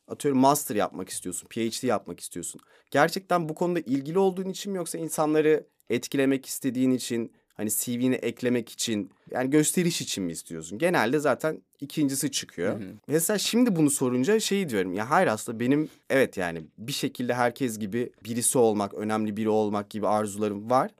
Atıyorum 0.07 0.41
master 0.41 0.75
yapmak 0.75 1.09
istiyorsun, 1.09 1.47
PhD 1.47 1.87
yapmak 1.87 2.19
istiyorsun. 2.19 2.61
Gerçekten 2.91 3.49
bu 3.49 3.55
konuda 3.55 3.79
ilgili 3.79 4.19
olduğun 4.19 4.49
için 4.49 4.71
mi 4.71 4.77
yoksa 4.77 4.97
insanları 4.97 5.67
etkilemek 5.89 6.45
istediğin 6.45 6.91
için, 6.91 7.33
hani 7.53 7.69
CV'ne 7.69 8.15
eklemek 8.15 8.69
için, 8.69 9.11
yani 9.31 9.49
gösteriş 9.49 10.01
için 10.01 10.23
mi 10.23 10.31
istiyorsun? 10.31 10.77
Genelde 10.77 11.19
zaten 11.19 11.61
ikincisi 11.79 12.31
çıkıyor. 12.31 12.79
Hı 12.79 12.83
hı. 12.83 12.89
Mesela 13.07 13.37
şimdi 13.37 13.75
bunu 13.75 13.89
sorunca 13.89 14.39
şey 14.39 14.69
diyorum. 14.69 14.93
Ya 14.93 15.09
hayır 15.09 15.27
aslında 15.27 15.59
benim 15.59 15.89
evet 16.09 16.37
yani 16.37 16.61
bir 16.77 16.91
şekilde 16.91 17.33
herkes 17.33 17.79
gibi 17.79 18.11
birisi 18.25 18.57
olmak, 18.57 18.93
önemli 18.93 19.37
biri 19.37 19.49
olmak 19.49 19.89
gibi 19.89 20.07
arzularım 20.07 20.69
var. 20.69 20.91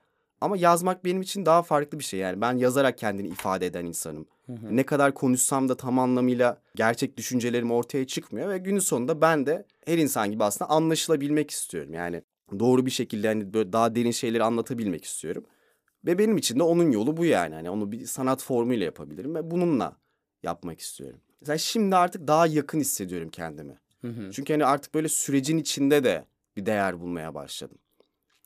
Ama 0.41 0.57
yazmak 0.57 1.05
benim 1.05 1.21
için 1.21 1.45
daha 1.45 1.63
farklı 1.63 1.99
bir 1.99 2.03
şey. 2.03 2.19
Yani 2.19 2.41
ben 2.41 2.57
yazarak 2.57 2.97
kendini 2.97 3.27
ifade 3.27 3.65
eden 3.65 3.85
insanım. 3.85 4.25
Hı 4.45 4.53
hı. 4.53 4.75
Ne 4.75 4.83
kadar 4.83 5.13
konuşsam 5.13 5.69
da 5.69 5.77
tam 5.77 5.99
anlamıyla 5.99 6.61
gerçek 6.75 7.17
düşüncelerim 7.17 7.71
ortaya 7.71 8.07
çıkmıyor 8.07 8.49
ve 8.49 8.57
günün 8.57 8.79
sonunda 8.79 9.21
ben 9.21 9.45
de 9.45 9.65
her 9.85 9.97
insan 9.97 10.31
gibi 10.31 10.43
aslında 10.43 10.71
anlaşılabilmek 10.71 11.51
istiyorum. 11.51 11.93
Yani 11.93 12.21
doğru 12.59 12.85
bir 12.85 12.91
şekilde 12.91 13.27
hani 13.27 13.53
böyle 13.53 13.73
daha 13.73 13.95
derin 13.95 14.11
şeyleri 14.11 14.43
anlatabilmek 14.43 15.05
istiyorum. 15.05 15.45
Ve 16.05 16.17
benim 16.17 16.37
için 16.37 16.59
de 16.59 16.63
onun 16.63 16.91
yolu 16.91 17.17
bu 17.17 17.25
yani. 17.25 17.55
Hani 17.55 17.69
onu 17.69 17.91
bir 17.91 18.05
sanat 18.05 18.43
formuyla 18.43 18.85
yapabilirim 18.85 19.35
ve 19.35 19.51
bununla 19.51 19.97
yapmak 20.43 20.79
istiyorum. 20.79 21.19
Mesela 21.41 21.57
şimdi 21.57 21.95
artık 21.95 22.27
daha 22.27 22.47
yakın 22.47 22.79
hissediyorum 22.79 23.29
kendimi. 23.29 23.79
Hı 24.01 24.07
hı. 24.07 24.31
Çünkü 24.31 24.53
hani 24.53 24.65
artık 24.65 24.93
böyle 24.93 25.07
sürecin 25.07 25.57
içinde 25.57 26.03
de 26.03 26.25
bir 26.57 26.65
değer 26.65 26.99
bulmaya 26.99 27.35
başladım. 27.35 27.77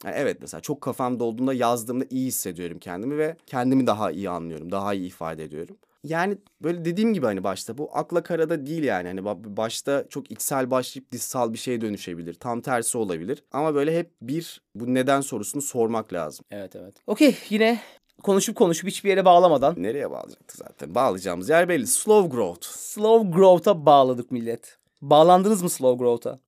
Yani 0.05 0.15
evet 0.17 0.37
mesela 0.41 0.61
çok 0.61 0.81
kafam 0.81 1.19
dolduğunda 1.19 1.53
yazdığımda 1.53 2.05
iyi 2.09 2.27
hissediyorum 2.27 2.79
kendimi 2.79 3.17
ve 3.17 3.37
kendimi 3.45 3.87
daha 3.87 4.11
iyi 4.11 4.29
anlıyorum, 4.29 4.71
daha 4.71 4.93
iyi 4.93 5.07
ifade 5.07 5.43
ediyorum. 5.43 5.77
Yani 6.07 6.37
böyle 6.63 6.85
dediğim 6.85 7.13
gibi 7.13 7.25
hani 7.25 7.43
başta 7.43 7.77
bu 7.77 7.89
akla 7.93 8.23
karada 8.23 8.65
değil 8.65 8.83
yani. 8.83 9.07
Hani 9.07 9.19
ba- 9.19 9.57
başta 9.57 10.05
çok 10.09 10.31
içsel 10.31 10.71
başlayıp 10.71 11.11
dışsal 11.11 11.53
bir 11.53 11.57
şeye 11.57 11.81
dönüşebilir. 11.81 12.33
Tam 12.33 12.61
tersi 12.61 12.97
olabilir. 12.97 13.43
Ama 13.51 13.75
böyle 13.75 13.97
hep 13.97 14.11
bir 14.21 14.61
bu 14.75 14.93
neden 14.93 15.21
sorusunu 15.21 15.61
sormak 15.61 16.13
lazım. 16.13 16.45
Evet 16.51 16.75
evet. 16.75 16.95
Okey 17.07 17.35
yine 17.49 17.79
konuşup 18.23 18.55
konuşup 18.55 18.87
hiçbir 18.89 19.09
yere 19.09 19.25
bağlamadan 19.25 19.75
Nereye 19.77 20.11
bağlayacaktı 20.11 20.57
zaten? 20.57 20.95
Bağlayacağımız 20.95 21.49
yer 21.49 21.69
belli. 21.69 21.87
Slow 21.87 22.35
growth. 22.35 22.67
slow 22.67 23.31
growth'a 23.31 23.85
bağladık 23.85 24.31
millet. 24.31 24.77
Bağlandınız 25.01 25.63
mı 25.63 25.69
slow 25.69 26.03
growth'a? 26.03 26.39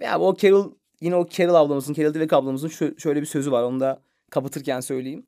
Ya 0.00 0.20
o 0.20 0.36
Carol 0.36 0.72
yine 1.00 1.16
o 1.16 1.28
Carol 1.28 1.54
ablamızın, 1.54 1.94
Carol 1.94 2.10
Dweck 2.14 2.32
ablamızın 2.32 2.68
şö- 2.68 3.00
şöyle 3.00 3.20
bir 3.20 3.26
sözü 3.26 3.52
var. 3.52 3.62
Onu 3.62 3.80
da 3.80 4.02
kapatırken 4.30 4.80
söyleyeyim. 4.80 5.26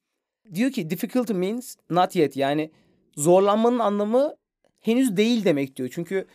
Diyor 0.54 0.70
ki 0.70 0.90
difficulty 0.90 1.32
means 1.32 1.76
not 1.90 2.16
yet. 2.16 2.36
Yani 2.36 2.70
zorlanmanın 3.16 3.78
anlamı 3.78 4.34
henüz 4.80 5.16
değil 5.16 5.44
demek 5.44 5.76
diyor. 5.76 5.88
Çünkü 5.92 6.26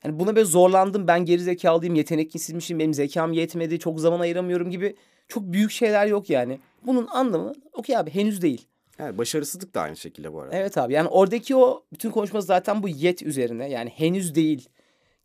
hani 0.00 0.20
buna 0.20 0.36
böyle 0.36 0.46
zorlandım 0.46 1.06
ben 1.06 1.24
geri 1.24 1.42
zekalıyım, 1.42 1.94
yeteneksizmişim, 1.94 2.78
benim 2.78 2.94
zekam 2.94 3.32
yetmedi, 3.32 3.78
çok 3.78 4.00
zaman 4.00 4.20
ayıramıyorum 4.20 4.70
gibi 4.70 4.96
çok 5.28 5.42
büyük 5.42 5.70
şeyler 5.70 6.06
yok 6.06 6.30
yani. 6.30 6.58
Bunun 6.86 7.06
anlamı 7.06 7.52
okey 7.72 7.96
abi 7.96 8.10
henüz 8.10 8.42
değil. 8.42 8.66
Yani 8.98 9.18
başarısızlık 9.18 9.74
da 9.74 9.80
aynı 9.80 9.96
şekilde 9.96 10.32
bu 10.32 10.40
arada. 10.40 10.56
Evet 10.56 10.78
abi 10.78 10.92
yani 10.92 11.08
oradaki 11.08 11.56
o 11.56 11.84
bütün 11.92 12.10
konuşma 12.10 12.40
zaten 12.40 12.82
bu 12.82 12.88
yet 12.88 13.22
üzerine 13.22 13.70
yani 13.70 13.90
henüz 13.90 14.34
değil 14.34 14.68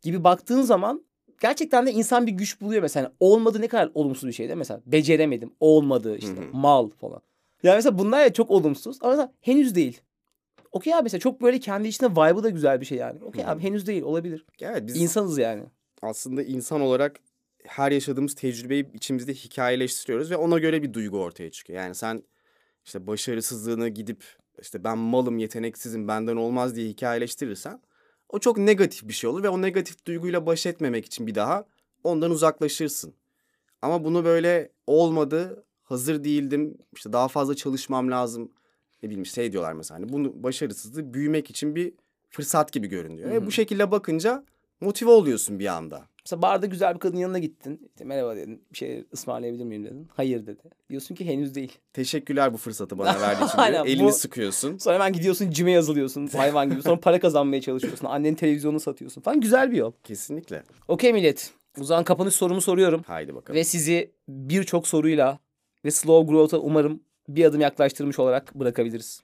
gibi 0.02 0.24
baktığın 0.24 0.62
zaman 0.62 1.04
gerçekten 1.40 1.86
de 1.86 1.92
insan 1.92 2.26
bir 2.26 2.32
güç 2.32 2.60
buluyor 2.60 2.82
mesela 2.82 3.12
olmadı 3.20 3.60
ne 3.60 3.68
kadar 3.68 3.90
olumsuz 3.94 4.28
bir 4.28 4.32
şey 4.32 4.46
değil 4.46 4.56
mi? 4.56 4.58
Mesela 4.58 4.80
beceremedim 4.86 5.50
olmadı 5.60 6.16
işte 6.16 6.36
Hı 6.36 6.40
hı. 6.40 6.56
mal 6.56 6.90
falan. 6.90 7.20
Yani 7.62 7.76
mesela 7.76 7.98
bunlar 7.98 8.20
ya 8.20 8.32
çok 8.32 8.50
olumsuz 8.50 8.98
ama 9.00 9.32
henüz 9.40 9.74
değil. 9.74 10.00
Okey 10.72 10.94
abi 10.94 11.02
mesela 11.02 11.20
çok 11.20 11.42
böyle 11.42 11.60
kendi 11.60 11.88
içinde 11.88 12.10
vibe'ı 12.10 12.42
da 12.42 12.50
güzel 12.50 12.80
bir 12.80 12.86
şey 12.86 12.98
yani. 12.98 13.24
Okey 13.24 13.46
abi 13.46 13.62
henüz 13.62 13.86
değil 13.86 14.02
olabilir. 14.02 14.46
Evet 14.60 14.86
biz 14.86 14.96
İnsanız 14.96 15.38
yani. 15.38 15.62
aslında 16.02 16.42
insan 16.42 16.80
olarak 16.80 17.20
her 17.64 17.92
yaşadığımız 17.92 18.34
tecrübeyi 18.34 18.92
içimizde 18.92 19.34
hikayeleştiriyoruz 19.34 20.30
ve 20.30 20.36
ona 20.36 20.58
göre 20.58 20.82
bir 20.82 20.92
duygu 20.92 21.20
ortaya 21.20 21.50
çıkıyor. 21.50 21.78
Yani 21.78 21.94
sen 21.94 22.22
işte 22.84 23.06
başarısızlığını 23.06 23.88
gidip 23.88 24.24
işte 24.60 24.84
ben 24.84 24.98
malım, 24.98 25.38
yeteneksizim, 25.38 26.08
benden 26.08 26.36
olmaz 26.36 26.76
diye 26.76 26.88
hikayeleştirirsen 26.88 27.80
o 28.28 28.38
çok 28.38 28.58
negatif 28.58 29.08
bir 29.08 29.12
şey 29.12 29.30
olur 29.30 29.42
ve 29.42 29.48
o 29.48 29.62
negatif 29.62 30.06
duyguyla 30.06 30.46
baş 30.46 30.66
etmemek 30.66 31.06
için 31.06 31.26
bir 31.26 31.34
daha 31.34 31.64
ondan 32.04 32.30
uzaklaşırsın. 32.30 33.14
Ama 33.82 34.04
bunu 34.04 34.24
böyle 34.24 34.72
olmadı, 34.86 35.64
hazır 35.82 36.24
değildim, 36.24 36.78
işte 36.96 37.12
daha 37.12 37.28
fazla 37.28 37.54
çalışmam 37.54 38.10
lazım. 38.10 38.52
Ne 39.02 39.08
bileyim 39.10 39.26
şey 39.26 39.52
diyorlar 39.52 39.72
mesela 39.72 40.00
hani 40.00 40.08
bunu 40.12 40.42
başarısızlığı 40.42 41.14
büyümek 41.14 41.50
için 41.50 41.74
bir 41.76 41.92
fırsat 42.30 42.72
gibi 42.72 42.86
görünüyor. 42.86 43.30
Hı 43.30 43.36
hı. 43.36 43.46
bu 43.46 43.50
şekilde 43.50 43.90
bakınca 43.90 44.44
motive 44.80 45.10
oluyorsun 45.10 45.58
bir 45.58 45.66
anda. 45.66 46.02
Mesela 46.24 46.42
barda 46.42 46.66
güzel 46.66 46.94
bir 46.94 47.00
kadının 47.00 47.20
yanına 47.20 47.38
gittin. 47.38 47.80
İşte 47.88 48.04
merhaba 48.04 48.36
dedin. 48.36 48.62
Bir 48.72 48.78
şey 48.78 49.04
ısmarlayabilir 49.12 49.64
miyim 49.64 49.84
dedin. 49.84 50.08
Hayır 50.16 50.46
dedi. 50.46 50.62
Diyorsun 50.90 51.14
ki 51.14 51.26
henüz 51.26 51.54
değil. 51.54 51.78
Teşekkürler 51.92 52.52
bu 52.52 52.56
fırsatı 52.56 52.98
bana 52.98 53.20
verdiğin 53.20 53.48
için. 53.48 53.58
Aynen. 53.58 53.84
Elini 53.84 54.06
bu- 54.06 54.12
sıkıyorsun. 54.12 54.78
Sonra 54.78 54.94
hemen 54.94 55.12
gidiyorsun 55.12 55.50
cime 55.50 55.72
yazılıyorsun 55.72 56.26
hayvan 56.36 56.70
gibi. 56.70 56.82
Sonra 56.82 57.00
para 57.00 57.20
kazanmaya 57.20 57.60
çalışıyorsun. 57.60 58.06
Annenin 58.06 58.34
televizyonunu 58.34 58.80
satıyorsun 58.80 59.20
falan. 59.20 59.40
Güzel 59.40 59.70
bir 59.72 59.76
yol. 59.76 59.92
Kesinlikle. 60.04 60.62
Okey 60.88 61.12
millet. 61.12 61.52
O 61.80 61.84
zaman 61.84 62.04
kapanış 62.04 62.34
sorumu 62.34 62.60
soruyorum. 62.60 63.02
Haydi 63.06 63.34
bakalım. 63.34 63.58
Ve 63.60 63.64
sizi 63.64 64.10
birçok 64.28 64.88
soruyla 64.88 65.38
ve 65.84 65.90
slow 65.90 66.32
growth'a 66.32 66.58
umarım 66.58 67.00
bir 67.28 67.44
adım 67.44 67.60
yaklaştırmış 67.60 68.18
olarak 68.18 68.54
bırakabiliriz. 68.54 69.22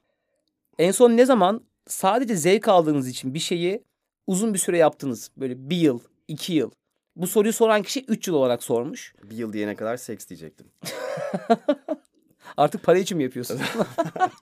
En 0.79 0.91
son 0.91 1.11
ne 1.17 1.27
zaman 1.27 1.61
sadece 1.87 2.37
zevk 2.37 2.69
aldığınız 2.69 3.09
için 3.09 3.35
bir 3.35 3.39
şeyi 3.39 3.85
uzun 4.27 4.55
bir 4.55 4.59
süre 4.59 4.79
yaptınız? 4.79 5.31
Böyle 5.37 5.71
bir 5.71 5.77
yıl, 5.77 6.01
iki 6.29 6.53
yıl. 6.53 6.71
Bu 7.17 7.27
soruyu 7.27 7.53
soran 7.53 7.83
kişi 7.83 8.05
üç 8.09 8.29
yıl 8.29 8.35
olarak 8.35 8.63
sormuş. 8.63 9.15
Bir 9.23 9.37
yıl 9.37 9.53
diyene 9.53 9.75
kadar 9.75 9.97
seks 9.97 10.29
diyecektim. 10.29 10.67
Artık 12.57 12.83
para 12.83 12.99
için 12.99 13.17
mi 13.17 13.23
yapıyorsun? 13.23 13.61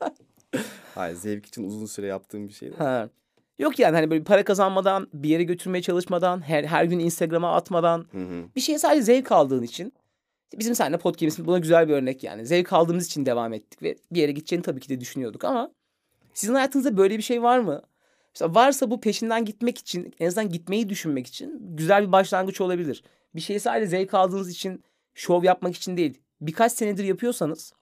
Hayır 0.95 1.17
zevk 1.17 1.47
için 1.47 1.65
uzun 1.65 1.87
süre 1.87 2.07
yaptığım 2.07 2.49
bir 2.49 2.53
şeydi. 2.53 2.77
Ha. 2.79 3.09
Yok 3.59 3.79
yani 3.79 3.97
hani 3.97 4.11
böyle 4.11 4.25
para 4.25 4.45
kazanmadan, 4.45 5.09
bir 5.15 5.29
yere 5.29 5.43
götürmeye 5.45 5.83
çalışmadan, 5.83 6.41
her, 6.49 6.65
her 6.65 6.85
gün 6.85 6.99
Instagram'a 6.99 7.55
atmadan 7.55 8.07
Hı 8.13 8.19
hı. 8.19 8.45
bir 8.57 8.61
şeye 8.61 8.79
sadece 8.79 9.03
zevk 9.03 9.33
aldığın 9.33 9.63
için 9.63 9.93
bizim 10.59 10.75
seninle 10.75 10.99
podcast'imiz 10.99 11.47
buna 11.47 11.59
güzel 11.59 11.89
bir 11.89 11.93
örnek 11.93 12.25
yani. 12.25 12.47
Zevk 12.47 12.73
aldığımız 12.73 13.07
için 13.07 13.27
devam 13.27 13.53
ettik 13.53 13.83
ve 13.83 13.97
bir 14.11 14.21
yere 14.21 14.33
gideceğini 14.33 14.63
tabii 14.63 14.81
ki 14.81 14.89
de 14.89 15.01
düşünüyorduk 15.01 15.45
ama 15.45 15.73
sizin 16.35 16.55
hayatınızda 16.55 16.97
böyle 16.97 17.19
bir 17.19 17.23
şey 17.23 17.43
var 17.43 17.59
mı? 17.59 17.83
Mesela 18.35 18.55
varsa 18.55 18.91
bu 18.91 19.01
peşinden 19.01 19.45
gitmek 19.45 19.79
için, 19.79 20.15
en 20.19 20.27
azından 20.27 20.49
gitmeyi 20.49 20.89
düşünmek 20.89 21.27
için 21.27 21.77
güzel 21.77 22.07
bir 22.07 22.13
başlangıç 22.13 22.61
olabilir. 22.61 23.05
Bir 23.35 23.41
şeyi 23.41 23.61
sadece 23.61 23.87
zevk 23.87 24.15
aldığınız 24.15 24.51
için, 24.51 24.85
şov 25.15 25.45
yapmak 25.45 25.77
için 25.77 25.97
değil. 25.97 26.19
Birkaç 26.41 26.73
senedir 26.73 27.05
yapıyorsanız 27.05 27.73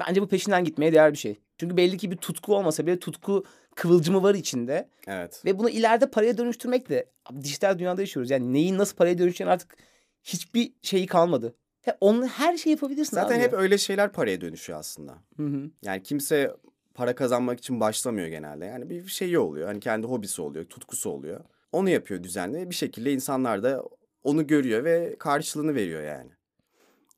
bence 0.00 0.22
bu 0.22 0.28
peşinden 0.28 0.64
gitmeye 0.64 0.92
değer 0.92 1.12
bir 1.12 1.18
şey. 1.18 1.38
Çünkü 1.58 1.76
belli 1.76 1.98
ki 1.98 2.10
bir 2.10 2.16
tutku 2.16 2.54
olmasa 2.54 2.86
bile 2.86 2.98
tutku 2.98 3.44
kıvılcımı 3.74 4.22
var 4.22 4.34
içinde. 4.34 4.88
Evet. 5.06 5.42
Ve 5.44 5.58
bunu 5.58 5.70
ileride 5.70 6.10
paraya 6.10 6.38
dönüştürmek 6.38 6.88
de 6.88 7.10
dijital 7.42 7.78
dünyada 7.78 8.00
yaşıyoruz. 8.00 8.30
Yani 8.30 8.52
neyin 8.52 8.78
nasıl 8.78 8.96
paraya 8.96 9.18
dönüşeceğini 9.18 9.52
artık 9.52 9.76
hiçbir 10.24 10.72
şeyi 10.82 11.06
kalmadı. 11.06 11.54
Ya 11.86 11.96
onun 12.00 12.26
her 12.26 12.56
şeyi 12.56 12.70
yapabilirsin 12.70 13.16
Zaten 13.16 13.36
abi. 13.36 13.44
hep 13.44 13.52
öyle 13.52 13.78
şeyler 13.78 14.12
paraya 14.12 14.40
dönüşüyor 14.40 14.78
aslında. 14.78 15.14
Hı 15.36 15.46
hı. 15.46 15.70
Yani 15.82 16.02
kimse 16.02 16.56
para 16.94 17.14
kazanmak 17.14 17.58
için 17.58 17.80
başlamıyor 17.80 18.26
genelde. 18.28 18.64
Yani 18.64 18.90
bir 18.90 19.06
şeyi 19.08 19.38
oluyor. 19.38 19.66
Hani 19.66 19.80
kendi 19.80 20.06
hobisi 20.06 20.42
oluyor, 20.42 20.64
tutkusu 20.64 21.10
oluyor. 21.10 21.40
Onu 21.72 21.90
yapıyor 21.90 22.22
düzenli. 22.22 22.70
Bir 22.70 22.74
şekilde 22.74 23.12
insanlar 23.12 23.62
da 23.62 23.82
onu 24.24 24.46
görüyor 24.46 24.84
ve 24.84 25.16
karşılığını 25.18 25.74
veriyor 25.74 26.02
yani. 26.02 26.30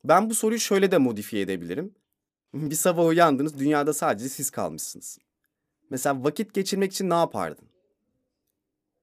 Ben 0.03 0.29
bu 0.29 0.35
soruyu 0.35 0.59
şöyle 0.59 0.91
de 0.91 0.97
modifiye 0.97 1.41
edebilirim. 1.41 1.95
Bir 2.53 2.75
sabah 2.75 3.05
uyandınız, 3.05 3.59
dünyada 3.59 3.93
sadece 3.93 4.29
siz 4.29 4.49
kalmışsınız. 4.49 5.17
Mesela 5.89 6.23
vakit 6.23 6.53
geçirmek 6.53 6.91
için 6.91 7.09
ne 7.09 7.13
yapardın? 7.13 7.65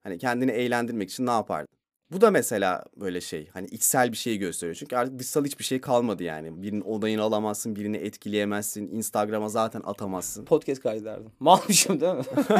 Hani 0.02 0.18
kendini 0.18 0.50
eğlendirmek 0.50 1.10
için 1.10 1.26
ne 1.26 1.30
yapardın? 1.30 1.75
Bu 2.12 2.20
da 2.20 2.30
mesela 2.30 2.84
böyle 2.96 3.20
şey 3.20 3.48
hani 3.52 3.66
içsel 3.66 4.12
bir 4.12 4.16
şey 4.16 4.36
gösteriyor. 4.38 4.76
Çünkü 4.76 4.96
artık 4.96 5.18
dışsal 5.18 5.44
hiçbir 5.44 5.64
şey 5.64 5.80
kalmadı 5.80 6.22
yani. 6.22 6.62
Birinin 6.62 6.80
odayını 6.80 7.22
alamazsın, 7.22 7.76
birini 7.76 7.96
etkileyemezsin. 7.96 8.88
Instagram'a 8.88 9.48
zaten 9.48 9.82
atamazsın. 9.84 10.44
Podcast 10.44 10.82
kaydederdim. 10.82 11.32
Malmışım 11.40 12.00
değil 12.00 12.14
mi? 12.14 12.22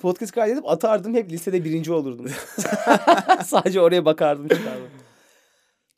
Podcast 0.00 0.32
kaydedip 0.32 0.68
atardım. 0.68 1.14
Hep 1.14 1.30
listede 1.30 1.64
birinci 1.64 1.92
olurdum. 1.92 2.26
Sadece 3.44 3.80
oraya 3.80 4.04
bakardım 4.04 4.48
çıkardım. 4.48 4.90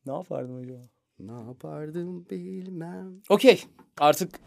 Ne 0.07 0.13
yapardım 0.13 0.57
acaba? 0.57 0.83
Ne 1.19 1.33
yapardım 1.49 2.27
bilmem. 2.31 3.21
Okey. 3.29 3.65
Artık 3.99 4.41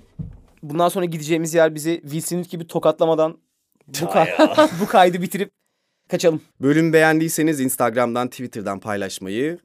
bundan 0.63 0.89
sonra 0.89 1.05
gideceğimiz 1.05 1.53
yer 1.53 1.75
bizi 1.75 2.01
Will 2.01 2.21
Smith 2.21 2.49
gibi 2.49 2.67
tokatlamadan 2.67 3.38
bu, 3.88 4.09
kay- 4.09 4.29
bu 4.82 4.86
kaydı 4.88 5.21
bitirip 5.21 5.51
kaçalım. 6.12 6.41
Bölüm 6.62 6.93
beğendiyseniz 6.93 7.59
Instagram'dan, 7.59 8.28
Twitter'dan 8.28 8.80
paylaşmayı 8.80 9.57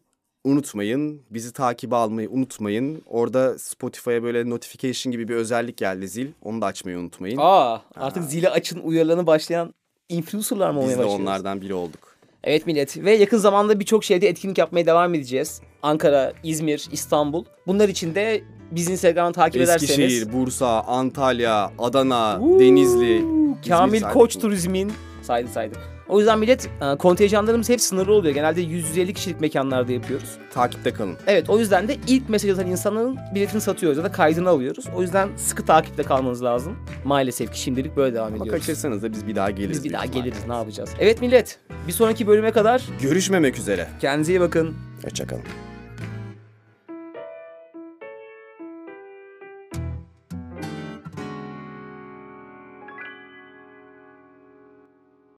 unutmayın. 0.45 1.21
Bizi 1.31 1.53
takibe 1.53 1.97
almayı 1.97 2.31
unutmayın. 2.31 3.03
Orada 3.07 3.59
Spotify'a 3.59 4.23
böyle 4.23 4.51
notification 4.51 5.13
gibi 5.13 5.29
bir 5.29 5.35
özellik 5.35 5.77
geldi 5.77 6.09
zil. 6.09 6.29
Onu 6.43 6.61
da 6.61 6.67
açmayı 6.67 6.99
unutmayın. 6.99 7.39
Aa, 7.41 7.81
artık 7.95 8.25
zili 8.25 8.49
açın 8.49 8.81
uyarılarını 8.81 9.27
başlayan 9.27 9.75
influencerlar 10.09 10.71
mı 10.71 10.79
olmaya 10.79 10.89
Biz 10.89 10.95
de 10.95 10.99
başlıyoruz? 10.99 11.21
onlardan 11.23 11.61
biri 11.61 11.75
olduk. 11.75 12.17
Evet 12.45 12.67
millet 12.67 12.97
ve 13.05 13.13
yakın 13.13 13.39
zamanda 13.39 13.81
birçok 13.81 14.05
şehirde 14.05 14.29
etkinlik 14.29 14.59
yapmaya 14.59 14.87
devam 14.87 15.15
edeceğiz. 15.15 15.61
Ankara, 15.83 16.33
İzmir, 16.43 16.89
İstanbul. 16.93 17.45
Bunlar 17.67 17.89
için 17.89 18.15
de 18.15 18.43
biz 18.71 18.89
Instagram'ı 18.91 19.33
takip 19.33 19.63
ederseniz... 19.63 19.91
Eskişehir, 19.91 20.33
Bursa, 20.33 20.81
Antalya, 20.83 21.73
Adana, 21.79 22.41
Uuu, 22.41 22.61
Denizli. 22.61 23.25
Kamil 23.69 24.01
saydık 24.01 24.13
Koç? 24.13 24.39
Turizm'in 24.39 24.93
saydı 25.23 25.49
saydı. 25.49 25.96
O 26.09 26.19
yüzden 26.19 26.39
millet 26.39 26.69
e, 26.83 26.97
kontenjanlarımız 26.97 27.69
hep 27.69 27.81
sınırlı 27.81 28.13
oluyor. 28.15 28.35
Genelde 28.35 28.61
150 28.61 29.15
kişilik 29.15 29.41
mekanlarda 29.41 29.93
yapıyoruz. 29.93 30.31
Takipte 30.55 30.93
kalın. 30.93 31.17
Evet 31.27 31.51
o 31.51 31.59
yüzden 31.59 31.89
de 31.89 31.97
ilk 32.07 32.29
mesaj 32.29 32.51
atan 32.51 32.67
insanların 32.67 33.19
biletini 33.35 33.61
satıyoruz 33.61 33.99
ya 33.99 34.05
da 34.05 34.13
kaydını 34.13 34.49
alıyoruz. 34.49 34.85
O 34.97 35.03
yüzden 35.03 35.29
sıkı 35.37 35.65
takipte 35.65 36.03
kalmanız 36.03 36.43
lazım. 36.45 36.77
Maalesef 37.05 37.53
ki 37.53 37.61
şimdilik 37.61 37.97
böyle 37.97 38.15
devam 38.15 38.27
Ama 38.27 38.37
ediyoruz. 38.37 38.53
kaçırsanız 38.67 39.03
da 39.03 39.13
biz 39.13 39.27
bir 39.27 39.37
daha 39.37 39.51
geliriz. 39.51 39.77
Biz 39.77 39.85
bir 39.85 39.93
daha 39.93 40.07
geliriz 40.07 40.39
ne 40.49 40.55
yapacağız? 40.55 40.91
Evet 40.99 41.21
millet 41.21 41.59
bir 41.87 41.93
sonraki 41.93 42.27
bölüme 42.27 42.51
kadar 42.53 42.83
Görüşmemek 43.03 43.59
üzere. 43.59 43.89
kendinize 44.01 44.33
iyi 44.33 44.41
bakın. 44.41 44.75
Hoşçakalın. 45.05 45.43